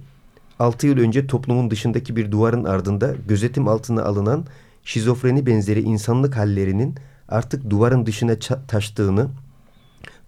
6 0.59 0.87
yıl 0.87 0.97
önce 0.97 1.27
toplumun 1.27 1.71
dışındaki 1.71 2.15
bir 2.15 2.31
duvarın 2.31 2.63
ardında 2.63 3.15
gözetim 3.27 3.67
altına 3.67 4.03
alınan 4.03 4.45
şizofreni 4.83 5.45
benzeri 5.45 5.81
insanlık 5.81 6.37
hallerinin 6.37 6.95
artık 7.29 7.69
duvarın 7.69 8.05
dışına 8.05 8.35
taştığını, 8.67 9.27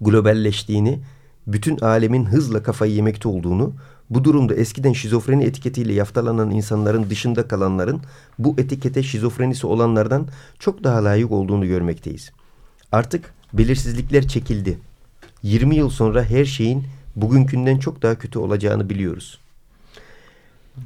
globalleştiğini, 0.02 1.00
bütün 1.48 1.78
alemin 1.78 2.26
hızla 2.26 2.64
kafayı 2.64 2.94
yemekte 2.94 3.30
olduğunu, 3.30 3.74
Bu 4.10 4.24
durumda 4.24 4.56
eskiden 4.56 4.94
şizofreni 4.94 5.44
etiketiyle 5.44 5.94
yaftalanan 5.94 6.52
insanların 6.52 7.10
dışında 7.10 7.48
kalanların 7.48 8.02
bu 8.40 8.56
etikete 8.58 9.04
şizofrenisi 9.04 9.68
olanlardan 9.68 10.28
çok 10.60 10.84
daha 10.84 11.04
layık 11.04 11.32
olduğunu 11.32 11.68
görmekteyiz. 11.68 12.32
Artık 12.92 13.34
belirsizlikler 13.54 14.28
çekildi. 14.28 14.80
20 15.44 15.76
yıl 15.76 15.90
sonra 15.90 16.24
her 16.24 16.46
şeyin 16.46 16.84
bugünkünden 17.16 17.78
çok 17.78 18.02
daha 18.02 18.16
kötü 18.20 18.40
olacağını 18.40 18.90
biliyoruz. 18.90 19.40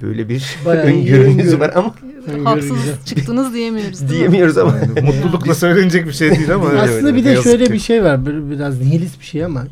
Böyle 0.01 0.29
bir 0.29 0.57
Bayağı 0.65 0.85
öngörünüz 0.85 1.37
öngörü. 1.45 1.59
var 1.59 1.71
ama 1.75 1.95
Haksız 2.43 2.77
çıktınız 3.05 3.53
diyemiyoruz 3.53 3.99
değil 4.01 4.11
mi? 4.11 4.17
diyemiyoruz 4.17 4.57
ama. 4.57 4.77
Yani 4.77 5.01
mutlulukla 5.01 5.55
söylenecek 5.55 6.07
bir 6.07 6.11
şey 6.13 6.29
değil 6.35 6.53
ama. 6.53 6.69
Aslında 6.69 7.15
bir 7.15 7.25
de 7.25 7.41
şöyle 7.41 7.65
ki. 7.65 7.73
bir 7.73 7.79
şey 7.79 8.03
var. 8.03 8.25
Böyle 8.25 8.51
biraz 8.51 8.79
nihilist 8.79 9.19
bir 9.19 9.25
şey 9.25 9.45
ama 9.45 9.67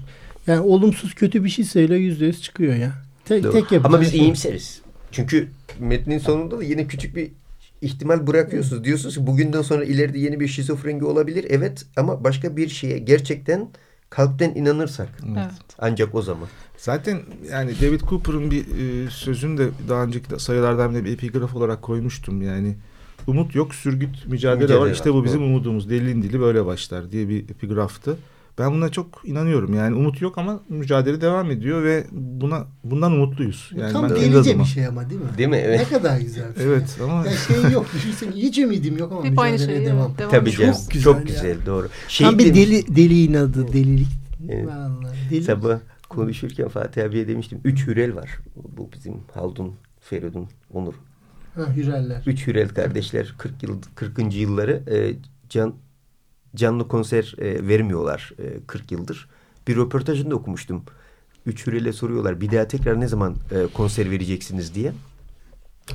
yani 0.47 0.59
olumsuz 0.59 1.13
kötü 1.15 1.43
bir 1.43 1.49
şey 1.49 1.65
söyle 1.65 1.95
yüzde 1.95 2.25
yüz 2.25 2.41
çıkıyor 2.41 2.75
ya. 2.75 2.91
Te- 3.25 3.43
Doğru. 3.43 3.51
tek 3.69 3.85
Ama 3.85 4.01
biz 4.01 4.11
şey- 4.11 4.19
iyimseriz. 4.19 4.81
Çünkü 5.11 5.47
metnin 5.79 6.17
sonunda 6.19 6.57
da 6.59 6.63
yine 6.63 6.87
küçük 6.87 7.15
bir 7.15 7.27
ihtimal 7.81 8.27
bırakıyorsunuz. 8.27 8.83
Diyorsunuz 8.83 9.15
ki 9.15 9.27
bugünden 9.27 9.61
sonra 9.61 9.83
ileride 9.85 10.19
yeni 10.19 10.39
bir 10.39 10.47
şizofrengi 10.47 11.05
olabilir. 11.05 11.45
Evet 11.49 11.85
ama 11.97 12.23
başka 12.23 12.57
bir 12.57 12.69
şeye 12.69 12.97
gerçekten 12.99 13.67
kalpten 14.15 14.55
inanırsak 14.55 15.09
Evet. 15.27 15.51
ancak 15.79 16.15
o 16.15 16.21
zaman. 16.21 16.47
Zaten 16.77 17.21
yani 17.51 17.71
David 17.81 18.01
Cooper'ın 18.01 18.51
bir 18.51 18.65
e, 19.05 19.09
sözünü 19.09 19.57
de 19.57 19.69
daha 19.89 20.03
önceki 20.03 20.39
sayılardan 20.39 21.05
bir 21.05 21.13
epigraf 21.13 21.55
olarak 21.55 21.81
koymuştum. 21.81 22.41
Yani 22.41 22.75
umut 23.27 23.55
yok 23.55 23.75
sürgüt 23.75 24.27
mücadele, 24.27 24.61
Mücadele 24.63 24.79
var. 24.79 24.91
İşte 24.91 25.09
var, 25.09 25.17
bu 25.17 25.23
bizim 25.23 25.39
doğru. 25.39 25.47
umudumuz. 25.47 25.89
Delinin 25.89 26.21
dili 26.21 26.39
böyle 26.39 26.65
başlar 26.65 27.11
diye 27.11 27.29
bir 27.29 27.43
epigraftı. 27.43 28.17
Ben 28.59 28.71
buna 28.71 28.89
çok 28.89 29.21
inanıyorum. 29.25 29.73
Yani 29.73 29.95
umut 29.95 30.21
yok 30.21 30.37
ama 30.37 30.59
mücadele 30.69 31.21
devam 31.21 31.51
ediyor 31.51 31.83
ve 31.83 32.05
buna 32.11 32.65
bundan 32.83 33.11
umutluyuz. 33.11 33.71
Yani 33.75 33.93
Tam 33.93 34.03
ben 34.03 34.15
delice 34.15 34.59
bir 34.59 34.63
şey 34.65 34.87
ama 34.87 35.09
değil 35.09 35.21
mi? 35.21 35.27
Değil 35.37 35.49
mi? 35.49 35.55
Evet. 35.57 35.79
Ne 35.79 35.97
kadar 35.97 36.19
güzel. 36.19 36.49
bir 36.49 36.55
şey. 36.55 36.65
Evet 36.65 36.97
ama 37.03 37.25
Ya 37.25 37.31
şey 37.31 37.71
yok. 37.71 37.85
Düşünsene 37.95 38.31
hiç 38.31 38.57
ümidim 38.57 38.97
yok 38.97 39.11
ama 39.11 39.23
Hep 39.23 39.39
aynı 39.39 39.59
şey. 39.59 39.67
devam. 39.85 40.07
evet, 40.07 40.19
devam. 40.19 40.31
Tabii 40.31 40.51
Çok 40.51 40.61
canım. 40.61 40.77
güzel 40.89 41.03
Çok 41.03 41.15
ya. 41.17 41.23
güzel. 41.23 41.65
Doğru. 41.65 41.89
Şey 42.07 42.27
Tam 42.27 42.37
bir 42.39 42.55
deli 42.55 42.95
deli 42.95 43.23
inadı, 43.23 43.67
delilik. 43.73 44.07
Evet. 44.49 44.67
Vallahi 44.67 45.17
deli. 45.31 45.43
Sabah 45.43 45.79
konuşurken 46.09 46.67
Fatih 46.67 47.03
abiye 47.03 47.27
demiştim. 47.27 47.59
Üç 47.63 47.87
Hürel 47.87 48.15
var. 48.15 48.39
Bu 48.77 48.89
bizim 48.93 49.13
Haldun, 49.33 49.73
Feridun, 50.01 50.47
Onur. 50.73 50.93
Ha, 51.55 51.61
hüreller. 51.75 52.23
Üç 52.25 52.47
Hürel 52.47 52.69
kardeşler 52.69 53.35
40 53.37 53.63
yıl 53.63 53.81
40. 53.95 54.35
yılları 54.35 54.83
e, 54.91 55.13
can 55.49 55.73
canlı 56.55 56.87
konser 56.87 57.35
e, 57.37 57.67
vermiyorlar 57.67 58.31
e, 58.39 58.43
40 58.67 58.91
yıldır. 58.91 59.27
Bir 59.67 59.75
röportajında 59.75 60.35
okumuştum. 60.35 60.83
Üç 61.45 61.67
Hürel'e 61.67 61.93
soruyorlar 61.93 62.41
bir 62.41 62.51
daha 62.51 62.67
tekrar 62.67 62.99
ne 62.99 63.07
zaman 63.07 63.35
e, 63.51 63.67
konser 63.73 64.11
vereceksiniz 64.11 64.75
diye. 64.75 64.93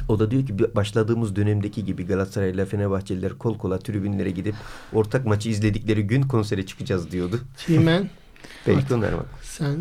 O 0.08 0.18
da 0.18 0.30
diyor 0.30 0.46
ki 0.46 0.58
"Bir- 0.58 0.74
başladığımız 0.74 1.36
dönemdeki 1.36 1.84
gibi 1.84 2.06
Galatasaray'la 2.06 2.66
Fenerbahçeliler 2.66 3.32
kol 3.38 3.58
kola 3.58 3.78
tribünlere 3.78 4.30
gidip 4.30 4.54
ortak 4.92 5.26
maçı 5.26 5.48
izledikleri 5.48 6.02
gün 6.06 6.22
konsere 6.22 6.66
çıkacağız 6.66 7.10
diyordu. 7.10 7.40
Çimen 7.66 8.10
onlar 8.92 9.12
bak. 9.18 9.26
sen 9.42 9.76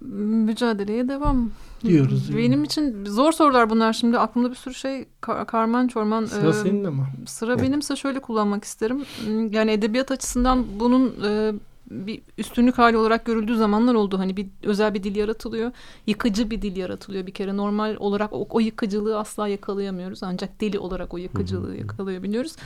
Mücadeleye 0.00 1.08
devam. 1.08 1.50
Diyoruz. 1.84 2.36
Benim 2.36 2.64
için 2.64 3.04
zor 3.04 3.32
sorular 3.32 3.70
bunlar 3.70 3.92
şimdi. 3.92 4.18
Aklımda 4.18 4.50
bir 4.50 4.54
sürü 4.56 4.74
şey 4.74 5.04
kar- 5.20 5.46
karman 5.46 5.88
çorman. 5.88 6.24
sıra 6.24 6.48
Ee, 6.50 6.52
senin 6.52 6.84
ama. 6.84 7.06
Sıra 7.26 7.52
Evet. 7.52 7.62
benimse 7.62 7.96
şöyle 7.96 8.18
kullanmak 8.20 8.64
isterim. 8.64 9.02
Yani 9.50 9.70
edebiyat 9.70 10.10
açısından 10.10 10.64
bunun 10.80 11.14
e, 11.24 11.52
bir 11.90 12.20
üstünlük 12.38 12.78
hali 12.78 12.96
olarak 12.96 13.24
görüldüğü 13.24 13.56
zamanlar 13.56 13.94
oldu. 13.94 14.18
Hani 14.18 14.36
bir 14.36 14.46
özel 14.62 14.94
bir 14.94 15.02
dil 15.02 15.16
yaratılıyor. 15.16 15.70
Yıkıcı 16.06 16.50
bir 16.50 16.62
dil 16.62 16.76
yaratılıyor 16.76 17.26
bir 17.26 17.32
kere. 17.32 17.56
Normal 17.56 17.96
olarak 17.98 18.32
o, 18.32 18.46
o 18.50 18.60
yıkıcılığı 18.60 19.18
asla 19.18 19.48
yakalayamıyoruz. 19.48 20.22
Ancak 20.22 20.60
deli 20.60 20.78
olarak 20.78 21.14
o 21.14 21.18
yıkıcılığı 21.18 21.76
yakalayabiliyoruz. 21.76 22.56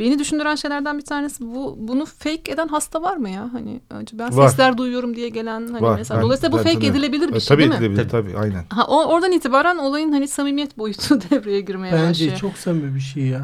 Beni 0.00 0.18
düşündüren 0.18 0.54
şeylerden 0.54 0.98
bir 0.98 1.04
tanesi 1.04 1.44
bu 1.54 1.76
bunu 1.80 2.06
fake 2.06 2.52
eden 2.52 2.68
hasta 2.68 3.02
var 3.02 3.16
mı 3.16 3.30
ya? 3.30 3.48
Hani 3.52 3.80
ben 4.12 4.36
Var. 4.36 4.48
sesler 4.48 4.78
duyuyorum 4.78 5.16
diye 5.16 5.28
gelen 5.28 5.68
hani 5.72 5.82
Var. 5.82 5.98
mesela. 5.98 6.18
Ben- 6.20 6.24
Dolayısıyla 6.24 6.52
bu 6.52 6.56
ben 6.56 6.62
fake 6.62 6.74
tanıyorum. 6.74 6.96
edilebilir 6.98 7.28
bir 7.28 7.34
E, 7.36 7.40
şey 7.40 7.48
tabii 7.48 7.58
değil 7.58 7.70
mi? 7.70 7.76
edilebilir 7.76 8.08
Tabii. 8.08 8.32
tabii 8.32 8.38
aynen. 8.38 8.64
Ha, 8.70 8.84
o- 8.88 9.04
oradan 9.04 9.32
itibaren 9.32 9.76
olayın 9.76 10.12
hani 10.12 10.28
samimiyet 10.28 10.78
boyutu 10.78 11.18
devreye 11.30 11.60
girmeye 11.60 11.92
Bence 11.92 12.08
başlıyor. 12.10 12.36
çok 12.36 12.56
samimi 12.58 12.94
bir 12.94 13.00
şey 13.00 13.22
ya. 13.22 13.40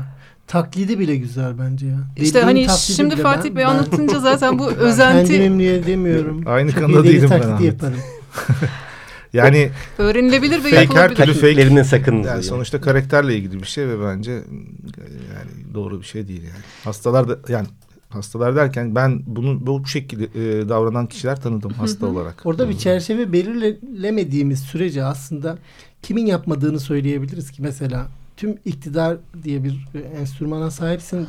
Taklidi 0.46 0.98
bile 0.98 1.16
güzel 1.16 1.58
bence 1.58 1.86
ya. 1.86 1.98
İşte 2.16 2.46
Deliliğin 2.46 2.68
hani 2.68 2.78
şimdi 2.78 3.16
Fatih 3.16 3.48
ben- 3.50 3.56
Bey 3.56 3.64
ben- 3.64 3.70
anlatınca 3.70 4.18
zaten 4.20 4.58
bu 4.58 4.66
Ben 4.66 4.76
özenti 4.76 5.32
kendimim 5.32 5.58
diye 5.58 5.86
demiyorum. 5.86 6.44
Aynı 6.46 6.72
kanıda 6.72 7.04
değilim 7.04 7.28
ben 7.30 7.42
taklidi 7.42 7.66
yaparım. 7.66 7.98
Yani 9.32 9.70
öğrenilebilir 9.98 10.58
ve 10.58 10.62
Fake 10.62 10.76
her 10.76 10.82
yapılabilir. 10.82 11.16
türlü 11.16 11.34
fake. 11.34 11.40
Taklitlerinin 11.40 11.82
sakın. 11.82 12.22
Yani 12.22 12.42
sonuçta 12.42 12.80
karakterle 12.80 13.36
ilgili 13.36 13.62
bir 13.62 13.66
şey 13.66 13.88
ve 13.88 14.00
bence 14.00 14.32
yani 14.32 15.74
doğru 15.74 16.00
bir 16.00 16.06
şey 16.06 16.28
değil 16.28 16.42
yani. 16.42 16.64
Hastalar 16.84 17.28
da 17.28 17.38
yani 17.48 17.66
hastalar 18.08 18.56
derken 18.56 18.94
ben 18.94 19.22
bunu 19.26 19.66
bu 19.66 19.86
şekilde 19.86 20.24
e, 20.24 20.68
davranan 20.68 21.06
kişiler 21.06 21.40
tanıdım 21.40 21.72
hasta 21.72 22.06
olarak. 22.06 22.42
Orada 22.44 22.68
bir 22.68 22.78
çerçeve 22.78 23.32
belirlemediğimiz 23.32 24.60
sürece 24.60 25.04
aslında 25.04 25.58
kimin 26.02 26.26
yapmadığını 26.26 26.80
söyleyebiliriz 26.80 27.50
ki 27.50 27.62
mesela 27.62 28.08
tüm 28.36 28.58
iktidar 28.64 29.16
diye 29.42 29.64
bir 29.64 29.88
e, 29.94 29.98
enstrümana 29.98 30.70
sahipsin 30.70 31.26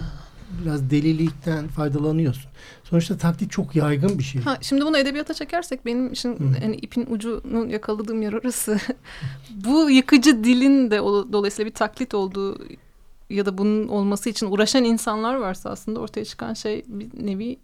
biraz 0.64 0.90
delilikten 0.90 1.68
faydalanıyorsun. 1.68 2.52
Sonuçta 2.84 3.18
taklit 3.18 3.52
çok 3.52 3.76
yaygın 3.76 4.20
bir 4.20 4.24
şey. 4.24 4.42
Ha, 4.42 4.58
şimdi 4.62 4.86
bunu 4.86 4.98
edebiyata 4.98 5.34
çekersek 5.34 5.86
benim 5.86 6.12
için 6.14 6.34
Hı. 6.40 6.60
hani 6.62 6.76
ipin 6.76 7.06
ucunu 7.10 7.72
yakaladığım 7.72 8.22
yer 8.22 8.34
orası. 8.34 8.78
Bu 9.66 9.90
yıkıcı 9.90 10.44
dilin 10.44 10.92
de 10.92 11.02
o- 11.02 11.32
dolayısıyla 11.34 11.70
bir 11.70 11.76
taklit 11.76 12.14
olduğu 12.14 12.60
ya 13.30 13.46
da 13.46 13.58
bunun 13.58 13.88
olması 13.88 14.30
için 14.30 14.52
uğraşan 14.52 14.84
insanlar 14.84 15.36
varsa 15.36 15.70
aslında 15.70 16.00
ortaya 16.00 16.26
çıkan 16.26 16.54
şey 16.54 16.84
bir 16.88 17.26
nevi 17.26 17.58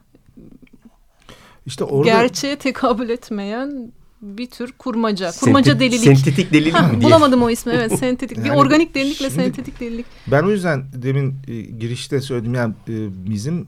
İşte 1.66 1.84
orada 1.84 2.04
gerçeğe 2.10 2.56
tekabül 2.56 3.10
etmeyen 3.10 3.92
bir 4.24 4.50
tür 4.50 4.72
kurmaca. 4.72 5.32
Kurmaca 5.40 5.72
Senti- 5.72 5.80
delilik. 5.80 6.04
Sentetik 6.04 6.54
delilik 6.54 6.74
Ha, 6.74 6.88
mi 6.88 6.92
diye. 6.92 7.02
bulamadım 7.04 7.44
o 7.44 7.50
ismi 7.50 7.74
evet 7.74 8.00
sentetik. 8.00 8.38
bir 8.38 8.46
Yani 8.46 8.58
organik 8.60 8.96
delilikle 8.96 9.30
şimdi- 9.30 9.44
sentetik 9.44 9.80
delilik. 9.80 10.06
ben 10.28 10.44
o 10.44 10.50
yüzden 10.52 10.84
demin 10.94 11.36
e, 11.48 11.62
girişte 11.62 12.22
söyledim 12.22 12.54
yani 12.54 12.74
e, 12.90 12.94
bizim 13.32 13.68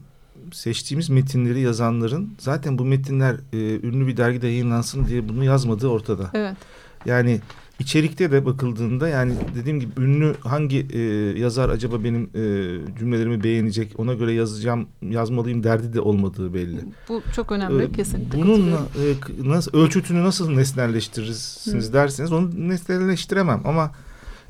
seçtiğimiz 0.52 1.10
metinleri 1.10 1.60
yazanların 1.60 2.34
zaten 2.38 2.78
bu 2.78 2.84
metinler 2.84 3.36
e, 3.52 3.56
ünlü 3.86 4.06
bir 4.06 4.16
dergide 4.16 4.46
yayınlansın 4.46 5.06
diye 5.06 5.28
bunu 5.28 5.44
yazmadığı 5.44 5.88
ortada. 5.88 6.30
Evet. 6.34 6.56
Yani 7.06 7.40
içerikte 7.78 8.32
de 8.32 8.44
bakıldığında 8.46 9.08
yani 9.08 9.34
dediğim 9.54 9.80
gibi 9.80 10.00
ünlü 10.00 10.34
hangi 10.40 10.86
e, 10.92 11.00
yazar 11.40 11.68
acaba 11.68 12.04
benim 12.04 12.22
e, 12.22 12.42
cümlelerimi 12.98 13.44
beğenecek 13.44 13.92
ona 14.00 14.14
göre 14.14 14.32
yazacağım 14.32 14.86
yazmalıyım 15.02 15.64
derdi 15.64 15.92
de 15.92 16.00
olmadığı 16.00 16.54
belli. 16.54 16.80
Bu 17.08 17.22
çok 17.34 17.52
önemli 17.52 17.84
Ee, 17.84 17.92
kesinlikle. 17.92 18.42
Bununla 18.42 18.76
e, 18.76 19.48
nasıl 19.48 19.78
ölçütünü 19.78 20.24
nasıl 20.24 20.50
nesnelleştirirsiniz 20.50 21.92
derseniz 21.92 22.32
onu 22.32 22.68
nesnelleştiremem 22.68 23.62
ama 23.64 23.92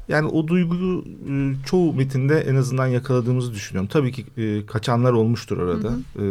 yani 0.09 0.27
o 0.27 0.49
duyguyu 0.49 1.05
e, 1.29 1.33
çoğu 1.67 1.93
metinde 1.95 2.41
en 2.41 2.55
azından 2.55 2.87
yakaladığımızı 2.87 3.53
düşünüyorum. 3.53 3.89
Tabii 3.93 4.13
ki 4.13 4.27
e, 4.37 4.67
kaçanlar 4.67 5.13
olmuştur 5.13 5.59
orada. 5.59 5.89
E, 6.19 6.25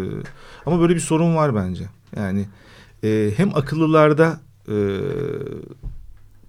ama 0.65 0.79
böyle 0.79 0.95
bir 0.95 0.99
sorun 0.99 1.35
var 1.35 1.55
bence. 1.55 1.83
Yani 2.15 2.45
e, 3.03 3.31
hem 3.37 3.55
akıllılarda 3.55 4.39
e, 4.67 4.75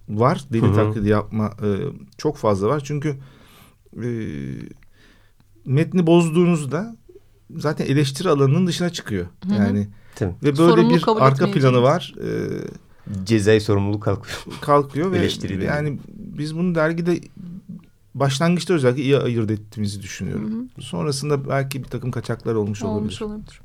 var 0.08 0.44
deli 0.52 0.62
Hı 0.62 0.66
hı. 0.66 0.74
taklidi 0.74 1.08
yapma 1.08 1.46
e, 1.46 1.68
çok 2.18 2.36
fazla 2.36 2.68
var. 2.68 2.82
Çünkü 2.84 3.16
e, 4.02 4.08
metni 5.64 6.06
bozduğunuzda 6.06 6.96
zaten 7.56 7.86
eleştiri 7.86 8.28
alanının 8.28 8.66
dışına 8.66 8.90
çıkıyor. 8.90 9.26
Hı 9.48 9.54
hı. 9.54 9.58
Yani 9.58 9.88
Tabii. 10.14 10.30
ve 10.42 10.42
böyle 10.42 10.56
Sorumluluk 10.56 11.06
bir 11.16 11.22
arka 11.22 11.50
planı 11.50 11.82
var. 11.82 12.14
E, 12.22 12.28
Cezai 13.24 13.60
sorumluluk 13.60 14.02
kalkıyor. 14.02 14.36
kalkıyor 14.60 15.12
ve 15.12 15.18
Eleştiri 15.18 15.48
değil. 15.48 15.62
yani 15.62 15.98
biz 16.08 16.56
bunu 16.56 16.74
dergide 16.74 17.20
başlangıçta 18.14 18.74
özellikle 18.74 19.02
iyi 19.02 19.18
ayırt 19.18 19.50
ettiğimizi 19.50 20.02
düşünüyorum. 20.02 20.52
Hı 20.52 20.80
hı. 20.80 20.82
Sonrasında 20.82 21.48
belki 21.48 21.84
bir 21.84 21.88
takım 21.88 22.10
kaçaklar 22.10 22.54
olmuş, 22.54 22.82
Olmuş 22.82 23.22
olabilir. 23.22 23.40
olabilir. 23.42 23.60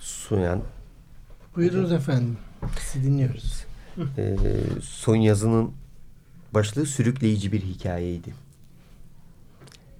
Soyan 0.00 0.62
Buyurunuz 1.56 1.92
efendim. 1.92 2.36
Sizi 2.80 3.06
dinliyoruz. 3.06 3.59
E, 4.18 4.36
son 4.82 5.16
yazının 5.16 5.70
başlığı 6.54 6.86
sürükleyici 6.86 7.52
bir 7.52 7.60
hikayeydi. 7.60 8.34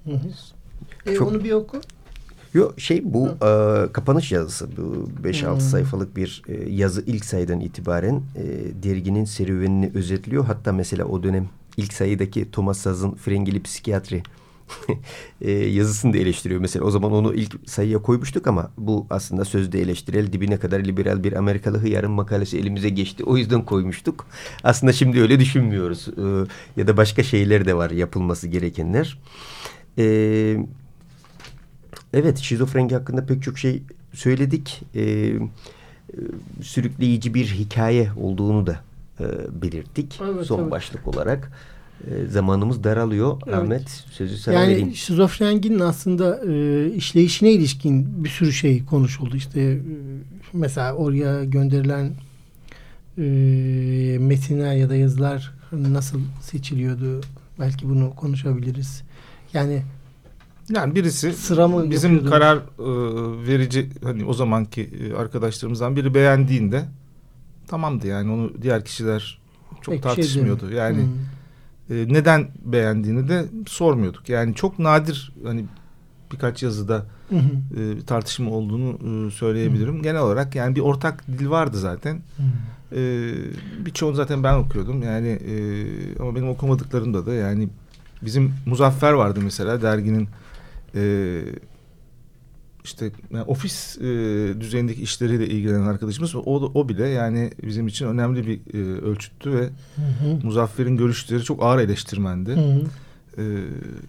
Hı 0.04 0.10
hı. 0.12 0.28
E, 1.10 1.14
Çok- 1.14 1.28
Onu 1.28 1.44
bir 1.44 1.52
oku. 1.52 1.80
Yo 2.54 2.72
şey 2.76 3.00
bu 3.14 3.28
e, 3.28 3.92
kapanış 3.92 4.32
yazısı 4.32 4.68
bu 4.76 5.08
5-6 5.28 5.52
Hmm. 5.52 5.60
sayfalık 5.60 6.16
bir 6.16 6.42
e, 6.48 6.70
yazı 6.70 7.02
ilk 7.06 7.24
sayıdan 7.24 7.60
itibaren 7.60 8.22
e, 8.36 8.42
derginin 8.82 9.24
serüvenini 9.24 9.90
özetliyor. 9.94 10.44
Hatta 10.44 10.72
mesela 10.72 11.04
o 11.04 11.22
dönem 11.22 11.48
ilk 11.76 11.92
sayıdaki 11.92 12.50
Thomas 12.50 12.78
Saz'ın 12.78 13.14
Frengili 13.14 13.62
Psikiyatri 13.62 14.22
e, 15.40 15.50
yazısını 15.50 16.12
da 16.12 16.18
eleştiriyor. 16.18 16.60
Mesela 16.60 16.84
o 16.84 16.90
zaman 16.90 17.12
onu 17.12 17.34
ilk 17.34 17.68
sayıya 17.68 18.02
koymuştuk 18.02 18.46
ama 18.46 18.70
bu 18.78 19.06
aslında 19.10 19.44
sözde 19.44 19.80
eleştirel 19.80 20.32
dibine 20.32 20.56
kadar 20.56 20.80
liberal 20.80 21.24
bir 21.24 21.32
Amerikalı 21.32 21.78
hıyarın 21.78 22.10
makalesi 22.10 22.58
elimize 22.58 22.88
geçti. 22.88 23.24
O 23.24 23.36
yüzden 23.36 23.64
koymuştuk. 23.64 24.26
Aslında 24.64 24.92
şimdi 24.92 25.20
öyle 25.20 25.40
düşünmüyoruz. 25.40 26.08
E, 26.08 26.80
ya 26.80 26.86
da 26.86 26.96
başka 26.96 27.22
şeyler 27.22 27.66
de 27.66 27.74
var 27.74 27.90
yapılması 27.90 28.48
gerekenler. 28.48 29.18
E, 29.98 30.56
evet 32.12 32.38
şizofrengi 32.38 32.94
hakkında 32.94 33.26
pek 33.26 33.42
çok 33.42 33.58
şey 33.58 33.82
söyledik. 34.12 34.82
E, 34.94 35.32
sürükleyici 36.62 37.34
bir 37.34 37.46
hikaye 37.46 38.10
olduğunu 38.16 38.66
da 38.66 38.80
e, 39.20 39.24
belirttik. 39.62 40.20
Evet, 40.24 40.46
Son 40.46 40.60
evet. 40.60 40.70
başlık 40.70 41.08
olarak. 41.08 41.52
E, 42.06 42.26
zamanımız 42.26 42.84
daralıyor. 42.84 43.40
Evet. 43.46 43.54
Ahmet 43.54 43.88
sözü 43.90 44.36
sana 44.36 44.54
Yani 44.54 44.68
vereyim. 44.72 44.94
şizofreninin 44.94 45.78
aslında 45.80 46.40
e, 46.52 46.86
işleyişine 46.94 47.52
ilişkin 47.52 48.24
bir 48.24 48.28
sürü 48.28 48.52
şey 48.52 48.84
konuşuldu. 48.84 49.36
İşte 49.36 49.60
e, 49.60 49.78
mesela 50.52 50.94
oraya 50.94 51.44
gönderilen 51.44 52.10
e, 53.18 53.22
metinler 54.20 54.74
ya 54.74 54.90
da 54.90 54.96
yazılar 54.96 55.52
nasıl 55.72 56.20
seçiliyordu? 56.40 57.20
Belki 57.58 57.88
bunu 57.88 58.14
konuşabiliriz. 58.16 59.02
Yani 59.54 59.82
Yani 60.74 60.94
birisi 60.94 61.32
Sıra 61.32 61.68
mı 61.68 61.90
bizim 61.90 62.12
yapıyordunuz? 62.12 62.30
karar 62.30 62.56
e, 62.56 63.46
verici 63.48 63.88
hani 64.04 64.24
o 64.24 64.32
zamanki 64.34 64.82
e, 64.82 65.14
arkadaşlarımızdan 65.14 65.96
biri 65.96 66.14
beğendiğinde 66.14 66.84
tamamdı 67.66 68.06
yani 68.06 68.30
onu 68.32 68.52
diğer 68.62 68.84
kişiler 68.84 69.40
çok 69.80 69.94
pek 69.94 70.02
şey 70.04 70.14
tartışmıyordu. 70.14 70.62
demiyor. 70.62 70.78
yani 70.84 71.02
Hmm. 71.02 71.08
E, 71.90 71.94
neden 71.94 72.48
beğendiğini 72.64 73.28
de 73.28 73.44
sormuyorduk. 73.66 74.28
Yani 74.28 74.54
çok 74.54 74.78
nadir 74.78 75.32
hani 75.44 75.64
birkaç 76.32 76.62
yazıda 76.62 77.06
Hı 77.28 77.36
hı. 77.36 77.80
e, 77.80 78.04
tartışma 78.06 78.50
olduğunu 78.50 78.98
e, 79.26 79.30
söyleyebilirim. 79.30 80.02
Genel 80.02 80.20
olarak 80.20 80.54
yani 80.54 80.76
bir 80.76 80.80
ortak 80.80 81.26
dil 81.28 81.50
vardı 81.50 81.78
zaten. 81.78 82.22
Hı. 82.36 82.42
E, 82.96 83.32
birçoğunu 83.84 84.14
zaten 84.14 84.42
ben 84.42 84.54
okuyordum. 84.54 85.02
Yani 85.02 85.28
e, 85.28 85.54
ama 86.20 86.34
benim 86.34 86.48
okumadıklarımda 86.48 87.26
da 87.26 87.34
yani 87.34 87.68
bizim 88.22 88.54
Muzaffer 88.66 89.12
vardı 89.12 89.40
mesela 89.42 89.82
derginin 89.82 90.28
e, 90.94 91.42
işte 92.90 93.10
yani 93.32 93.42
ofis 93.42 93.98
e, 93.98 94.02
düzeyindeki 94.60 95.02
işleriyle 95.02 95.46
ilgilenen 95.46 95.86
arkadaşımız 95.86 96.34
o, 96.34 96.40
o 96.74 96.88
bile 96.88 97.08
yani 97.08 97.50
bizim 97.62 97.88
için 97.88 98.06
önemli 98.06 98.46
bir 98.46 98.60
e, 98.74 99.00
ölçüttü 99.00 99.52
ve 99.52 99.62
Hı 99.96 100.02
hı. 100.02 100.46
Muzaffer'in 100.46 100.96
görüşleri 100.96 101.44
çok 101.44 101.62
ağır 101.62 101.78
eleştirmendi. 101.78 102.50
Hı 102.50 102.60
hı. 102.60 102.82
E, 103.38 103.44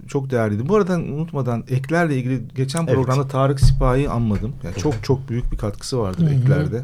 çok 0.08 0.30
değerliydi. 0.32 0.70
Bu 0.70 0.76
arada 0.76 0.94
unutmadan 0.98 1.64
eklerle 1.70 2.18
ilgili 2.18 2.42
geçen 2.56 2.84
Evet. 2.84 2.94
programda 2.94 3.28
Tarık 3.28 3.60
Sipahi'yi 3.60 4.10
anmadım. 4.10 4.54
Yani 4.64 4.76
çok 4.76 5.04
çok 5.04 5.30
büyük 5.30 5.52
bir 5.52 5.58
katkısı 5.58 6.00
vardır 6.00 6.24
Hı 6.24 6.30
hı. 6.30 6.34
eklerde. 6.34 6.84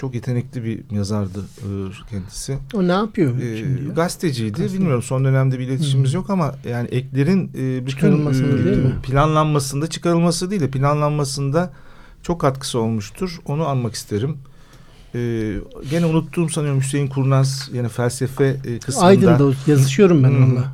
Çok 0.00 0.14
yetenekli 0.14 0.64
bir 0.64 0.80
yazardı 0.90 1.38
e, 1.58 1.66
kendisi. 2.10 2.58
O 2.74 2.88
ne 2.88 2.92
yapıyor 2.92 3.38
E, 3.38 3.56
şimdi? 3.56 3.84
ya? 3.88 3.94
gazeteciydi. 3.94 4.50
Gazeteci. 4.52 4.74
Bilmiyorum 4.78 5.02
son 5.02 5.24
dönemde 5.24 5.58
bir 5.58 5.64
iletişimimiz 5.68 6.12
Hı. 6.12 6.16
yok 6.16 6.30
ama 6.30 6.54
yani 6.68 6.88
eklerin 6.88 7.50
e, 7.58 7.86
bütün 7.86 8.26
e, 8.26 8.34
değil 8.64 8.76
mi? 8.76 8.94
planlanmasında 9.02 9.86
çıkarılması 9.86 10.50
değil 10.50 10.60
de 10.62 10.70
planlanmasında 10.70 11.72
çok 12.22 12.40
katkısı 12.40 12.78
olmuştur. 12.78 13.40
Onu 13.46 13.66
anmak 13.66 13.94
isterim. 13.94 14.36
E, 15.14 15.18
gene 15.90 16.06
unuttuğum 16.06 16.48
sanıyorum 16.48 16.80
Hüseyin 16.80 17.06
Kurnaz 17.06 17.70
yine 17.72 17.88
felsefe 17.88 18.56
e, 18.64 18.78
kısmında. 18.78 19.06
Aydın'da 19.06 19.52
yazışıyorum 19.66 20.22
ben 20.22 20.28
onunla. 20.28 20.72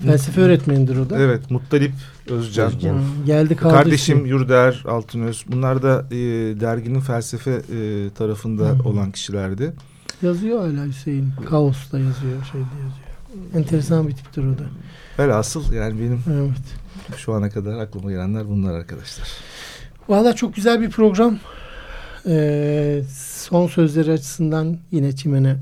Felsefe 0.00 0.40
öğretmenidir 0.40 0.96
o 0.96 1.10
da. 1.10 1.18
Evet 1.18 1.50
Muttalip 1.50 1.92
Özcan. 2.30 2.66
Özcan. 2.66 3.00
Geldi 3.26 3.56
kaldı. 3.56 3.74
Kardeşim 3.74 4.18
işte. 4.18 4.28
Yurder 4.28 4.84
Altınöz. 4.88 5.44
Bunlar 5.48 5.82
da 5.82 6.06
e, 6.10 6.16
derginin 6.60 7.00
felsefe 7.00 7.50
e, 7.50 8.10
tarafında 8.10 8.64
hı. 8.64 8.88
olan 8.88 9.10
kişilerdi. 9.10 9.72
Yazıyor 10.22 10.58
hala 10.60 10.86
Hüseyin. 10.86 11.28
Kaos'ta 11.48 11.98
yazıyor, 11.98 12.44
şeyde 12.52 12.64
yazıyor. 12.64 13.12
Enteresan 13.54 14.08
bir 14.08 14.12
tiptir 14.12 14.44
o 14.44 14.58
da. 14.58 14.64
Velhasıl 15.18 15.72
yani 15.72 16.00
benim 16.00 16.22
Evet. 16.32 17.16
şu 17.16 17.32
ana 17.32 17.50
kadar 17.50 17.78
aklıma 17.78 18.10
gelenler 18.10 18.48
bunlar 18.48 18.74
arkadaşlar. 18.74 19.28
Valla 20.08 20.34
çok 20.34 20.54
güzel 20.54 20.80
bir 20.80 20.90
program. 20.90 21.38
Ee, 22.26 23.02
son 23.48 23.66
sözleri 23.66 24.12
açısından 24.12 24.78
yine 24.90 25.16
Çimen'e 25.16 25.56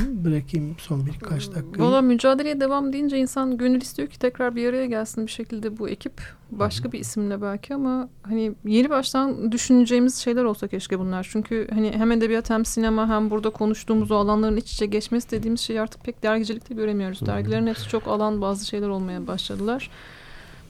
bırakayım 0.00 0.76
son 0.78 1.06
birkaç 1.06 1.54
dakika. 1.54 1.82
Valla 1.82 2.02
mücadeleye 2.02 2.60
devam 2.60 2.92
deyince 2.92 3.18
insan 3.18 3.58
gönül 3.58 3.80
istiyor 3.80 4.08
ki 4.08 4.18
tekrar 4.18 4.56
bir 4.56 4.68
araya 4.68 4.86
gelsin 4.86 5.26
bir 5.26 5.30
şekilde 5.30 5.78
bu 5.78 5.88
ekip. 5.88 6.12
Başka 6.50 6.92
bir 6.92 6.98
isimle 6.98 7.42
belki 7.42 7.74
ama 7.74 8.08
hani 8.22 8.52
yeni 8.64 8.90
baştan 8.90 9.52
düşüneceğimiz 9.52 10.16
şeyler 10.16 10.44
olsa 10.44 10.68
keşke 10.68 10.98
bunlar. 10.98 11.28
Çünkü 11.30 11.68
hani 11.70 11.92
hem 11.92 12.12
edebiyat 12.12 12.50
hem 12.50 12.64
sinema 12.64 13.08
hem 13.08 13.30
burada 13.30 13.50
konuştuğumuz 13.50 14.10
o 14.10 14.16
alanların 14.16 14.56
iç 14.56 14.72
içe 14.72 14.86
geçmesi 14.86 15.30
dediğimiz 15.30 15.60
şeyi 15.60 15.80
artık 15.80 16.04
pek 16.04 16.22
dergicilikte 16.22 16.74
göremiyoruz. 16.74 17.26
Dergilerin 17.26 17.66
hepsi 17.66 17.88
çok 17.88 18.08
alan 18.08 18.40
bazı 18.40 18.66
şeyler 18.66 18.88
olmaya 18.88 19.26
başladılar. 19.26 19.90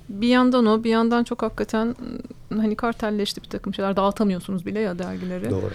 Bir 0.09 0.29
yandan 0.29 0.67
o 0.67 0.85
bir 0.85 0.91
yandan 0.91 1.25
çok 1.25 1.43
hakikaten 1.43 1.95
hani 2.57 2.77
kartelleşti 2.77 3.43
bir 3.43 3.49
takım 3.49 3.75
şeyler 3.75 3.97
dağıtamıyorsunuz 3.97 4.67
bile 4.67 4.81
ya 4.81 4.99
dergileri. 4.99 5.51
Doğru. 5.51 5.71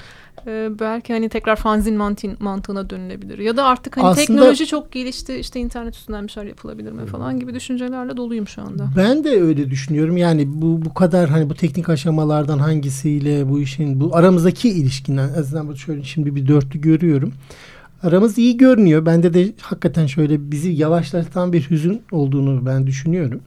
Ee, 0.47 0.69
belki 0.79 1.13
hani 1.13 1.29
tekrar 1.29 1.55
fanzin 1.55 1.95
mantin, 1.97 2.37
mantığına 2.39 2.89
dönülebilir. 2.89 3.39
Ya 3.39 3.57
da 3.57 3.63
artık 3.65 3.97
hani 3.97 4.05
Aslında- 4.05 4.25
teknoloji 4.25 4.67
çok 4.67 4.91
gelişti. 4.91 5.35
işte 5.35 5.59
internet 5.59 5.95
üstünden 5.95 6.27
bir 6.27 6.31
şeyler 6.31 6.47
yapılabilir 6.49 6.91
mi 6.91 7.05
falan 7.05 7.39
gibi 7.39 7.53
düşüncelerle 7.53 8.17
doluyum 8.17 8.47
şu 8.47 8.61
anda. 8.61 8.87
Ben 8.97 9.23
de 9.23 9.41
öyle 9.41 9.69
düşünüyorum. 9.69 10.17
Yani 10.17 10.43
bu 10.61 10.85
bu 10.85 10.93
kadar 10.93 11.29
hani 11.29 11.49
bu 11.49 11.55
teknik 11.55 11.89
aşamalardan 11.89 12.59
hangisiyle 12.59 13.49
bu 13.49 13.59
işin 13.59 13.99
bu 14.01 14.15
aramızdaki 14.15 14.69
ilişkinden 14.69 15.29
en 15.29 15.33
azından 15.33 15.73
şöyle 15.73 16.03
şimdi 16.03 16.35
bir 16.35 16.47
dörtlü 16.47 16.81
görüyorum. 16.81 17.33
Aramız 18.03 18.37
iyi 18.37 18.57
görünüyor. 18.57 19.05
Bende 19.05 19.33
de 19.33 19.53
hakikaten 19.61 20.05
şöyle 20.05 20.51
bizi 20.51 20.71
yavaşlatan 20.71 21.53
bir 21.53 21.69
hüzün 21.69 22.01
olduğunu 22.11 22.65
ben 22.65 22.87
düşünüyorum. 22.87 23.41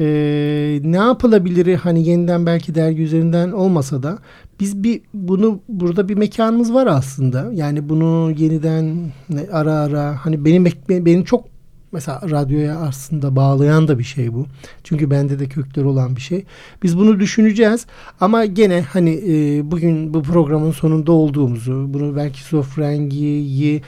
Ee, 0.00 0.80
ne 0.84 0.96
yapılabilir 0.96 1.74
hani 1.74 2.08
yeniden 2.08 2.46
belki 2.46 2.74
dergi 2.74 3.02
üzerinden 3.02 3.52
olmasa 3.52 4.02
da 4.02 4.18
biz 4.60 4.82
bir 4.82 5.00
bunu 5.14 5.60
burada 5.68 6.08
bir 6.08 6.14
mekanımız 6.14 6.74
var 6.74 6.86
aslında. 6.86 7.50
Yani 7.52 7.88
bunu 7.88 8.34
yeniden 8.38 8.96
ara 9.52 9.72
ara 9.72 10.16
hani 10.24 10.44
benim 10.44 10.64
benim 10.88 11.24
çok 11.24 11.44
mesela 11.92 12.20
radyoya 12.30 12.78
aslında 12.78 13.36
bağlayan 13.36 13.88
da 13.88 13.98
bir 13.98 14.04
şey 14.04 14.34
bu. 14.34 14.46
Çünkü 14.84 15.10
bende 15.10 15.38
de 15.38 15.46
kökleri 15.46 15.86
olan 15.86 16.16
bir 16.16 16.20
şey. 16.20 16.44
Biz 16.82 16.98
bunu 16.98 17.20
düşüneceğiz 17.20 17.86
ama 18.20 18.44
gene 18.44 18.80
hani 18.80 19.20
e, 19.28 19.70
bugün 19.70 20.14
bu 20.14 20.22
programın 20.22 20.72
sonunda 20.72 21.12
olduğumuzu, 21.12 21.84
bunu 21.88 22.16
belki 22.16 22.42
Sofrengi'yi 22.42 23.82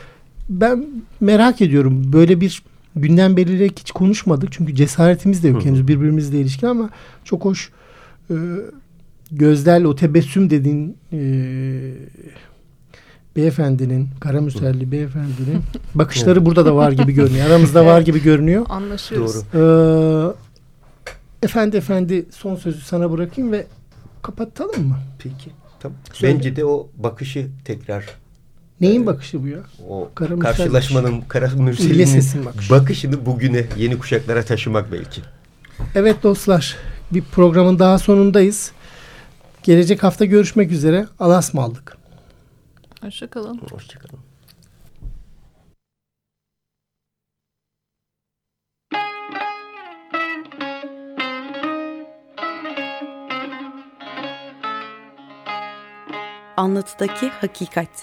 ben 0.49 0.87
merak 1.21 1.61
ediyorum. 1.61 2.13
Böyle 2.13 2.41
bir 2.41 2.63
gündem 2.97 3.37
belirleyerek 3.37 3.79
hiç 3.79 3.91
konuşmadık. 3.91 4.53
Çünkü 4.53 4.75
cesaretimiz 4.75 5.43
de 5.43 5.49
yok 5.49 5.63
Hı. 5.63 5.69
henüz 5.69 5.89
birbirimizle 5.89 6.41
ilişkin 6.41 6.67
ama 6.67 6.91
çok 7.25 7.45
hoş 7.45 7.71
e, 8.31 8.35
gözlerle 9.33 9.87
o 9.87 9.97
tebessüm 9.97 10.51
dediğin 10.51 10.97
e, 11.13 11.19
beyefendinin, 13.37 14.09
Karamüselli 14.21 14.93
beyefendinin 14.93 15.63
bakışları 15.95 16.47
burada 16.47 16.67
da 16.67 16.77
var 16.77 16.93
gibi 16.93 17.13
görünüyor. 17.13 17.47
Aramızda 17.47 17.87
var 17.87 18.01
gibi 18.01 18.23
görünüyor. 18.23 18.67
Anlaşıyoruz. 18.69 19.35
Doğru. 19.53 20.37
Ee, 21.43 21.47
efendi 21.47 21.77
efendi 21.77 22.27
son 22.31 22.57
sözü 22.57 22.81
sana 22.81 23.13
bırakayım 23.13 23.53
ve 23.53 23.67
kapatalım 24.23 24.89
mı? 24.89 24.97
Peki. 25.19 25.51
Tamam. 25.81 25.99
Söyle. 26.13 26.35
Bence 26.35 26.57
de 26.57 26.65
o 26.65 26.89
bakışı 26.97 27.49
tekrar 27.65 28.07
Neyin 28.81 28.97
Evet. 28.97 29.07
bakışı 29.07 29.43
bu 29.43 29.47
ya? 29.49 29.59
o 29.89 30.11
Kara 30.15 30.37
Mürsel 30.37 30.53
karşılaşmanın 30.57 31.21
Kara 31.21 31.47
İlle 31.47 31.63
Mürsel'in 31.63 32.05
sesin 32.05 32.45
bakışı. 32.45 32.71
bakışını 32.73 33.27
bugüne 33.27 33.67
yeni 33.77 33.99
kuşaklara 33.99 34.43
taşımak 34.45 34.93
belki. 34.93 35.21
Evet 35.95 36.23
dostlar 36.23 36.77
bir 37.11 37.23
programın 37.23 37.79
daha 37.79 37.99
sonundayız. 37.99 38.73
Gelecek 39.63 40.03
hafta 40.03 40.25
görüşmek 40.25 40.73
üzere. 40.73 41.07
Alasmaldık. 41.19 41.97
Hoşçakalın. 43.03 43.61
Hoşçakalın. 43.71 44.21
Anlatıdaki 56.57 57.29
hakikat. 57.29 58.03